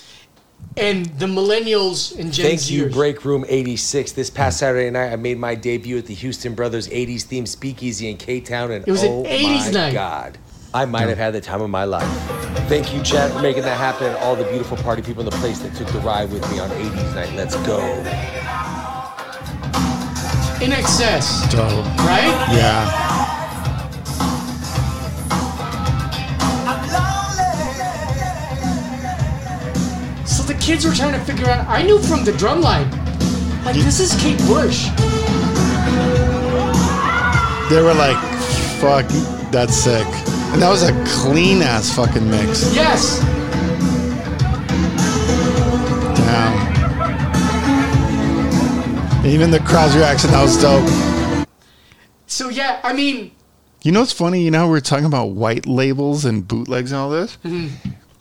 and 0.78 1.06
the 1.18 1.26
millennials 1.26 2.16
and 2.18 2.32
Gen 2.32 2.46
Thank 2.46 2.70
you, 2.70 2.88
Break 2.88 3.24
Room 3.24 3.44
86. 3.48 4.12
This 4.12 4.30
past 4.30 4.58
Saturday 4.58 4.90
night, 4.90 5.12
I 5.12 5.16
made 5.16 5.38
my 5.38 5.54
debut 5.54 5.98
at 5.98 6.06
the 6.06 6.14
Houston 6.14 6.54
Brothers 6.54 6.88
80s 6.88 7.26
themed 7.26 7.48
speakeasy 7.48 8.08
in 8.08 8.16
K 8.16 8.40
Town, 8.40 8.70
and 8.70 8.86
It 8.86 8.90
was 8.90 9.02
an 9.02 9.10
oh 9.10 9.24
80s 9.24 9.64
my 9.66 9.70
night. 9.70 9.92
God, 9.92 10.38
I 10.72 10.84
might 10.84 11.08
have 11.08 11.18
had 11.18 11.34
the 11.34 11.40
time 11.40 11.60
of 11.60 11.70
my 11.70 11.84
life. 11.84 12.08
Thank 12.68 12.94
you, 12.94 13.02
Chad, 13.02 13.32
for 13.32 13.40
making 13.40 13.62
that 13.62 13.76
happen, 13.76 14.06
and 14.08 14.16
all 14.16 14.36
the 14.36 14.44
beautiful 14.44 14.76
party 14.78 15.02
people 15.02 15.22
in 15.22 15.30
the 15.30 15.36
place 15.36 15.58
that 15.60 15.74
took 15.74 15.88
the 15.88 16.00
ride 16.00 16.30
with 16.30 16.48
me 16.50 16.60
on 16.60 16.70
80s 16.70 17.14
night. 17.14 17.32
Let's 17.34 17.56
go. 17.66 17.78
INXS, 20.60 21.50
Dope. 21.50 21.86
right? 21.98 22.48
Yeah. 22.52 23.17
Kids 30.68 30.84
were 30.84 30.92
trying 30.92 31.18
to 31.18 31.24
figure 31.24 31.46
out. 31.48 31.66
I 31.66 31.82
knew 31.82 31.98
from 31.98 32.24
the 32.24 32.32
drum 32.32 32.60
line, 32.60 32.90
like 33.64 33.74
this 33.76 34.00
is 34.00 34.12
Kate 34.20 34.36
Bush. 34.46 34.88
They 37.70 37.80
were 37.80 37.94
like, 37.94 38.18
"Fuck, 38.78 39.06
that's 39.50 39.74
sick," 39.74 40.06
and 40.52 40.60
that 40.60 40.68
was 40.68 40.82
a 40.82 40.92
clean 41.06 41.62
ass 41.62 41.94
fucking 41.96 42.28
mix. 42.28 42.74
Yes. 42.74 43.18
Damn. 46.18 46.54
Even 49.24 49.50
the 49.50 49.60
crowd's 49.60 49.96
reaction, 49.96 50.30
that 50.32 50.42
was 50.42 50.60
dope. 50.60 50.86
So 52.26 52.50
yeah, 52.50 52.80
I 52.84 52.92
mean, 52.92 53.30
You 53.84 53.92
know 53.92 54.00
what's 54.00 54.12
funny? 54.12 54.42
You 54.42 54.50
know 54.50 54.66
how 54.66 54.70
we 54.70 54.76
are 54.76 54.82
talking 54.82 55.06
about 55.06 55.30
white 55.30 55.64
labels 55.66 56.26
and 56.26 56.46
bootlegs 56.46 56.92
and 56.92 57.00
all 57.00 57.08
this? 57.08 57.38
mhm. 57.42 57.70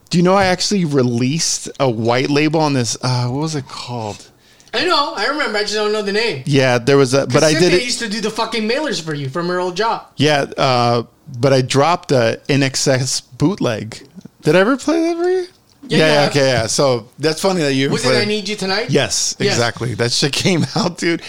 Do 0.10 0.18
you 0.18 0.24
know 0.24 0.36
I 0.36 0.46
actually 0.46 0.86
released 0.86 1.70
a 1.80 1.90
white 1.90 2.30
label 2.30 2.60
on 2.62 2.74
this? 2.74 2.98
Uh, 3.02 3.28
what 3.28 3.42
was 3.42 3.56
it 3.56 3.68
called? 3.68 4.30
I 4.74 4.86
know, 4.86 5.14
I 5.16 5.28
remember. 5.28 5.58
I 5.58 5.62
just 5.62 5.74
don't 5.74 5.92
know 5.92 6.02
the 6.02 6.12
name. 6.14 6.44
Yeah, 6.46 6.78
there 6.78 6.98
was 6.98 7.14
a, 7.14 7.26
but 7.26 7.44
I 7.44 7.54
did 7.54 7.74
it. 7.74 7.84
used 7.84 8.00
to 8.00 8.10
do 8.10 8.22
the 8.22 8.30
fucking 8.30 8.68
mailers 8.70 9.02
for 9.02 9.14
you 9.14 9.28
from 9.30 9.48
her 9.48 9.60
old 9.60 9.76
job. 9.76 10.08
Yeah, 10.18 10.46
uh, 10.58 11.04
but 11.40 11.52
I 11.54 11.62
dropped 11.62 12.12
a 12.12 12.40
INXS 12.48 13.24
bootleg. 13.38 14.08
Did 14.44 14.56
I 14.56 14.60
ever 14.60 14.78
play 14.78 15.02
that 15.02 15.16
for 15.22 15.30
you? 15.30 15.48
Yeah, 15.90 15.98
yeah, 15.98 16.14
yeah. 16.24 16.30
okay, 16.30 16.48
yeah. 16.50 16.68
So 16.68 17.08
that's 17.18 17.42
funny 17.42 17.62
that 17.62 17.74
you 17.74 17.90
Was 17.90 18.04
played 18.04 18.18
it 18.18 18.22
I 18.22 18.26
Need 18.26 18.50
You 18.50 18.56
Tonight? 18.56 18.90
Yes, 18.90 19.36
Yes. 19.40 19.54
exactly. 19.56 19.94
That 19.96 20.12
shit 20.12 20.34
came 20.34 20.66
out, 20.76 20.98
dude. 20.98 21.22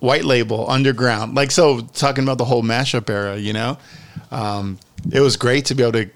White 0.00 0.24
label, 0.24 0.68
underground. 0.70 1.34
Like 1.34 1.50
so, 1.50 1.80
talking 1.80 2.24
about 2.24 2.38
the 2.38 2.44
whole 2.44 2.62
mashup 2.62 3.08
era, 3.08 3.36
you 3.36 3.52
know, 3.52 3.78
um, 4.30 4.78
it 5.10 5.20
was 5.20 5.36
great 5.36 5.64
to 5.66 5.74
be 5.74 5.82
able 5.82 5.92
to. 5.92 6.10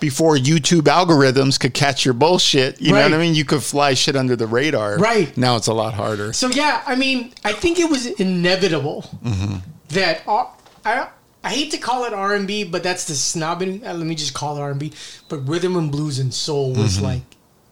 Before 0.00 0.36
YouTube 0.36 0.82
algorithms 0.82 1.58
could 1.58 1.72
catch 1.74 2.04
your 2.04 2.12
bullshit, 2.14 2.80
you 2.80 2.92
know 2.92 3.02
what 3.02 3.14
I 3.14 3.18
mean. 3.18 3.34
You 3.34 3.44
could 3.46 3.62
fly 3.62 3.94
shit 3.94 4.14
under 4.14 4.36
the 4.36 4.46
radar. 4.46 4.98
Right. 4.98 5.34
now, 5.36 5.56
it's 5.56 5.68
a 5.68 5.72
lot 5.74 5.94
harder. 5.94 6.32
So 6.34 6.48
yeah, 6.48 6.82
I 6.86 6.96
mean, 6.96 7.32
I 7.44 7.52
think 7.54 7.78
it 7.78 7.90
was 7.90 8.06
inevitable 8.06 9.02
hmm 9.22 9.56
that 9.88 10.22
i 10.26 11.08
hate 11.44 11.70
to 11.70 11.78
call 11.78 12.04
it 12.04 12.12
R 12.12 12.34
and 12.34 12.46
B, 12.46 12.64
but 12.64 12.82
that's 12.82 13.04
the 13.04 13.14
snobbing. 13.14 13.84
uh, 13.86 13.94
let 13.94 14.06
me 14.06 14.14
just 14.16 14.34
call 14.34 14.56
it 14.56 14.60
R 14.60 14.70
and 14.72 14.80
B. 14.80 14.92
But 15.28 15.48
rhythm 15.48 15.76
and 15.76 15.90
blues 15.92 16.18
and 16.18 16.34
soul 16.34 16.72
was 16.74 16.98
Mhm. 16.98 17.02
like 17.02 17.22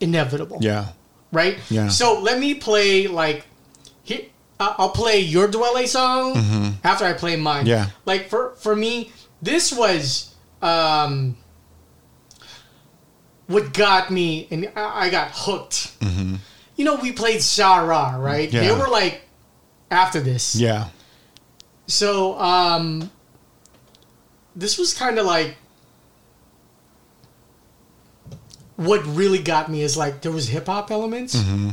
inevitable. 0.00 0.58
Yeah. 0.60 0.88
Right. 1.32 1.58
Yeah. 1.68 1.88
So 1.88 2.20
let 2.20 2.38
me 2.38 2.54
play 2.54 3.08
like 3.08 3.44
here. 4.04 4.20
Uh, 4.60 4.74
I'll 4.78 4.90
play 4.90 5.18
your 5.18 5.48
Dwele 5.48 5.86
song 5.88 6.34
Mhm. 6.36 6.74
after 6.84 7.04
I 7.04 7.12
play 7.14 7.34
mine. 7.36 7.66
Yeah. 7.66 7.86
Like 8.06 8.28
for 8.30 8.52
for 8.58 8.76
me, 8.76 9.10
this 9.42 9.72
was 9.72 10.30
um 10.62 11.36
what 13.46 13.72
got 13.74 14.10
me, 14.10 14.48
and 14.50 14.70
I, 14.76 15.10
got 15.10 15.30
hooked. 15.32 15.92
hmm 16.02 16.36
You 16.76 16.84
know, 16.84 16.96
we 16.96 17.12
played 17.12 17.42
Sarah, 17.42 18.16
right? 18.18 18.50
They 18.50 18.72
were 18.72 18.88
like 18.88 19.22
after 19.90 20.20
this. 20.20 20.54
Yeah. 20.56 20.88
So, 21.86 22.38
um, 22.40 23.10
this 24.56 24.78
was 24.78 24.94
kind 24.94 25.18
of 25.18 25.26
like 25.26 25.56
what 28.76 29.04
really 29.06 29.38
got 29.38 29.70
me 29.70 29.82
is 29.82 29.96
like 29.96 30.22
there 30.22 30.32
was 30.32 30.48
hip 30.48 30.66
hop 30.66 30.90
elements, 30.90 31.34
Mm-hmm. 31.36 31.70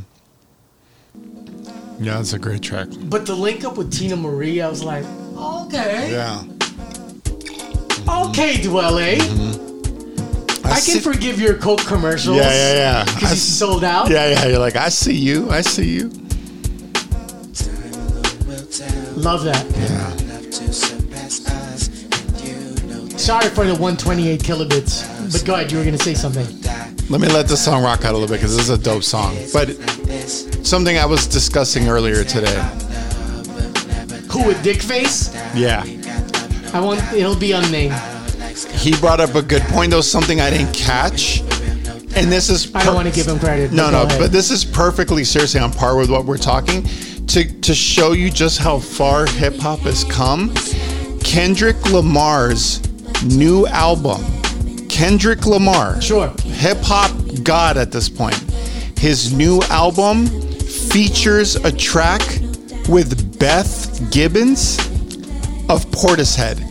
Yeah, 2.04 2.16
that's 2.18 2.34
a 2.34 2.40
great 2.40 2.62
track. 2.64 2.88
but 3.04 3.26
the 3.28 3.36
link 3.36 3.64
up 3.64 3.78
with 3.78 3.92
Teena 3.94 4.20
Marie, 4.20 4.60
I 4.62 4.68
was 4.70 4.84
like, 4.84 5.06
okay, 5.36 6.12
Yeah. 6.12 6.42
okay, 8.08 8.56
Dwele. 8.56 9.71
I, 10.72 10.76
can 10.76 10.82
see- 10.82 11.00
forgive 11.00 11.40
your 11.40 11.56
Coke 11.56 11.86
commercials. 11.86 12.38
Yeah, 12.38 12.52
yeah, 12.52 12.74
yeah. 12.74 13.04
Because 13.06 13.24
I 13.24 13.32
you 13.32 13.36
sold 13.38 13.84
out. 13.84 14.10
Yeah, 14.10 14.30
yeah. 14.30 14.48
You're 14.48 14.60
like, 14.60 14.76
I 14.76 14.90
see 14.90 15.16
you. 15.16 15.50
I 15.50 15.62
see 15.62 15.90
you. 15.90 16.10
Love 19.16 19.44
that. 19.44 19.66
Yeah. 19.76 20.18
Sorry 23.18 23.50
for 23.50 23.66
the 23.66 23.74
128 23.74 24.40
kilobits, 24.42 25.32
but 25.32 25.46
go 25.46 25.54
ahead. 25.54 25.72
You 25.72 25.78
were 25.78 25.84
gonna 25.86 25.98
say 26.00 26.16
something. 26.16 26.46
Let 27.10 27.22
me 27.22 27.28
let 27.28 27.48
the 27.48 27.56
song 27.58 27.84
rock 27.84 28.04
out 28.04 28.12
a 28.12 28.18
little 28.18 28.28
bit 28.28 28.40
because 28.40 28.56
this 28.58 28.68
is 28.68 28.80
a 28.80 28.82
dope 28.82 29.04
song. 29.04 29.36
But 29.54 29.70
something 30.66 30.98
I 30.98 31.06
was 31.06 31.28
discussing 31.28 31.88
earlier 31.88 32.24
today. 32.24 32.58
Who 34.32 34.48
with 34.48 34.64
Dick 34.64 34.82
Face? 34.82 35.32
Yeah. 35.54 35.84
I 36.74 36.80
want. 36.80 37.02
It'll 37.14 37.36
be 37.36 37.52
unnamed. 37.52 37.94
He 38.66 38.96
brought 38.98 39.20
up 39.20 39.36
a 39.36 39.42
good 39.42 39.62
point, 39.64 39.92
though, 39.92 40.02
something 40.02 40.40
I 40.42 40.50
didn't 40.50 40.74
catch. 40.74 41.42
And 42.16 42.32
this 42.32 42.50
is. 42.50 42.74
I 42.76 42.84
don't 42.84 42.96
want 42.96 43.08
to 43.08 43.14
give 43.14 43.28
him 43.28 43.40
credit. 43.40 43.72
No, 43.72 43.90
no, 43.90 44.06
but 44.20 44.32
this 44.32 44.52
is 44.52 44.66
perfectly 44.66 45.24
seriously 45.24 45.60
on 45.60 45.72
par 45.72 45.96
with 45.96 46.10
what 46.10 46.26
we're 46.26 46.38
talking. 46.38 46.84
To 47.28 47.62
to 47.62 47.74
show 47.74 48.12
you 48.12 48.30
just 48.30 48.60
how 48.60 48.80
far 48.80 49.26
hip 49.26 49.56
hop 49.58 49.80
has 49.80 50.04
come, 50.04 50.54
Kendrick 51.24 51.78
Lamar's 51.90 52.82
new 53.24 53.66
album, 53.68 54.22
Kendrick 54.90 55.46
Lamar, 55.46 56.02
sure, 56.02 56.34
hip 56.44 56.80
hop 56.82 57.12
god 57.44 57.78
at 57.78 57.92
this 57.92 58.10
point. 58.10 58.36
His 58.98 59.34
new 59.34 59.62
album 59.70 60.28
features 60.28 61.56
a 61.56 61.72
track 61.72 62.22
with 62.90 63.40
Beth 63.40 64.12
Gibbons 64.12 64.78
of 65.70 65.86
Portishead. 65.92 66.71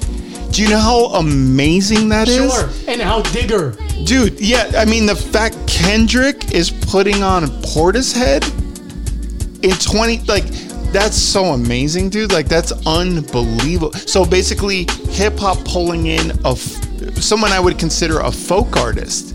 Do 0.51 0.63
you 0.63 0.69
know 0.69 0.81
how 0.81 1.07
amazing 1.15 2.09
that 2.09 2.29
is? 2.29 2.37
Sure. 2.37 2.69
And 2.89 3.01
how 3.01 3.23
digger. 3.23 3.73
Dude, 4.05 4.41
yeah, 4.41 4.73
I 4.77 4.85
mean 4.85 5.07
the 5.07 5.15
fact 5.15 5.57
Kendrick 5.67 6.53
is 6.53 6.71
putting 6.71 7.23
on 7.23 7.45
Portishead 7.63 8.43
in 9.63 9.71
20 9.73 10.25
like 10.25 10.45
that's 10.93 11.17
so 11.17 11.47
amazing, 11.47 12.11
dude. 12.11 12.33
Like 12.33 12.49
that's 12.49 12.73
unbelievable. 12.85 13.93
So 13.93 14.25
basically 14.25 14.87
hip 15.11 15.39
hop 15.39 15.65
pulling 15.65 16.07
in 16.07 16.33
a 16.45 16.51
f- 16.51 17.15
someone 17.17 17.53
I 17.53 17.61
would 17.61 17.79
consider 17.79 18.19
a 18.19 18.33
folk 18.33 18.77
artist 18.77 19.35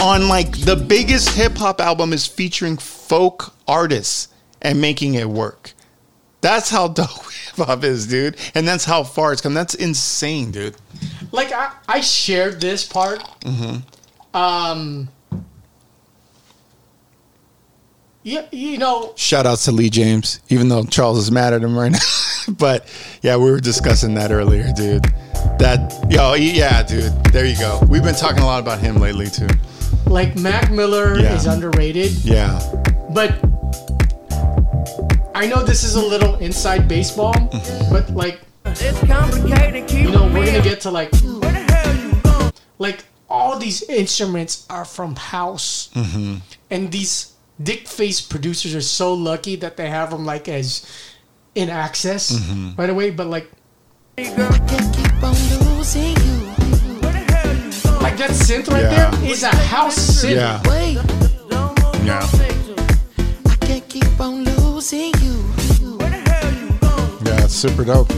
on 0.00 0.28
like 0.28 0.58
the 0.58 0.74
biggest 0.74 1.28
hip 1.30 1.56
hop 1.56 1.80
album 1.80 2.12
is 2.12 2.26
featuring 2.26 2.76
folk 2.76 3.54
artists 3.68 4.28
and 4.60 4.80
making 4.80 5.14
it 5.14 5.28
work. 5.28 5.72
That's 6.42 6.68
how 6.68 6.88
dope 6.88 7.08
hip 7.08 7.56
hop 7.66 7.82
is, 7.84 8.06
dude. 8.06 8.36
And 8.54 8.68
that's 8.68 8.84
how 8.84 9.02
far 9.04 9.32
it's 9.32 9.40
come. 9.40 9.54
That's 9.54 9.74
insane, 9.74 10.50
dude. 10.50 10.76
Like 11.30 11.52
I, 11.52 11.72
I 11.88 12.00
shared 12.02 12.60
this 12.60 12.84
part. 12.86 13.20
Mm-hmm. 13.40 14.36
Um. 14.36 15.08
Yeah, 18.24 18.46
you 18.52 18.78
know, 18.78 19.14
Shout 19.16 19.46
outs 19.46 19.64
to 19.64 19.72
Lee 19.72 19.90
James, 19.90 20.40
even 20.48 20.68
though 20.68 20.84
Charles 20.84 21.18
is 21.18 21.32
mad 21.32 21.52
at 21.54 21.62
him 21.62 21.76
right 21.76 21.90
now. 22.48 22.54
but 22.56 22.86
yeah, 23.20 23.36
we 23.36 23.50
were 23.50 23.58
discussing 23.58 24.14
that 24.14 24.30
earlier, 24.30 24.70
dude. 24.76 25.04
That 25.58 26.06
yo, 26.08 26.34
yeah, 26.34 26.84
dude. 26.84 27.12
There 27.26 27.44
you 27.44 27.56
go. 27.58 27.80
We've 27.88 28.02
been 28.02 28.14
talking 28.14 28.42
a 28.42 28.46
lot 28.46 28.60
about 28.60 28.78
him 28.78 28.96
lately 28.96 29.26
too. 29.26 29.48
like 30.06 30.36
Mac 30.36 30.70
Miller 30.70 31.18
Yeah. 31.18 31.34
is 31.34 31.46
underrated, 31.46 32.12
Yeah. 32.24 32.60
but 33.12 33.34
I 35.34 35.46
know 35.46 35.62
this 35.62 35.82
is 35.84 35.94
a 35.94 36.00
little 36.04 36.36
inside 36.36 36.88
baseball, 36.88 37.34
but 37.90 38.10
like, 38.10 38.40
it's 38.66 39.00
complicated 39.06 39.90
you 39.90 40.10
know, 40.10 40.24
we're 40.32 40.46
gonna 40.46 40.62
get 40.62 40.80
to 40.82 40.90
like, 40.90 41.10
like 42.78 43.04
all 43.28 43.58
these 43.58 43.82
instruments 43.84 44.66
are 44.70 44.84
from 44.84 45.16
house, 45.16 45.90
Mm-hmm. 45.94 46.36
and 46.70 46.92
these 46.92 47.32
dick 47.62 47.88
face 47.88 48.20
producers 48.20 48.74
are 48.74 48.80
so 48.82 49.14
lucky 49.14 49.56
that 49.56 49.76
they 49.76 49.88
have 49.88 50.10
them 50.10 50.24
like 50.26 50.48
as 50.48 50.84
in 51.54 51.68
access 51.70 52.32
Mhm. 52.32 52.76
right 52.78 52.90
away. 52.90 53.10
But 53.10 53.26
like, 53.28 53.50
like 58.00 58.16
that 58.16 58.30
synth 58.30 58.68
right 58.70 58.82
Yeah. 58.82 59.10
there 59.10 59.30
is 59.30 59.42
a 59.42 59.54
house 59.54 59.96
synth. 60.22 60.34
Yeah. 60.36 60.60
Yeah. 62.04 62.28
I 63.46 63.56
can't 63.66 63.88
keep 63.88 64.20
on 64.20 64.44
losing 64.44 65.12
you. 65.20 65.21
That's 67.52 67.60
super 67.60 67.84
dope. 67.84 68.08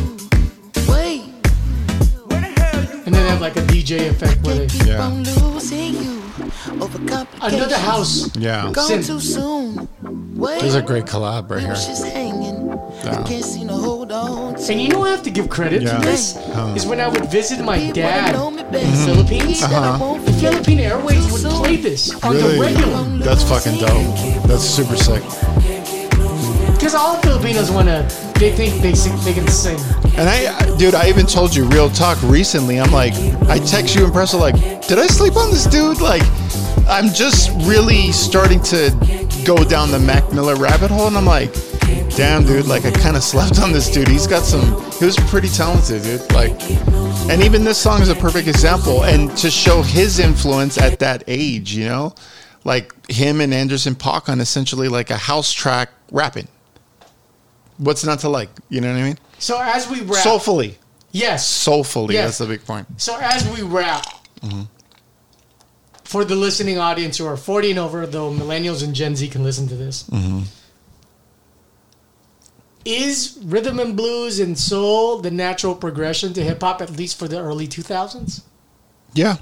And 3.05 3.12
then 3.12 3.12
they 3.12 3.28
have 3.28 3.40
like 3.40 3.56
a 3.56 3.62
DJ 3.62 4.09
effect 4.09 4.40
where 4.44 4.55
they. 4.55 4.66
Yeah. 4.86 5.09
losing 5.09 5.94
you 5.94 6.23
over 6.81 6.98
Another 7.43 7.77
house. 7.77 8.31
Yeah. 8.36 8.70
Gone 8.73 8.86
Sin. 8.86 9.02
too 9.02 9.19
soon. 9.19 9.89
Wait, 10.36 10.61
There's 10.61 10.77
a 10.77 10.82
great 10.82 11.06
collab 11.06 11.51
right 11.51 11.59
here. 11.59 11.70
was 11.70 11.85
just 11.85 12.05
hanging. 12.06 12.69
Yeah. 12.69 13.19
I 13.19 13.23
can't 13.24 13.44
seem 13.44 13.66
to 13.66 13.74
hold 13.74 14.12
on. 14.12 14.55
And 14.55 14.81
you 14.81 14.89
know 14.90 15.01
what 15.01 15.09
I 15.09 15.11
have 15.16 15.24
to 15.24 15.31
give 15.32 15.48
credit 15.51 15.82
Yeah. 15.82 15.98
to 15.98 16.06
this? 16.06 16.39
Huh. 16.52 16.73
Is 16.77 16.86
when 16.86 17.01
I 17.01 17.09
would 17.09 17.27
visit 17.28 17.59
my 17.65 17.90
dad 17.90 18.36
in 18.36 18.56
the. 18.70 18.81
Philippines, 19.05 19.65
Uh-huh. 19.65 20.16
the 20.24 20.32
Philippine 20.35 20.78
Airways 20.78 21.27
would 21.32 21.43
play 21.51 21.74
this 21.77 22.15
on 22.23 22.36
the 22.36 22.56
regular. 22.61 23.02
That's 23.19 23.43
fucking 23.43 23.81
dope. 23.81 24.47
That's 24.47 24.62
super 24.65 24.94
sick. 24.97 25.24
Because 26.74 26.94
all 26.94 27.16
Filipinos 27.16 27.70
want 27.73 27.89
to, 27.89 28.06
they 28.45 28.53
think 28.53 28.83
they 28.83 28.93
sing, 28.93 29.16
they 29.25 29.33
can 29.33 29.49
sing. 29.49 29.79
And 30.19 30.29
I, 30.29 30.77
dude, 30.77 30.95
I 30.95 31.09
even 31.09 31.25
told 31.25 31.55
you 31.55 31.65
real 31.65 31.89
talk 31.89 32.23
recently. 32.25 32.79
I'm 32.79 32.93
like, 32.93 33.15
I 33.49 33.59
text 33.59 33.97
you 33.97 34.05
in 34.05 34.12
person, 34.12 34.39
like, 34.39 34.55
did 34.87 34.99
I 34.99 35.07
sleep 35.07 35.35
on 35.37 35.51
this 35.51 35.65
dude? 35.65 36.03
Like, 36.03 36.23
I'm 36.87 37.09
just 37.15 37.51
really 37.66 38.12
starting 38.12 38.61
to 38.65 38.91
go 39.47 39.65
down 39.65 39.91
the 39.91 39.99
Mac 39.99 40.31
Miller 40.35 40.57
rabbit 40.57 40.91
hole, 40.91 41.07
and 41.07 41.16
I'm 41.16 41.25
like, 41.25 41.55
damn, 42.16 42.45
dude, 42.45 42.66
like 42.66 42.85
I 42.85 42.91
kind 42.91 43.16
of 43.16 43.23
slept 43.23 43.61
on 43.61 43.73
this 43.73 43.91
dude. 43.91 44.09
He's 44.09 44.27
got 44.27 44.43
some. 44.43 44.62
He 44.99 45.07
was 45.07 45.16
pretty 45.16 45.49
talented, 45.49 46.03
dude. 46.03 46.31
Like, 46.33 46.53
and 47.31 47.43
even 47.43 47.65
this 47.65 47.79
song 47.79 48.03
is 48.03 48.11
a 48.11 48.15
perfect 48.15 48.47
example, 48.47 49.05
and 49.05 49.35
to 49.39 49.51
show 49.51 49.81
his 49.81 50.19
influence 50.19 50.77
at 50.77 50.99
that 50.99 51.25
age, 51.27 51.75
you 51.75 51.87
know, 51.87 52.15
like 52.65 52.93
him 53.11 53.41
and 53.41 53.55
Anderson 53.55 53.95
Paak 53.95 54.29
on 54.29 54.43
essentially 54.43 54.89
like 54.89 55.09
a 55.09 55.16
house 55.16 55.51
track 55.51 55.89
rapping. 56.12 56.49
What's 57.79 58.05
not 58.05 58.21
to 58.21 58.29
like? 58.29 58.51
You 58.69 58.81
know 58.81 58.93
what 58.93 59.01
I 59.01 59.03
mean? 59.03 59.19
So 59.39 59.61
as 59.61 59.89
we 59.91 60.01
wrap, 60.03 60.23
Soulfully. 60.23 60.79
yes. 61.13 61.49
Soulfully. 61.49 62.15
Yes. 62.15 62.25
That's 62.25 62.39
the 62.39 62.47
big 62.57 62.65
point. 62.65 62.87
So 63.01 63.17
as 63.21 63.47
we 63.49 63.63
wrap, 63.63 64.07
Mhm. 64.43 64.69
for 66.05 66.25
the 66.25 66.37
listening 66.37 66.79
audience 66.79 67.17
who 67.19 67.27
are 67.27 67.37
40 67.37 67.71
and 67.71 67.79
over, 67.79 68.07
though 68.07 68.31
millennials 68.33 68.83
and 68.85 68.95
Gen 68.95 69.17
Z 69.17 69.27
can 69.29 69.43
listen 69.43 69.67
to 69.69 69.75
this, 69.77 70.05
Mm-hmm. 70.13 70.43
is 72.85 73.39
rhythm 73.43 73.79
and 73.81 73.97
blues 73.97 74.39
and 74.39 74.59
soul 74.59 75.19
the 75.21 75.31
natural 75.31 75.75
progression 75.75 76.33
to 76.35 76.43
hip 76.45 76.61
hop, 76.63 76.83
at 76.83 76.91
least 76.91 77.19
for 77.19 77.27
the 77.29 77.39
early 77.41 77.67
2000s? 77.67 78.43
Yeah. 79.15 79.37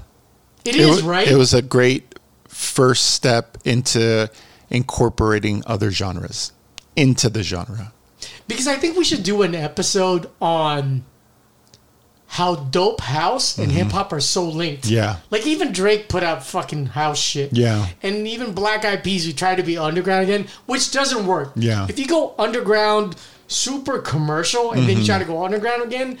It 0.65 0.75
is, 0.77 1.03
wa- 1.03 1.09
right? 1.11 1.27
It 1.27 1.35
was 1.35 1.53
a 1.53 1.61
great 1.61 2.15
first 2.47 3.11
step 3.11 3.57
into 3.65 4.29
incorporating 4.69 5.61
other 5.67 5.91
genres 5.91 6.51
into 6.95 7.29
the 7.29 7.43
genre. 7.43 7.91
Because 8.47 8.67
I 8.67 8.75
think 8.75 8.97
we 8.97 9.03
should 9.03 9.23
do 9.23 9.41
an 9.41 9.55
episode 9.55 10.29
on 10.41 11.03
how 12.27 12.55
dope 12.55 13.01
house 13.01 13.57
and 13.59 13.71
Mhm. 13.71 13.75
hip 13.75 13.91
hop 13.91 14.11
are 14.11 14.19
so 14.19 14.43
linked. 14.43 14.85
Yeah. 14.87 15.17
Like 15.29 15.45
even 15.45 15.71
Drake 15.71 16.09
put 16.09 16.23
out 16.23 16.43
fucking 16.43 16.87
house 16.87 17.19
shit. 17.19 17.51
Yeah. 17.53 17.87
And 18.01 18.27
even 18.27 18.53
Black 18.53 18.83
Eyed 18.85 19.03
Peas 19.03 19.25
who 19.25 19.33
try 19.33 19.53
to 19.55 19.61
be 19.63 19.77
underground 19.77 20.23
again, 20.23 20.47
which 20.65 20.91
doesn't 20.91 21.27
work. 21.27 21.51
Yeah. 21.55 21.85
If 21.87 21.99
you 21.99 22.07
go 22.07 22.33
underground, 22.39 23.15
super 23.47 23.99
commercial, 23.99 24.71
and 24.71 24.83
then 24.89 24.97
you 24.97 25.03
Mhm. 25.03 25.07
try 25.07 25.19
to 25.19 25.25
go 25.25 25.45
underground 25.45 25.83
again, 25.83 26.17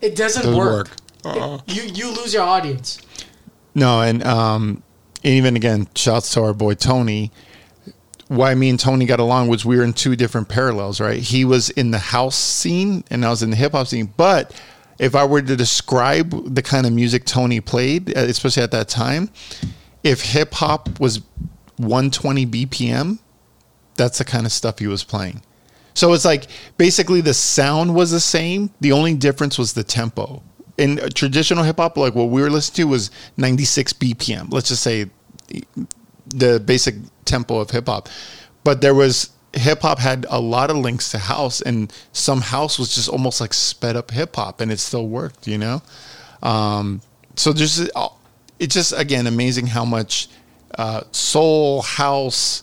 it 0.00 0.16
doesn't, 0.16 0.42
Doesn't 0.42 0.56
work. 0.58 0.90
work. 1.24 1.36
Uh-uh. 1.36 1.58
It- 1.68 1.74
you 1.74 1.82
you 1.94 2.10
lose 2.16 2.34
your 2.34 2.42
audience. 2.42 2.98
No, 3.74 4.00
and 4.00 4.24
um, 4.26 4.82
even 5.22 5.54
again, 5.54 5.86
shouts 5.94 6.32
to 6.34 6.42
our 6.42 6.52
boy 6.52 6.74
Tony. 6.74 7.30
Why 8.32 8.54
me 8.54 8.70
and 8.70 8.80
Tony 8.80 9.04
got 9.04 9.20
along 9.20 9.48
was 9.48 9.64
we 9.64 9.76
were 9.76 9.84
in 9.84 9.92
two 9.92 10.16
different 10.16 10.48
parallels, 10.48 11.00
right? 11.00 11.20
He 11.20 11.44
was 11.44 11.68
in 11.68 11.90
the 11.90 11.98
house 11.98 12.36
scene 12.36 13.04
and 13.10 13.26
I 13.26 13.30
was 13.30 13.42
in 13.42 13.50
the 13.50 13.56
hip 13.56 13.72
hop 13.72 13.88
scene. 13.88 14.12
But 14.16 14.58
if 14.98 15.14
I 15.14 15.24
were 15.24 15.42
to 15.42 15.54
describe 15.54 16.54
the 16.54 16.62
kind 16.62 16.86
of 16.86 16.94
music 16.94 17.26
Tony 17.26 17.60
played, 17.60 18.16
uh, 18.16 18.20
especially 18.20 18.62
at 18.62 18.70
that 18.70 18.88
time, 18.88 19.28
if 20.02 20.22
hip 20.22 20.54
hop 20.54 20.98
was 20.98 21.20
120 21.76 22.46
BPM, 22.46 23.18
that's 23.96 24.16
the 24.16 24.24
kind 24.24 24.46
of 24.46 24.52
stuff 24.52 24.78
he 24.78 24.86
was 24.86 25.04
playing. 25.04 25.42
So 25.92 26.14
it's 26.14 26.24
like 26.24 26.46
basically 26.78 27.20
the 27.20 27.34
sound 27.34 27.94
was 27.94 28.12
the 28.12 28.20
same. 28.20 28.70
The 28.80 28.92
only 28.92 29.14
difference 29.14 29.58
was 29.58 29.74
the 29.74 29.84
tempo. 29.84 30.42
In 30.78 30.96
traditional 31.10 31.64
hip 31.64 31.76
hop, 31.76 31.98
like 31.98 32.14
what 32.14 32.30
we 32.30 32.40
were 32.40 32.48
listening 32.48 32.86
to 32.86 32.92
was 32.92 33.10
96 33.36 33.92
BPM. 33.92 34.50
Let's 34.50 34.68
just 34.68 34.82
say 34.82 35.10
the 36.28 36.60
basic 36.60 36.94
tempo 37.24 37.58
of 37.58 37.70
hip 37.70 37.86
hop. 37.86 38.08
But 38.64 38.80
there 38.80 38.94
was 38.94 39.30
hip 39.54 39.82
hop 39.82 39.98
had 39.98 40.24
a 40.30 40.40
lot 40.40 40.70
of 40.70 40.76
links 40.76 41.10
to 41.10 41.18
house, 41.18 41.60
and 41.60 41.92
some 42.12 42.40
house 42.40 42.78
was 42.78 42.94
just 42.94 43.08
almost 43.08 43.40
like 43.40 43.52
sped 43.52 43.96
up 43.96 44.10
hip 44.10 44.36
hop, 44.36 44.60
and 44.60 44.70
it 44.72 44.78
still 44.78 45.06
worked, 45.08 45.46
you 45.46 45.58
know. 45.58 45.82
Um, 46.42 47.00
so 47.36 47.52
just 47.52 47.90
it's 48.58 48.74
just 48.74 48.92
again 48.92 49.26
amazing 49.26 49.66
how 49.68 49.84
much 49.84 50.28
uh, 50.78 51.02
soul, 51.12 51.82
house, 51.82 52.62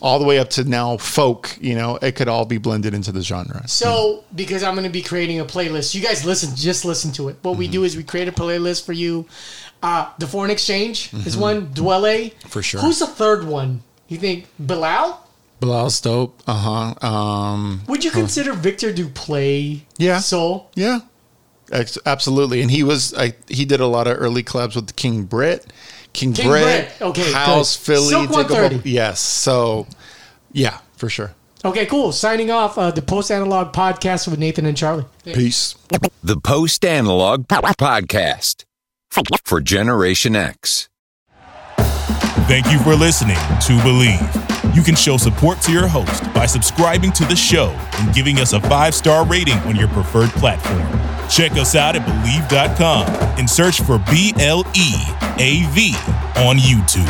all 0.00 0.18
the 0.20 0.24
way 0.24 0.38
up 0.38 0.48
to 0.50 0.62
now 0.64 0.96
folk, 0.96 1.56
you 1.60 1.74
know, 1.74 1.96
it 2.00 2.12
could 2.14 2.28
all 2.28 2.44
be 2.44 2.56
blended 2.58 2.94
into 2.94 3.10
the 3.10 3.20
genre. 3.20 3.66
So, 3.66 4.22
because 4.34 4.62
I'm 4.62 4.74
going 4.74 4.84
to 4.84 4.90
be 4.90 5.02
creating 5.02 5.40
a 5.40 5.44
playlist, 5.44 5.92
you 5.94 6.00
guys 6.00 6.24
listen, 6.24 6.54
just 6.54 6.84
listen 6.84 7.10
to 7.14 7.28
it. 7.30 7.36
What 7.42 7.56
we 7.56 7.66
do 7.66 7.82
is 7.82 7.96
we 7.96 8.04
create 8.04 8.28
a 8.28 8.32
playlist 8.32 8.86
for 8.86 8.92
you. 8.92 9.26
Uh, 9.82 10.08
the 10.20 10.26
Foreign 10.28 10.52
Exchange 10.52 11.12
is 11.26 11.34
Mhm. 11.36 11.40
one. 11.40 11.66
Dwele. 11.74 12.32
For 12.48 12.62
sure. 12.62 12.80
Who's 12.80 13.00
the 13.00 13.06
third 13.08 13.44
one? 13.44 13.82
You 14.08 14.16
think 14.18 14.46
Bilal? 14.58 15.24
Bilal's 15.60 16.00
dope. 16.00 16.40
Uh 16.46 16.94
huh. 16.94 17.06
Um, 17.06 17.82
Would 17.88 18.04
you 18.04 18.10
consider 18.10 18.52
Victor 18.52 18.92
Duplaix 18.92 19.82
Yeah. 19.98 20.18
soul? 20.20 20.70
Yeah, 20.74 21.00
Ex- 21.72 21.98
absolutely. 22.06 22.62
And 22.62 22.70
he 22.70 22.82
was 22.82 23.12
I, 23.14 23.34
he 23.48 23.64
did 23.64 23.80
a 23.80 23.86
lot 23.86 24.06
of 24.06 24.16
early 24.18 24.42
collabs 24.42 24.76
with 24.76 24.94
King 24.96 25.24
Britt, 25.24 25.66
King, 26.12 26.32
King 26.32 26.48
Britt, 26.48 26.62
Britt. 26.98 27.02
Okay, 27.10 27.32
House, 27.32 27.76
good. 27.76 27.84
Philly, 27.84 28.08
Sylk 28.08 28.28
Diggable- 28.30 28.50
130. 28.52 28.90
Yes. 28.90 29.20
So, 29.20 29.86
yeah, 30.52 30.78
for 30.96 31.08
sure. 31.08 31.34
Okay, 31.64 31.86
cool. 31.86 32.12
Signing 32.12 32.52
off 32.52 32.78
uh, 32.78 32.92
the 32.92 33.02
Post 33.02 33.32
Analog 33.32 33.72
podcast 33.74 34.28
with 34.28 34.38
Nathan 34.38 34.64
and 34.64 34.76
Charlie. 34.76 35.04
Peace. 35.24 35.74
The 36.22 36.36
Post 36.36 36.84
Analog 36.84 37.48
Podcast 37.48 38.64
for 39.44 39.60
Generation 39.60 40.36
X. 40.36 40.88
Thank 42.48 42.72
you 42.72 42.78
for 42.78 42.94
listening 42.94 43.36
to 43.36 43.76
Bleav. 43.84 44.74
You 44.74 44.82
can 44.82 44.94
show 44.94 45.18
support 45.18 45.60
to 45.60 45.70
your 45.70 45.86
host 45.86 46.24
by 46.32 46.46
subscribing 46.46 47.12
to 47.12 47.26
the 47.26 47.36
show 47.36 47.76
and 47.98 48.14
giving 48.14 48.38
us 48.38 48.54
a 48.54 48.60
five 48.62 48.94
star 48.94 49.26
rating 49.26 49.58
on 49.58 49.76
your 49.76 49.88
preferred 49.88 50.30
platform. 50.30 50.80
Check 51.28 51.52
us 51.52 51.74
out 51.74 51.94
at 51.94 52.06
Bleav.com 52.06 53.06
and 53.38 53.50
search 53.50 53.82
for 53.82 53.98
B 54.10 54.32
L 54.38 54.64
E 54.74 54.94
A 55.36 55.66
V 55.72 55.94
on 56.36 56.56
YouTube. 56.56 57.06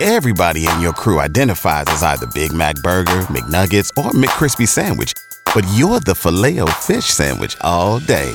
Everybody 0.00 0.66
in 0.66 0.80
your 0.80 0.94
crew 0.94 1.20
identifies 1.20 1.84
as 1.86 2.02
either 2.02 2.26
Big 2.34 2.52
Mac 2.52 2.74
Burger, 2.82 3.20
McNuggets, 3.26 3.90
or 3.96 4.10
McCrispy 4.10 4.66
Sandwich. 4.66 5.14
But 5.54 5.64
you're 5.74 6.00
the 6.00 6.16
Filet-O-Fish 6.16 7.04
Sandwich 7.04 7.56
all 7.60 8.00
day. 8.00 8.34